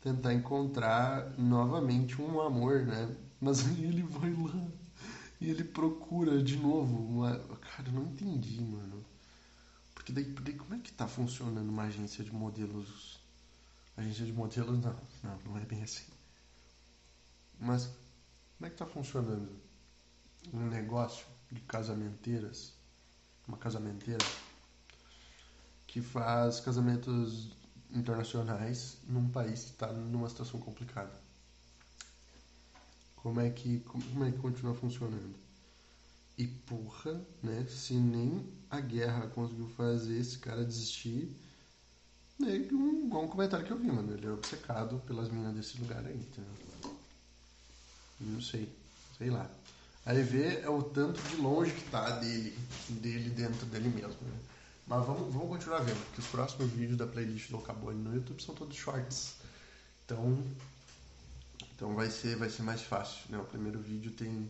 [0.00, 3.12] tentar encontrar novamente um amor, né?
[3.40, 4.68] Mas aí ele vai lá
[5.40, 7.36] e ele procura de novo uma.
[7.56, 9.04] Cara, eu não entendi, mano.
[9.96, 13.18] Porque daí, daí como é que tá funcionando uma agência de modelos?
[13.96, 16.15] Agência de modelos não, não, não é bem assim.
[17.58, 17.86] Mas
[18.56, 19.50] como é que tá funcionando
[20.52, 22.72] um negócio de casamenteiras,
[23.46, 24.24] uma casamenteira,
[25.86, 27.56] que faz casamentos
[27.90, 31.12] internacionais num país que está numa situação complicada.
[33.14, 35.34] Como é que como é que continua funcionando?
[36.36, 37.66] E porra, né?
[37.66, 41.34] Se nem a guerra conseguiu fazer esse cara desistir,
[42.38, 44.12] né, um bom comentário que eu vi, mano.
[44.12, 46.65] Ele é obcecado pelas minas desse lugar aí, entendeu?
[48.20, 48.68] Não sei,
[49.18, 49.48] sei lá.
[50.04, 52.56] Aí vê é o tanto de longe que tá dele,
[52.88, 54.16] dele dentro dele mesmo.
[54.22, 54.38] Né?
[54.86, 58.40] Mas vamos, vamos continuar vendo, porque os próximos vídeos da playlist do Cabone no YouTube
[58.40, 59.34] são todos shorts.
[60.04, 60.40] Então,
[61.74, 63.24] então vai ser, vai ser mais fácil.
[63.28, 63.38] Né?
[63.38, 64.48] O primeiro vídeo tem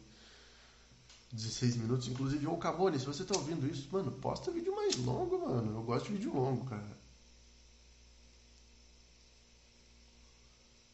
[1.32, 2.06] 16 minutos.
[2.08, 5.78] Inclusive, ô Cabone, se você tá ouvindo isso, mano, posta vídeo mais longo, mano.
[5.78, 6.96] Eu gosto de vídeo longo, cara.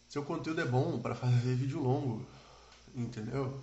[0.09, 2.25] Seu conteúdo é bom para fazer vídeo longo,
[2.95, 3.63] entendeu?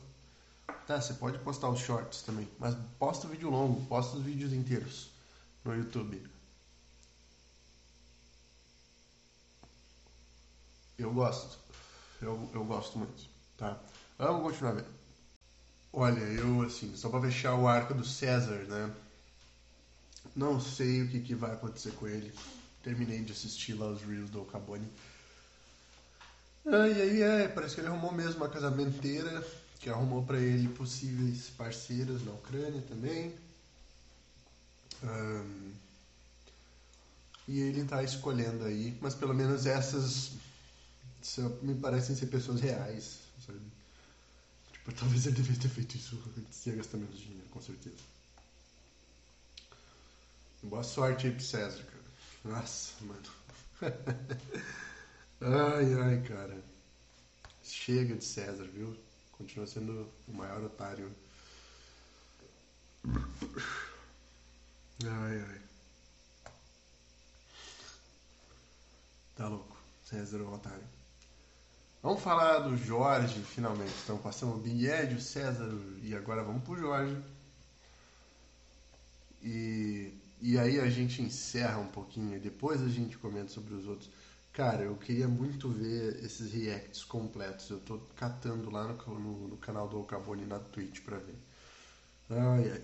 [0.88, 4.54] Tá, você pode postar os shorts também, mas posta o vídeo longo, posta os vídeos
[4.54, 5.10] inteiros
[5.64, 6.22] no YouTube.
[10.98, 11.58] Eu gosto.
[12.22, 13.80] Eu, eu gosto muito, tá?
[14.18, 15.00] Vamos continuar vendo.
[15.94, 18.94] Olha, eu assim, só pra fechar o arco do César, né?
[20.36, 22.34] Não sei o que, que vai acontecer com ele.
[22.84, 24.88] Terminei de assistir lá os Reels do Cabone.
[26.66, 29.44] Ai, ai, ai, parece que ele arrumou mesmo uma casamenteira
[29.80, 33.34] que arrumou para ele possíveis parceiros na Ucrânia também.
[35.04, 35.74] Um,
[37.48, 40.32] e ele está escolhendo aí, mas pelo menos essas
[41.62, 43.60] me parecem ser pessoas reais, sabe?
[44.72, 47.98] Tipo, talvez ele devesse ter feito isso antes de gastar menos dinheiro, com certeza.
[50.64, 52.04] Boa sorte aí pro César, cara.
[52.56, 53.22] Nossa, mano.
[55.42, 56.64] ai, ai, cara.
[57.64, 58.96] Chega de César, viu?
[59.32, 61.12] Continua sendo o maior otário.
[65.06, 65.62] Ai, ai.
[69.36, 69.78] Tá louco.
[70.04, 70.84] César é um otário.
[72.02, 73.94] Vamos falar do Jorge, finalmente.
[74.04, 75.70] Então, passamos o Big Ed, o César
[76.02, 77.16] e agora vamos pro Jorge.
[79.42, 84.10] E, e aí a gente encerra um pouquinho depois a gente comenta sobre os outros.
[84.60, 87.70] Cara, eu queria muito ver esses reacts completos.
[87.70, 91.36] Eu tô catando lá no, no, no canal do Cavoni na Twitch pra ver.
[92.30, 92.82] Ai, ai.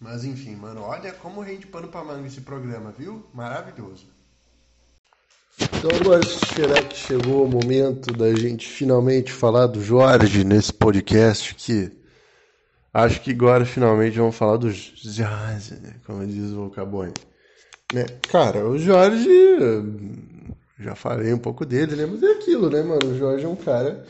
[0.00, 3.26] Mas enfim, mano, olha como rende pano pra manga esse programa, viu?
[3.34, 4.06] Maravilhoso.
[5.60, 11.54] Então agora será que chegou o momento da gente finalmente falar do Jorge nesse podcast
[11.56, 11.92] que
[12.94, 15.96] acho que agora finalmente vamos falar do Jorge, né?
[16.06, 17.12] como diz o Cabone.
[17.92, 18.06] Né?
[18.30, 19.28] Cara, o Jorge
[20.82, 22.06] já falei um pouco dele, né?
[22.06, 23.10] Mas é aquilo, né, mano?
[23.10, 24.04] O Jorge é um cara.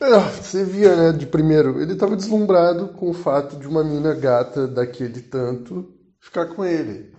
[0.00, 4.14] Ah, você via, né, de primeiro, ele tava deslumbrado com o fato de uma mina
[4.14, 7.14] gata daquele tanto ficar com ele.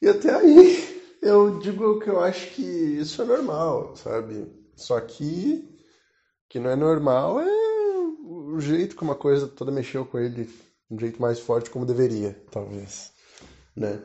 [0.00, 4.46] E até aí, eu digo que eu acho que isso é normal, sabe?
[4.76, 5.72] Só que
[6.48, 7.46] que não é normal é
[8.24, 10.48] o jeito que uma coisa toda mexeu com ele,
[10.88, 13.12] um jeito mais forte como deveria, talvez,
[13.74, 14.00] né?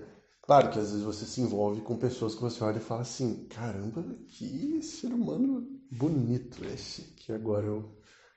[0.51, 3.47] Claro que às vezes você se envolve com pessoas que você olha e fala assim,
[3.47, 7.89] caramba, que ser humano bonito esse que agora eu,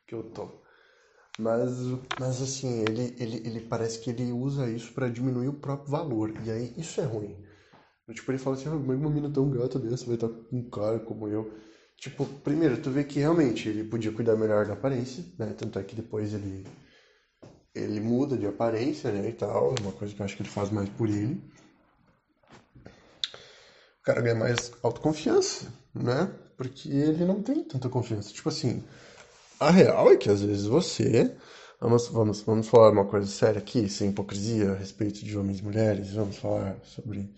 [0.06, 0.48] que eu tô.
[1.40, 1.72] Mas,
[2.20, 6.32] mas assim, ele, ele, ele parece que ele usa isso para diminuir o próprio valor.
[6.44, 7.36] E aí isso é ruim.
[8.12, 11.00] Tipo, ele fala assim, ah, uma menina tão gata dessa vai estar com um cara
[11.00, 11.52] como eu.
[11.96, 15.52] Tipo, primeiro, tu vê que realmente ele podia cuidar melhor da aparência, né?
[15.58, 16.64] Tanto é que depois ele
[17.74, 20.48] ele muda de aparência, né, e tal, é uma coisa que eu acho que ele
[20.48, 21.42] faz mais por ele.
[24.04, 26.30] Cara ganha mais autoconfiança, né?
[26.56, 28.32] Porque ele não tem tanta confiança.
[28.32, 28.84] Tipo assim,
[29.58, 31.34] a real é que às vezes você.
[31.80, 35.64] Vamos, vamos, vamos falar uma coisa séria aqui, sem hipocrisia, a respeito de homens e
[35.64, 36.12] mulheres.
[36.12, 37.34] Vamos falar sobre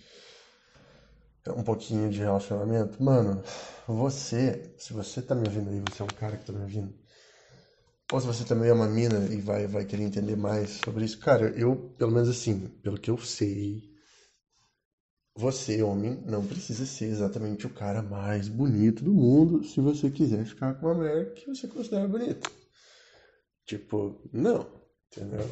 [1.48, 3.02] um pouquinho de relacionamento.
[3.02, 3.42] Mano,
[3.86, 6.92] você, se você tá me ouvindo aí, você é um cara que tá me ouvindo.
[8.12, 11.18] Ou se você também é uma mina e vai, vai querer entender mais sobre isso.
[11.18, 13.82] Cara, eu, pelo menos assim, pelo que eu sei,
[15.36, 20.46] você, homem, não precisa ser exatamente o cara mais bonito do mundo se você quiser
[20.46, 22.50] ficar com uma mulher que você considera bonita.
[23.66, 24.66] Tipo, não,
[25.12, 25.46] entendeu?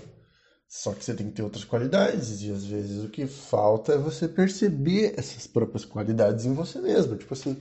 [0.66, 3.98] Só que você tem que ter outras qualidades e às vezes o que falta é
[3.98, 7.16] você perceber essas próprias qualidades em você mesmo.
[7.16, 7.61] Tipo assim,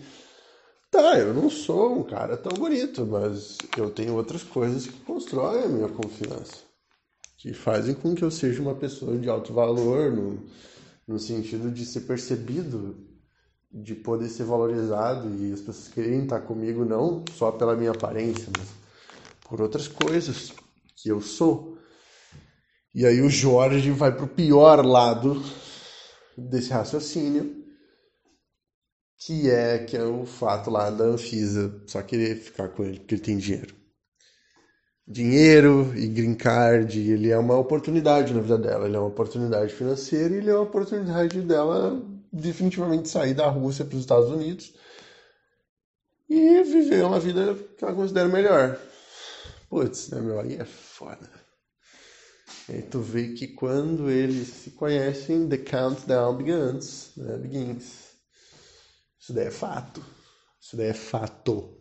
[0.90, 5.64] tá, eu não sou um cara tão bonito, mas eu tenho outras coisas que constroem
[5.64, 6.56] a minha confiança,
[7.38, 10.40] que fazem com que eu seja uma pessoa de alto valor no
[11.08, 12.96] no sentido de ser percebido,
[13.72, 18.48] de poder ser valorizado e as pessoas querem estar comigo não só pela minha aparência,
[18.58, 18.68] mas
[19.48, 20.54] por outras coisas
[20.96, 21.78] que eu sou.
[22.94, 25.44] E aí o Jorge vai pro pior lado
[26.38, 27.64] desse raciocínio,
[29.18, 33.16] que é que é o fato lá da Anfisa só querer ficar com ele porque
[33.16, 33.83] ele tem dinheiro
[35.08, 39.74] dinheiro e green card, ele é uma oportunidade na vida dela, ele é uma oportunidade
[39.74, 42.02] financeira e ele é uma oportunidade dela
[42.32, 44.74] definitivamente sair da Rússia para os Estados Unidos
[46.30, 48.80] e viver uma vida que ela considera melhor.
[49.70, 51.30] Putz, né, meu, aí é foda.
[52.70, 58.14] E tu vê que quando eles se conhecem, the countdown begins, né, begins.
[59.20, 60.04] Isso daí é fato.
[60.62, 61.73] Isso daí é fato.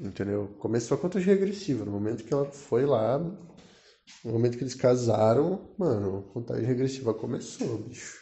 [0.00, 0.54] Entendeu?
[0.60, 1.84] Começou a contagem regressiva.
[1.84, 7.12] No momento que ela foi lá, no momento que eles casaram, mano, a contagem regressiva
[7.12, 8.20] começou, bicho.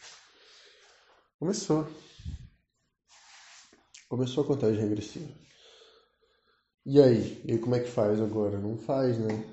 [1.38, 1.86] Começou.
[4.08, 5.28] Começou a contagem regressiva.
[6.86, 7.42] E aí?
[7.44, 8.58] E aí como é que faz agora?
[8.58, 9.44] Não faz, né?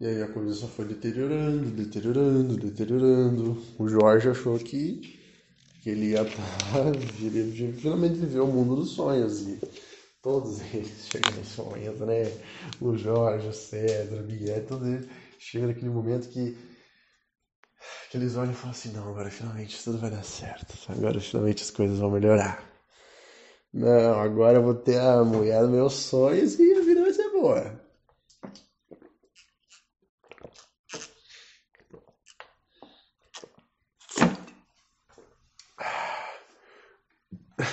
[0.00, 3.62] E aí a coisa só foi deteriorando, deteriorando, deteriorando.
[3.78, 5.20] O Jorge achou que,
[5.82, 6.40] que ele ia estar.
[6.70, 9.42] Tá, finalmente viveu o mundo dos sonhos.
[9.42, 9.58] E
[10.22, 12.24] todos eles chegam nesse momento, né?
[12.80, 16.56] O Jorge, o Cedro, o Miguel, todos eles chegam naquele momento que,
[18.10, 21.62] que eles olham e falam assim, não, agora finalmente tudo vai dar certo, agora finalmente
[21.62, 22.62] as coisas vão melhorar.
[23.72, 27.30] Não, agora eu vou ter a mulher dos meus sonhos e a vida vai ser
[27.30, 27.79] boa.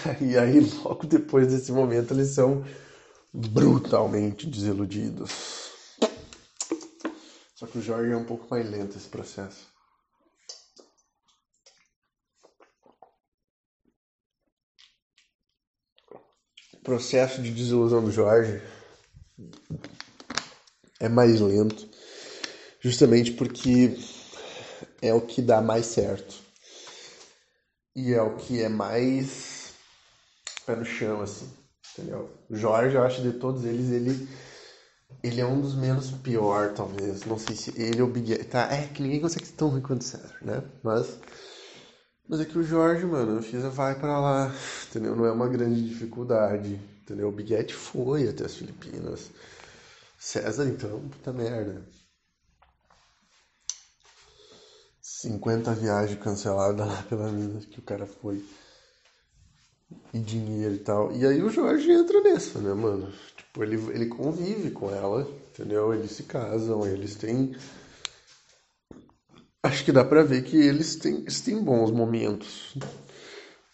[0.22, 2.66] E aí, logo depois desse momento, eles são
[3.34, 5.32] brutalmente desiludidos.
[7.56, 9.68] Só que o Jorge é um pouco mais lento esse processo.
[16.74, 18.62] O processo de desilusão do Jorge
[21.00, 21.90] é mais lento,
[22.80, 23.98] justamente porque
[25.02, 26.36] é o que dá mais certo.
[27.96, 29.57] E é o que é mais
[30.68, 31.50] pé no chão, assim,
[31.94, 32.30] entendeu?
[32.50, 34.28] O Jorge, eu acho, de todos eles, ele
[35.24, 37.26] ele é um dos menos pior, talvez.
[37.26, 39.82] Não sei se ele ou o Big Tá, é que ninguém consegue ser tão ruim
[39.82, 40.62] quanto o César, né?
[40.84, 41.18] Mas.
[42.30, 44.54] Mas é que o Jorge, mano, Fisa vai para lá,
[44.90, 45.16] entendeu?
[45.16, 47.30] Não é uma grande dificuldade, entendeu?
[47.30, 49.32] O Biguete foi até as Filipinas.
[50.20, 51.88] César, então, puta merda.
[55.02, 58.44] 50 viagens canceladas lá pela mina que o cara foi
[60.14, 61.12] e dinheiro e tal.
[61.16, 63.12] E aí o Jorge entra nessa, né, mano?
[63.36, 65.94] Tipo, ele, ele convive com ela, entendeu?
[65.94, 67.56] Eles se casam, eles têm.
[69.64, 72.78] Acho que dá pra ver que eles têm, eles têm bons momentos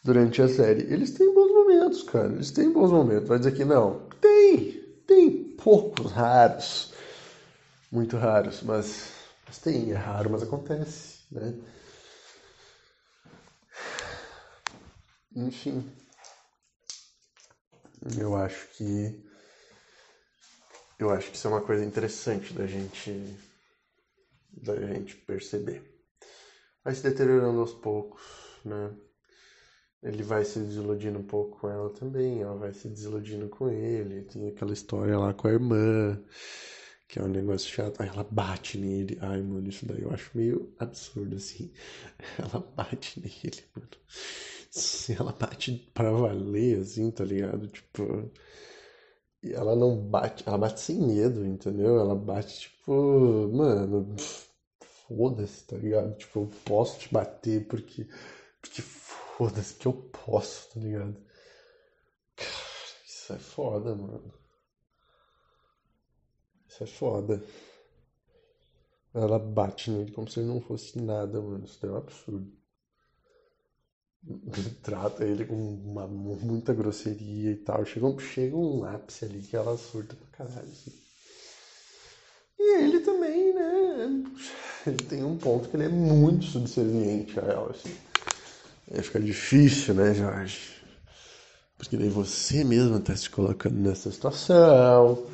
[0.03, 0.81] durante a série.
[0.81, 2.33] Eles têm bons momentos, cara.
[2.33, 3.27] Eles têm bons momentos.
[3.27, 4.07] Vai dizer que não?
[4.21, 4.81] Tem!
[5.05, 6.93] Tem poucos, raros.
[7.91, 9.11] Muito raros, mas,
[9.45, 9.91] mas tem.
[9.91, 11.53] É raro, mas acontece, né?
[15.35, 15.83] Enfim.
[18.19, 19.23] Eu acho que
[20.99, 23.11] eu acho que isso é uma coisa interessante da gente
[24.51, 25.81] da gente perceber.
[26.83, 28.21] vai se deteriorando aos poucos,
[28.63, 28.93] né?
[30.01, 34.23] Ele vai se desiludindo um pouco com ela também, ela vai se desiludindo com ele.
[34.23, 36.21] Tem aquela história lá com a irmã,
[37.07, 38.01] que é um negócio chato.
[38.01, 39.17] Aí ela bate nele.
[39.21, 41.71] Ai, mano, isso daí eu acho meio absurdo, assim.
[42.37, 43.89] Ela bate nele, mano.
[45.19, 47.67] Ela bate pra valer, assim, tá ligado?
[47.67, 48.31] Tipo.
[49.43, 51.99] E ela não bate, ela bate sem medo, entendeu?
[51.99, 54.15] Ela bate, tipo, mano,
[55.07, 56.15] foda-se, tá ligado?
[56.17, 58.07] Tipo, eu posso te bater porque.
[58.61, 61.17] Porque foda-se que eu posso, tá ligado?
[62.35, 62.49] Cara,
[63.05, 64.33] isso é foda, mano.
[66.67, 67.43] Isso é foda.
[69.13, 71.65] Ela bate nele como se ele não fosse nada, mano.
[71.65, 72.62] Isso é um absurdo.
[74.81, 77.85] Trata ele com uma, muita grosseria e tal.
[77.85, 80.67] Chega um, chega um ápice ali que ela surta pra caralho.
[80.69, 80.93] Assim.
[82.59, 84.23] E ele também, né?
[84.87, 87.93] Ele tem um ponto que ele é muito subserviente a ela, assim.
[88.91, 90.73] Aí fica difícil, né, Jorge?
[91.77, 95.25] Porque daí você mesmo está se colocando nessa situação.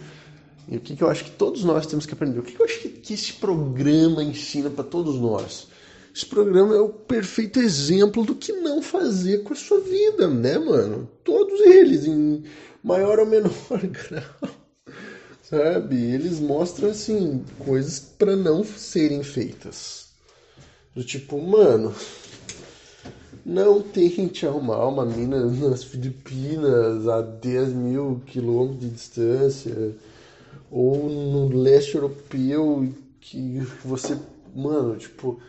[0.67, 2.39] E o que, que eu acho que todos nós temos que aprender?
[2.39, 5.67] O que, que eu acho que, que esse programa ensina para todos nós?
[6.19, 10.57] Esse programa é o perfeito exemplo do que não fazer com a sua vida, né,
[10.57, 11.09] mano?
[11.23, 12.43] Todos eles, em
[12.83, 13.53] maior ou menor
[13.87, 14.51] grau.
[15.41, 15.95] Sabe?
[15.95, 20.09] Eles mostram, assim, coisas para não serem feitas.
[20.93, 21.95] Do tipo, mano,
[23.45, 29.95] não tente arrumar uma mina nas Filipinas a 10 mil quilômetros de distância
[30.69, 34.17] ou no leste europeu que você,
[34.53, 35.39] mano, tipo,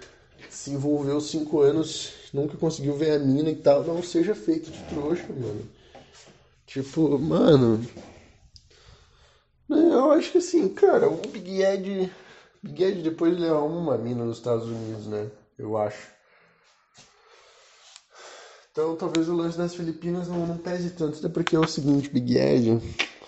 [0.50, 4.82] se envolveu cinco anos, nunca conseguiu ver a mina e tal, não seja feito de
[4.84, 5.68] trouxa, mano.
[6.66, 7.84] Tipo, mano.
[9.68, 12.12] Eu acho que assim, cara, o Big Ed.
[12.62, 15.30] Big Ed depois ele arruma uma mina nos Estados Unidos, né?
[15.58, 16.08] Eu acho.
[18.72, 22.08] Então talvez o lance das Filipinas não, não pese tanto, até porque é o seguinte,
[22.08, 22.80] Big Ed,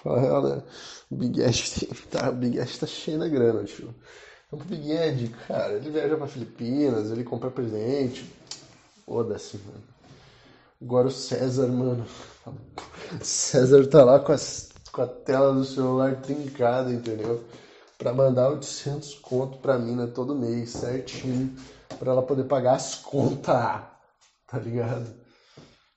[0.02, 0.62] fala, né?
[1.10, 3.94] o Big Ed tá, o Big Ed tá cheio da grana, tio.
[4.52, 8.30] Então pro Big Ed, cara, ele viaja pra Filipinas, ele compra presente,
[9.06, 9.82] foda-se, mano.
[10.82, 12.04] Agora o César, mano,
[13.22, 17.42] César tá lá com, as, com a tela do celular trincada, entendeu?
[17.96, 21.56] Pra mandar 800 conto pra mina todo mês, certinho,
[21.98, 23.54] pra ela poder pagar as contas,
[24.46, 25.06] tá ligado?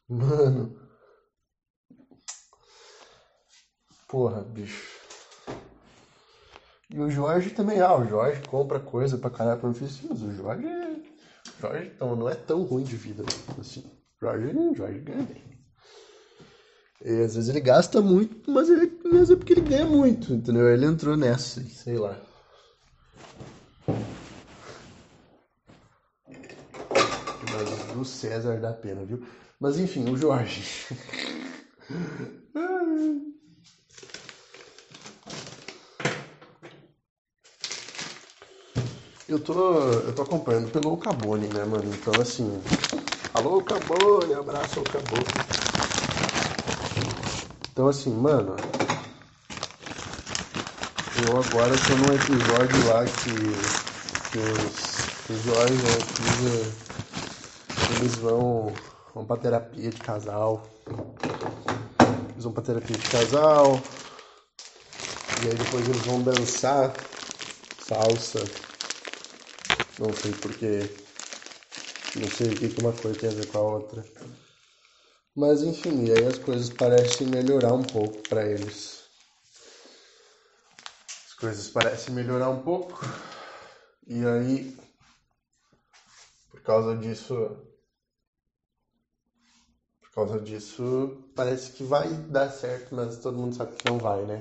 [0.07, 0.79] Mano.
[4.07, 4.94] Porra, bicho.
[6.89, 9.75] E o Jorge também, ah, o Jorge compra coisa pra caralho pra mim.
[9.79, 10.67] Mas o Jorge.
[11.59, 13.23] Jorge então, não é tão ruim de vida
[13.59, 13.83] assim.
[14.21, 15.43] Jorge, Jorge ganha bem.
[17.03, 20.67] E às vezes ele gasta muito, mas, ele, mas é porque ele ganha muito, entendeu?
[20.69, 22.19] Ele entrou nessa, sei lá.
[27.51, 29.23] Mas o César dá pena, viu?
[29.59, 30.63] Mas enfim, o Jorge.
[39.27, 39.53] eu tô,
[40.01, 41.91] eu tô acompanhando pelo Cabone, né, mano?
[41.91, 42.63] Então, assim.
[43.33, 45.45] Alô, Cabone, abraço ao Cabone.
[47.71, 48.65] Então, assim, mano.
[51.13, 53.73] Eu agora tô num episódio lá que,
[54.27, 55.83] que os, os Jorge
[56.19, 56.75] e
[57.87, 58.77] eles vão
[59.13, 60.83] vão pra terapia de casal.
[62.33, 63.91] Eles vão pra terapia de casal.
[65.37, 66.93] E aí depois eles vão dançar
[67.77, 68.51] salsa.
[69.99, 70.89] Não sei porque.
[72.15, 74.05] Não sei o que uma coisa tem a ver com a outra.
[75.35, 79.03] Mas enfim, aí as coisas parecem melhorar um pouco para eles.
[81.27, 82.99] As coisas parecem melhorar um pouco.
[84.07, 84.77] E aí,
[86.51, 87.35] por causa disso,
[90.15, 94.39] causa disso, parece que vai dar certo, mas todo mundo sabe que não vai, né?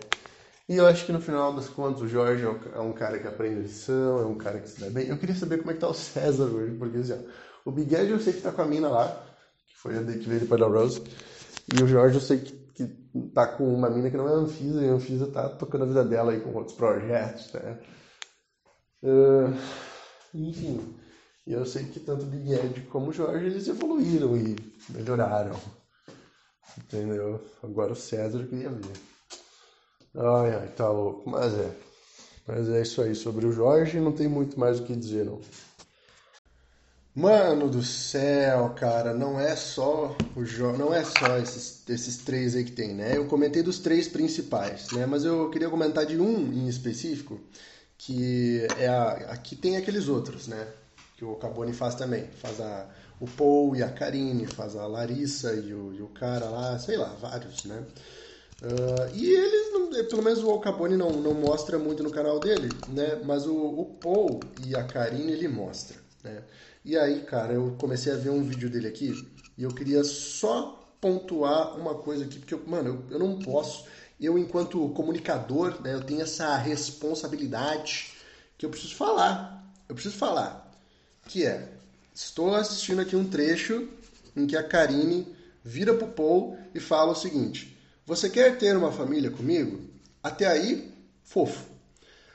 [0.68, 3.60] E eu acho que no final das contas o Jorge é um cara que aprende
[3.60, 5.08] lição, é um cara que se dá bem.
[5.08, 7.94] Eu queria saber como é que tá o César hoje, porque assim, ó, o Big
[7.94, 9.08] Ed eu sei que tá com a mina lá,
[9.66, 11.02] que foi a que veio depois da Rose,
[11.72, 12.86] e o Jorge eu sei que, que
[13.34, 16.04] tá com uma mina que não é Anfisa, e a Anfisa tá tocando a vida
[16.04, 17.78] dela aí com outros projetos, né?
[19.02, 19.54] Uh,
[20.32, 20.96] enfim,
[21.46, 24.56] eu sei que tanto o Big Ed como o Jorge eles evoluíram e
[24.88, 25.60] melhoraram.
[26.78, 27.40] Entendeu?
[27.62, 29.13] Agora o César eu queria ver.
[30.16, 31.28] Ai, ai, tá louco.
[31.28, 31.70] Mas é.
[32.46, 33.14] Mas é isso aí.
[33.14, 35.40] Sobre o Jorge não tem muito mais o que dizer, não.
[37.14, 42.56] Mano do céu, cara, não é só o Jorge, não é só esses, esses três
[42.56, 43.16] aí que tem, né?
[43.16, 45.06] Eu comentei dos três principais, né?
[45.06, 47.38] Mas eu queria comentar de um em específico,
[47.96, 50.66] que é a, aqui tem aqueles outros, né?
[51.16, 52.26] que o Caboni faz também.
[52.40, 52.86] Faz a,
[53.20, 56.96] o Paul e a Karine, faz a Larissa e o, e o cara lá, sei
[56.96, 57.84] lá, vários, né?
[58.62, 59.63] Uh, e eles,
[60.02, 63.20] pelo menos o Alcabone não, não mostra muito no canal dele, né?
[63.24, 66.42] Mas o, o Paul e a Karine ele mostra, né?
[66.84, 69.26] E aí, cara, eu comecei a ver um vídeo dele aqui
[69.56, 73.86] e eu queria só pontuar uma coisa aqui, porque, eu, mano, eu, eu não posso,
[74.20, 78.12] eu enquanto comunicador, né, eu tenho essa responsabilidade
[78.56, 80.70] que eu preciso falar, eu preciso falar,
[81.28, 81.68] que é,
[82.14, 83.88] estou assistindo aqui um trecho
[84.36, 85.26] em que a Karine
[85.62, 87.73] vira pro Paul e fala o seguinte,
[88.06, 89.81] você quer ter uma família comigo?
[90.22, 91.64] Até aí, fofo.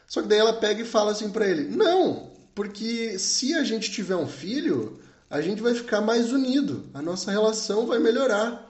[0.07, 3.91] Só que daí ela pega e fala assim para ele: Não, porque se a gente
[3.91, 8.67] tiver um filho, a gente vai ficar mais unido, a nossa relação vai melhorar.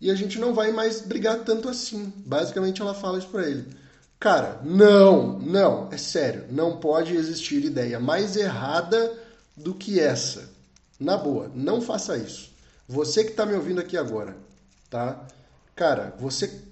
[0.00, 2.12] E a gente não vai mais brigar tanto assim.
[2.16, 3.66] Basicamente ela fala isso pra ele.
[4.18, 9.16] Cara, não, não, é sério, não pode existir ideia mais errada
[9.56, 10.50] do que essa.
[10.98, 12.50] Na boa, não faça isso.
[12.86, 14.36] Você que está me ouvindo aqui agora,
[14.90, 15.26] tá?
[15.74, 16.62] Cara, você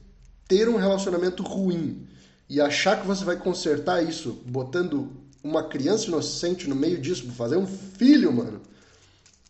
[0.47, 2.07] ter um relacionamento ruim
[2.49, 5.11] e achar que você vai consertar isso botando
[5.43, 8.61] uma criança inocente no meio disso, fazer um filho, mano.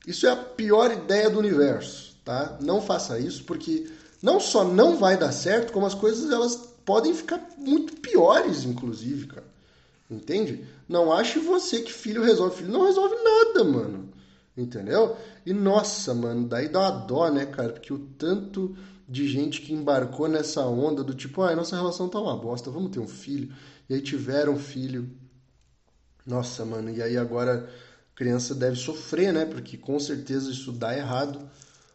[0.07, 2.59] Isso é a pior ideia do universo, tá?
[2.61, 3.87] Não faça isso porque
[4.23, 9.27] não só não vai dar certo, como as coisas elas podem ficar muito piores, inclusive,
[9.27, 9.47] cara.
[10.11, 10.65] Entende?
[10.89, 12.57] Não ache você que filho resolve.
[12.57, 14.09] Filho não resolve nada, mano.
[14.57, 15.17] Entendeu?
[15.45, 17.73] E nossa, mano, daí dá uma dó, né, cara?
[17.75, 18.75] Porque o tanto
[19.09, 22.91] de gente que embarcou nessa onda do tipo, ah, nossa relação tá uma bosta, vamos
[22.91, 23.55] ter um filho.
[23.89, 25.09] E aí tiveram um filho.
[26.27, 27.71] Nossa, mano, e aí agora
[28.13, 29.47] a criança deve sofrer, né?
[29.47, 31.41] Porque com certeza isso dá errado,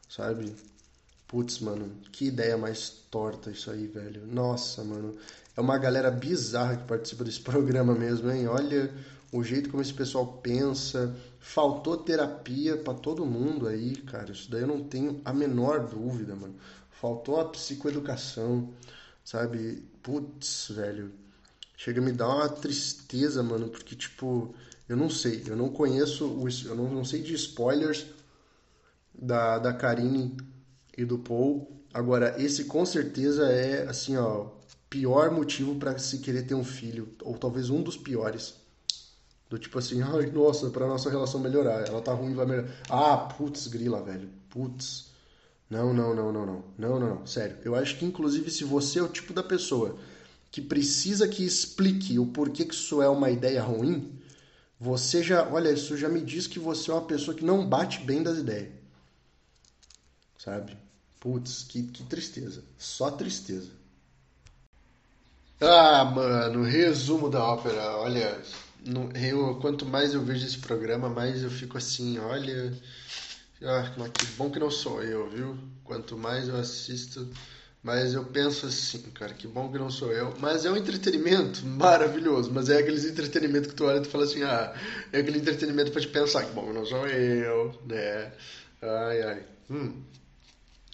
[0.09, 0.55] sabe?
[1.27, 4.25] Putz, mano, que ideia mais torta isso aí, velho.
[4.25, 5.15] Nossa, mano.
[5.55, 8.47] É uma galera bizarra que participa desse programa mesmo, hein?
[8.47, 8.91] Olha
[9.31, 11.15] o jeito como esse pessoal pensa.
[11.39, 14.31] Faltou terapia para todo mundo aí, cara.
[14.31, 16.55] Isso daí eu não tenho a menor dúvida, mano
[17.03, 18.69] faltou a psicoeducação,
[19.25, 19.83] sabe?
[20.01, 21.11] Putz, velho.
[21.75, 24.55] Chega a me dar uma tristeza, mano, porque, tipo,
[24.87, 28.05] eu não sei, eu não conheço, os, eu não, não sei de spoilers
[29.13, 30.37] da, da Karine
[30.97, 31.69] e do Paul.
[31.93, 34.51] Agora, esse com certeza é, assim, ó,
[34.89, 38.53] pior motivo para se querer ter um filho, ou talvez um dos piores.
[39.49, 42.71] Do tipo assim, ai, nossa, pra nossa relação melhorar, ela tá ruim, vai melhorar.
[42.89, 45.11] Ah, putz, grila, velho, putz.
[45.69, 46.63] Não, não, não, não, não.
[46.77, 47.27] Não, não, não.
[47.27, 47.57] Sério.
[47.63, 49.97] Eu acho que, inclusive, se você é o tipo da pessoa
[50.51, 54.19] que precisa que explique o porquê que isso é uma ideia ruim,
[54.79, 55.47] você já.
[55.49, 58.37] Olha, isso já me diz que você é uma pessoa que não bate bem das
[58.37, 58.69] ideias.
[60.37, 60.77] Sabe?
[61.19, 62.63] Putz, que, que tristeza.
[62.77, 63.71] Só tristeza.
[65.61, 67.97] Ah, mano, resumo da ópera.
[67.97, 68.41] Olha,
[69.15, 72.73] eu, quanto mais eu vejo esse programa, mais eu fico assim, olha.
[73.61, 75.57] Ah, mas que bom que não sou eu, viu?
[75.83, 77.29] Quanto mais eu assisto,
[77.81, 80.33] mais eu penso assim, cara, que bom que não sou eu.
[80.39, 84.23] Mas é um entretenimento maravilhoso, mas é aqueles entretenimento que tu olha e tu fala
[84.25, 84.73] assim, ah,
[85.11, 88.33] é aquele entretenimento pra te pensar, que bom que não sou eu, né?
[88.81, 89.45] Ai, ai.
[89.69, 90.03] Hum.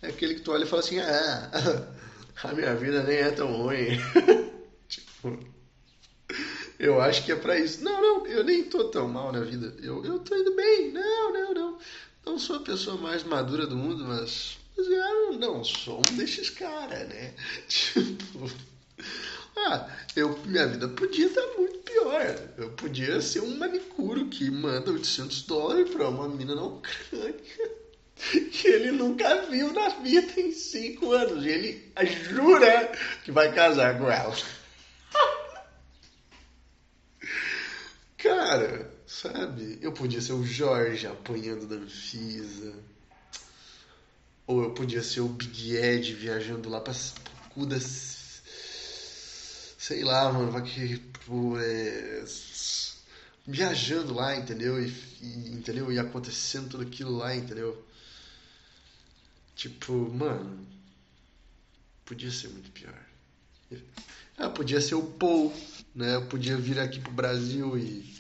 [0.02, 1.52] É aquele que tu olha e fala assim, ah,
[2.44, 3.98] a minha vida nem é tão ruim.
[4.88, 5.38] tipo,
[6.80, 7.84] eu acho que é pra isso.
[7.84, 9.76] Não, não, eu nem tô tão mal na vida.
[9.84, 10.92] Eu, eu tô indo bem.
[10.94, 11.78] Não, não, não.
[12.30, 16.52] Não sou a pessoa mais madura do mundo, mas, mas eu não sou um desses
[16.52, 17.34] caras, né?
[17.68, 18.52] Tipo.
[19.58, 22.52] Ah, eu, minha vida podia estar muito pior.
[22.56, 27.34] Eu podia ser um manicuro que manda 800 dólares para uma mina na Ucrânia
[28.52, 31.44] que ele nunca viu na vida em 5 anos.
[31.44, 31.92] E ele
[32.30, 32.92] jura
[33.26, 34.38] que vai casar com ela.
[38.20, 39.80] Cara, Sabe?
[39.82, 42.76] Eu podia ser o Jorge apanhando da Anfisa.
[44.46, 46.94] Ou eu podia ser o Big Ed viajando lá pra
[47.50, 48.44] cu das.
[49.80, 51.00] Sei lá, mano, vai que.
[51.00, 52.24] Tipo, é...
[53.48, 54.80] Viajando lá, entendeu?
[54.80, 55.92] E, e, entendeu?
[55.92, 57.84] E acontecendo tudo aquilo lá, entendeu?
[59.56, 60.68] Tipo, mano.
[62.06, 63.06] Podia ser muito pior.
[64.38, 65.52] Ah, podia ser o Paul,
[65.96, 66.16] né?
[66.16, 68.19] Eu podia vir aqui pro Brasil e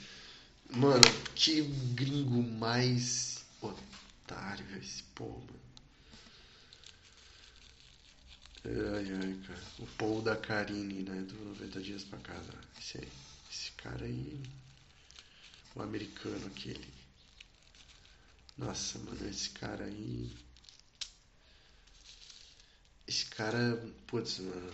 [0.71, 1.01] Mano,
[1.35, 1.61] que
[1.95, 5.59] gringo mais otário esse povo, mano.
[8.65, 9.63] Ai, ai, cara.
[9.79, 11.21] O Paul da Karine, né?
[11.23, 12.53] Do 90 Dias pra Casa.
[12.79, 13.07] Esse.
[13.51, 14.39] Esse cara aí.
[15.75, 16.93] O americano aquele.
[18.57, 20.31] Nossa, mano, esse cara aí.
[23.07, 23.75] Esse cara.
[24.05, 24.71] Putz, mano.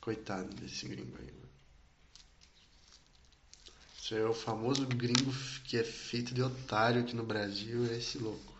[0.00, 1.41] Coitado desse gringo aí, mano.
[4.12, 5.32] É o famoso gringo
[5.64, 8.52] que é feito de otário aqui no Brasil, é esse louco.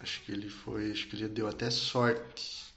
[0.00, 2.68] Acho que ele foi, acho que ele deu até sorte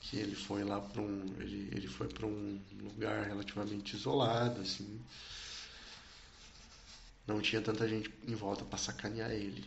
[0.00, 5.00] que ele foi lá para um, ele, ele foi para um lugar relativamente isolado, assim.
[7.26, 9.64] Não tinha tanta gente em volta para sacanear ele.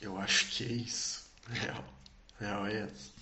[0.00, 1.24] Eu acho que é isso.
[1.50, 1.84] Real.
[2.38, 3.19] Real é essa.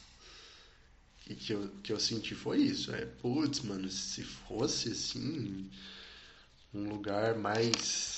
[1.28, 2.94] E que eu, que eu senti foi isso.
[2.94, 5.70] É, putz, mano, se fosse assim,
[6.72, 8.16] um lugar mais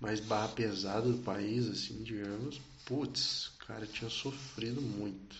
[0.00, 5.36] mais barra pesada do país, assim, digamos, putz, cara tinha sofrido muito.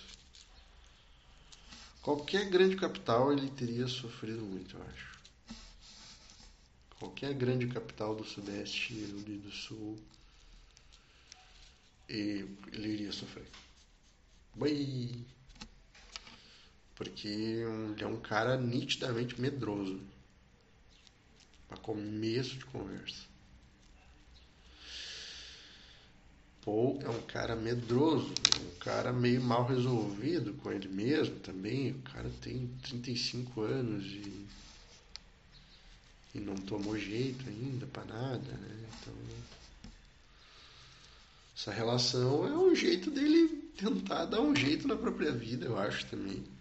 [2.02, 5.18] Qualquer grande capital ele teria sofrido muito, eu acho.
[6.98, 9.98] Qualquer grande capital do Sudeste e do Sul,
[12.06, 13.46] ele iria sofrer.
[14.54, 15.24] Bem,
[16.98, 20.00] porque ele é um cara nitidamente medroso.
[21.68, 23.28] Para começo de conversa.
[26.64, 31.92] Paul é um cara medroso, um cara meio mal resolvido com ele mesmo também.
[31.92, 34.46] O cara tem 35 anos e,
[36.34, 38.88] e não tomou jeito ainda para nada, né?
[39.00, 39.14] Então,
[41.56, 46.04] essa relação é um jeito dele tentar dar um jeito na própria vida, eu acho
[46.06, 46.57] também.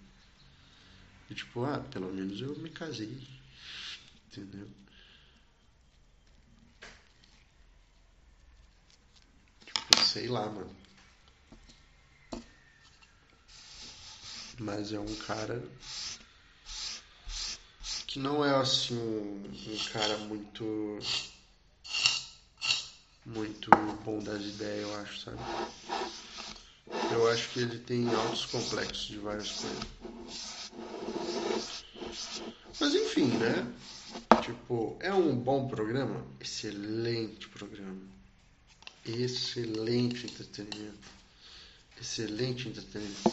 [1.29, 3.27] E, tipo, ah, pelo menos eu me casei,
[4.27, 4.67] entendeu?
[10.17, 10.75] sei lá, mano.
[14.57, 15.61] Mas é um cara
[18.07, 20.97] que não é assim um, um cara muito
[23.25, 23.69] muito
[24.03, 25.37] bom das ideias, eu acho, sabe?
[27.11, 29.83] Eu acho que ele tem altos complexos de várias coisas.
[32.79, 33.73] Mas enfim, né?
[34.41, 36.25] Tipo, é um bom programa?
[36.39, 38.17] Excelente programa
[39.11, 41.07] excelente entretenimento.
[41.99, 43.31] Excelente entretenimento.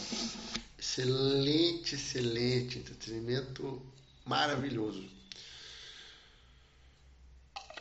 [0.78, 3.82] Excelente, excelente entretenimento
[4.24, 5.08] maravilhoso.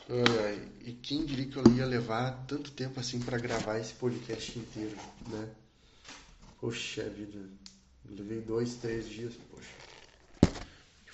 [0.08, 4.58] Ai, e quem diria que eu ia levar tanto tempo assim para gravar esse podcast
[4.58, 4.96] inteiro,
[5.28, 5.48] né?
[6.60, 7.38] Poxa vida,
[8.04, 9.83] levei dois, três dias, poxa.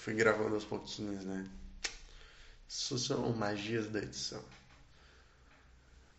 [0.01, 1.47] Fui gravando aos pouquinhos, né?
[2.67, 4.43] Isso são magias da edição.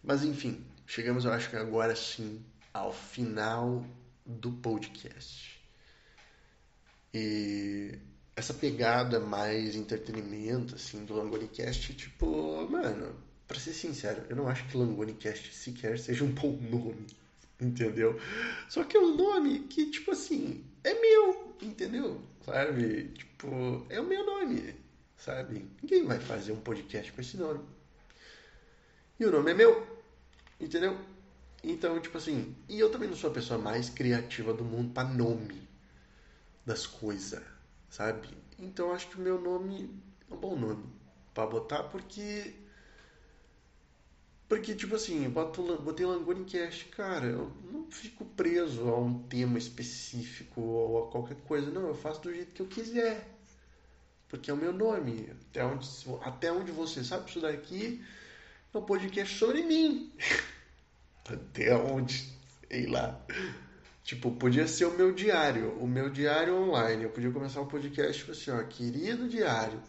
[0.03, 3.83] Mas enfim, chegamos, eu acho que agora sim, ao final
[4.23, 5.59] do podcast.
[7.11, 7.97] E
[8.35, 13.15] essa pegada mais entretenimento, assim, do Langonicast, tipo, mano,
[13.47, 17.07] pra ser sincero, eu não acho que Langonicast sequer seja um bom nome,
[17.59, 18.21] entendeu?
[18.69, 22.21] Só que é um nome que, tipo assim, é meu, entendeu?
[22.45, 23.09] Sabe?
[23.09, 24.75] Tipo, é o meu nome,
[25.17, 25.65] sabe?
[25.81, 27.61] Ninguém vai fazer um podcast com esse nome.
[29.19, 30.01] E o nome é meu.
[30.59, 30.97] Entendeu?
[31.63, 35.07] Então, tipo assim, e eu também não sou a pessoa mais criativa do mundo para
[35.07, 35.67] nome
[36.65, 37.43] das coisas,
[37.89, 38.29] sabe?
[38.57, 39.89] Então acho que o meu nome
[40.29, 40.85] é um bom nome
[41.33, 42.53] para botar porque
[44.52, 49.23] porque tipo assim, eu boto, botei Langoni Cast, cara, eu não fico preso a um
[49.23, 53.30] tema específico ou a qualquer coisa, não, eu faço do jeito que eu quiser.
[54.28, 55.30] Porque é o meu nome.
[55.32, 55.88] Até onde,
[56.22, 58.03] até onde você sabe isso daqui
[58.73, 60.11] é um podcast sobre mim.
[61.30, 62.28] Até onde?
[62.68, 63.26] Sei lá.
[64.03, 67.03] Tipo, podia ser o meu diário, o meu diário online.
[67.03, 69.82] Eu podia começar um podcast tipo assim, ó, querido diário.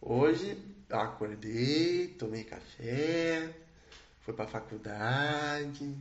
[0.00, 0.58] Hoje
[0.90, 3.61] acordei, tomei café,
[4.22, 5.96] fui pra faculdade,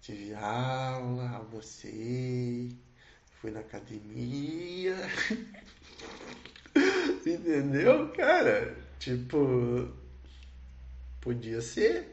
[0.00, 2.76] tive aula, almocei,
[3.40, 4.94] fui na academia.
[7.26, 8.76] Entendeu, cara?
[8.98, 9.92] Tipo,
[11.28, 12.08] Podia ser.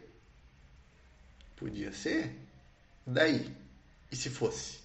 [1.56, 2.36] Podia ser.
[3.08, 3.50] Daí.
[4.12, 4.80] E se fosse?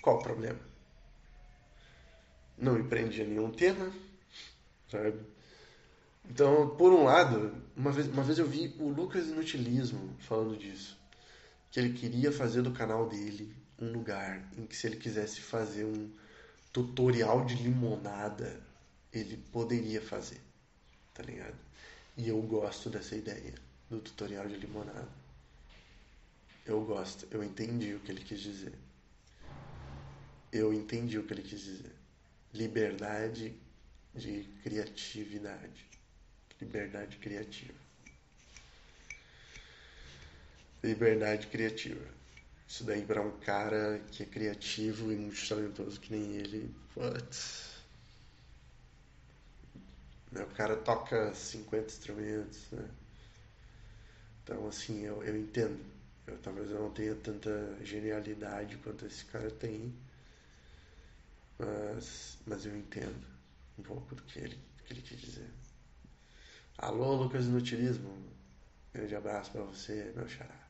[0.00, 0.58] Qual o problema?
[2.58, 3.92] Não me prende a nenhum tema,
[4.88, 5.20] sabe?
[6.28, 10.98] Então, por um lado, uma vez, uma vez eu vi o Lucas Inutilismo falando disso.
[11.70, 15.84] Que ele queria fazer do canal dele um lugar em que se ele quisesse fazer
[15.84, 16.10] um
[16.72, 18.60] tutorial de limonada,
[19.12, 20.40] ele poderia fazer.
[21.12, 21.56] Tá ligado?
[22.16, 23.54] E eu gosto dessa ideia
[23.90, 25.08] do tutorial de limonada.
[26.64, 28.74] Eu gosto, eu entendi o que ele quis dizer.
[30.52, 31.92] Eu entendi o que ele quis dizer.
[32.54, 33.54] Liberdade
[34.14, 35.91] de criatividade.
[36.62, 37.74] Liberdade criativa.
[40.84, 42.06] Liberdade criativa.
[42.68, 47.82] Isso daí para um cara que é criativo e muito talentoso que nem ele, putz.
[50.30, 52.88] O cara toca 50 instrumentos, né?
[54.44, 55.84] Então, assim, eu, eu entendo.
[56.28, 59.92] Eu, talvez eu não tenha tanta genialidade quanto esse cara tem,
[61.58, 63.26] mas, mas eu entendo
[63.76, 65.50] um pouco do que ele, que ele quis dizer.
[66.78, 68.22] Alô, Lucas Inutilismo.
[68.92, 70.68] Grande abraço para você, meu xará.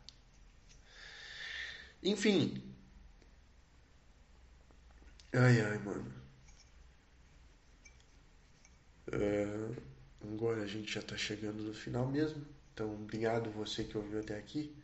[2.02, 2.62] Enfim.
[5.32, 6.12] Ai, ai, mano.
[9.08, 9.82] Uh,
[10.22, 12.44] agora a gente já tá chegando no final mesmo.
[12.72, 14.74] Então, obrigado você que ouviu até aqui.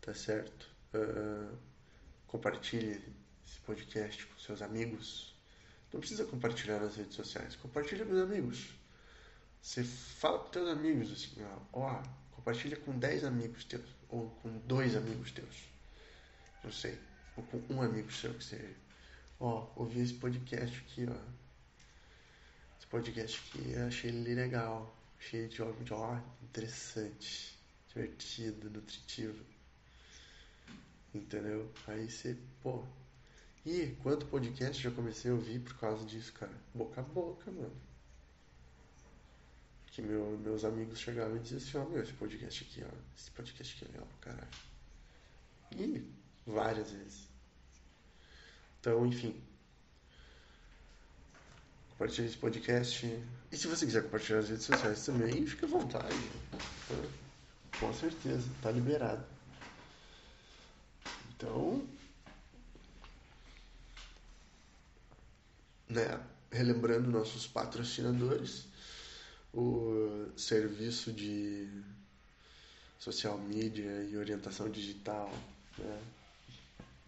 [0.00, 0.70] Tá certo?
[0.94, 1.56] Uh,
[2.26, 3.02] compartilhe
[3.46, 5.34] esse podcast com seus amigos.
[5.92, 7.56] Não precisa compartilhar nas redes sociais.
[7.56, 8.83] Compartilha com os amigos.
[9.64, 14.58] Você fala com seus amigos assim, ó, ó, compartilha com 10 amigos teus, ou com
[14.58, 15.56] dois amigos teus.
[16.62, 16.98] Não sei.
[17.34, 18.76] Ou com um amigo seu que seja.
[19.40, 21.16] Ó, ouvi esse podcast aqui, ó.
[22.76, 24.94] Esse podcast aqui achei ele legal.
[25.18, 27.58] Achei de ó, interessante,
[27.88, 29.42] divertido, nutritivo.
[31.14, 31.72] Entendeu?
[31.86, 32.84] Aí você, pô.
[33.64, 36.52] E quanto podcast já comecei a ouvir por causa disso, cara?
[36.74, 37.93] Boca a boca, mano.
[39.94, 42.96] Que meu, meus amigos chegavam e diziam assim, ó, meu, esse podcast aqui, ó.
[43.16, 44.48] Esse podcast aqui é legal pra caralho.
[45.70, 46.04] E
[46.44, 47.28] várias vezes.
[48.80, 49.40] Então, enfim.
[51.90, 53.06] Compartilhe esse podcast.
[53.52, 56.16] E se você quiser compartilhar nas redes sociais também, fique à vontade.
[57.78, 59.24] Com certeza, tá liberado.
[61.36, 61.86] Então,
[65.88, 68.73] né, relembrando nossos patrocinadores,
[69.54, 71.68] o serviço de
[72.98, 75.30] social media e orientação digital,
[75.78, 76.02] né,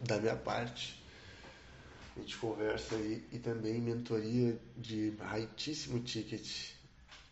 [0.01, 1.03] da minha parte.
[2.17, 6.73] A gente conversa aí e também mentoria de altíssimo ticket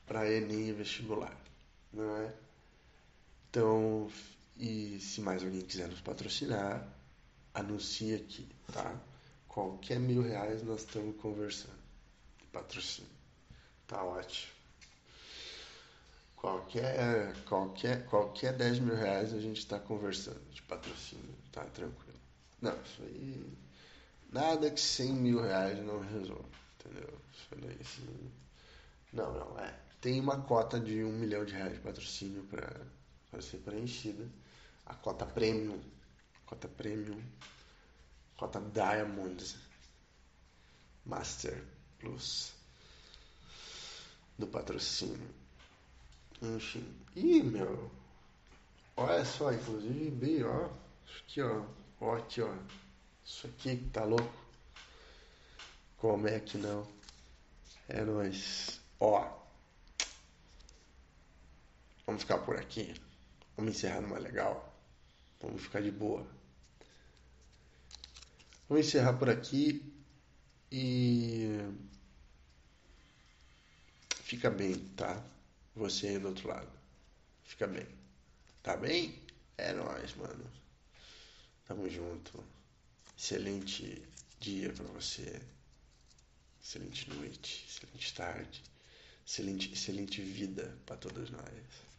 [0.06, 1.34] para Enem vestibular,
[1.92, 2.34] não é?
[3.48, 4.10] Então,
[4.58, 6.86] e se mais alguém quiser nos patrocinar,
[7.54, 9.00] anuncie aqui, tá?
[9.48, 11.78] Qualquer mil reais nós estamos conversando
[12.38, 13.10] de patrocínio.
[13.86, 14.53] Tá ótimo.
[16.44, 22.20] Qualquer, qualquer, qualquer 10 mil reais a gente está conversando de patrocínio, tá tranquilo.
[22.60, 23.56] Não, isso aí.
[24.30, 26.44] Nada que 100 mil reais não resolva,
[26.78, 27.18] entendeu?
[27.32, 28.30] Isso daí, assim,
[29.10, 29.74] não, não, é.
[30.02, 34.28] Tem uma cota de um milhão de reais de patrocínio para ser preenchida
[34.84, 35.80] a cota premium,
[36.44, 37.22] cota premium,
[38.36, 39.42] cota Diamond,
[41.06, 41.64] Master
[41.98, 42.52] Plus
[44.38, 45.43] do patrocínio.
[46.44, 46.84] Enfim.
[47.16, 47.90] Ih, meu.
[48.96, 50.68] Olha só, inclusive, bem, ó.
[51.18, 51.64] Aqui, ó.
[52.00, 52.54] Ó, aqui, ó.
[53.24, 54.34] Isso aqui que tá louco.
[55.96, 56.86] Como é que não?
[57.88, 58.78] É nóis.
[59.00, 59.42] Ó.
[62.06, 62.94] Vamos ficar por aqui.
[63.56, 64.70] Vamos encerrar numa legal.
[65.40, 66.26] Vamos ficar de boa.
[68.68, 69.92] Vamos encerrar por aqui
[70.70, 71.58] e
[74.10, 75.22] fica bem, tá?
[75.74, 76.70] Você aí do outro lado.
[77.44, 77.86] Fica bem.
[78.62, 79.20] Tá bem?
[79.58, 80.50] É nóis, mano.
[81.66, 82.42] Tamo junto.
[83.16, 84.02] Excelente
[84.40, 85.40] dia para você.
[86.64, 88.62] Excelente noite, excelente tarde,
[89.26, 91.93] excelente, excelente vida para todos nós.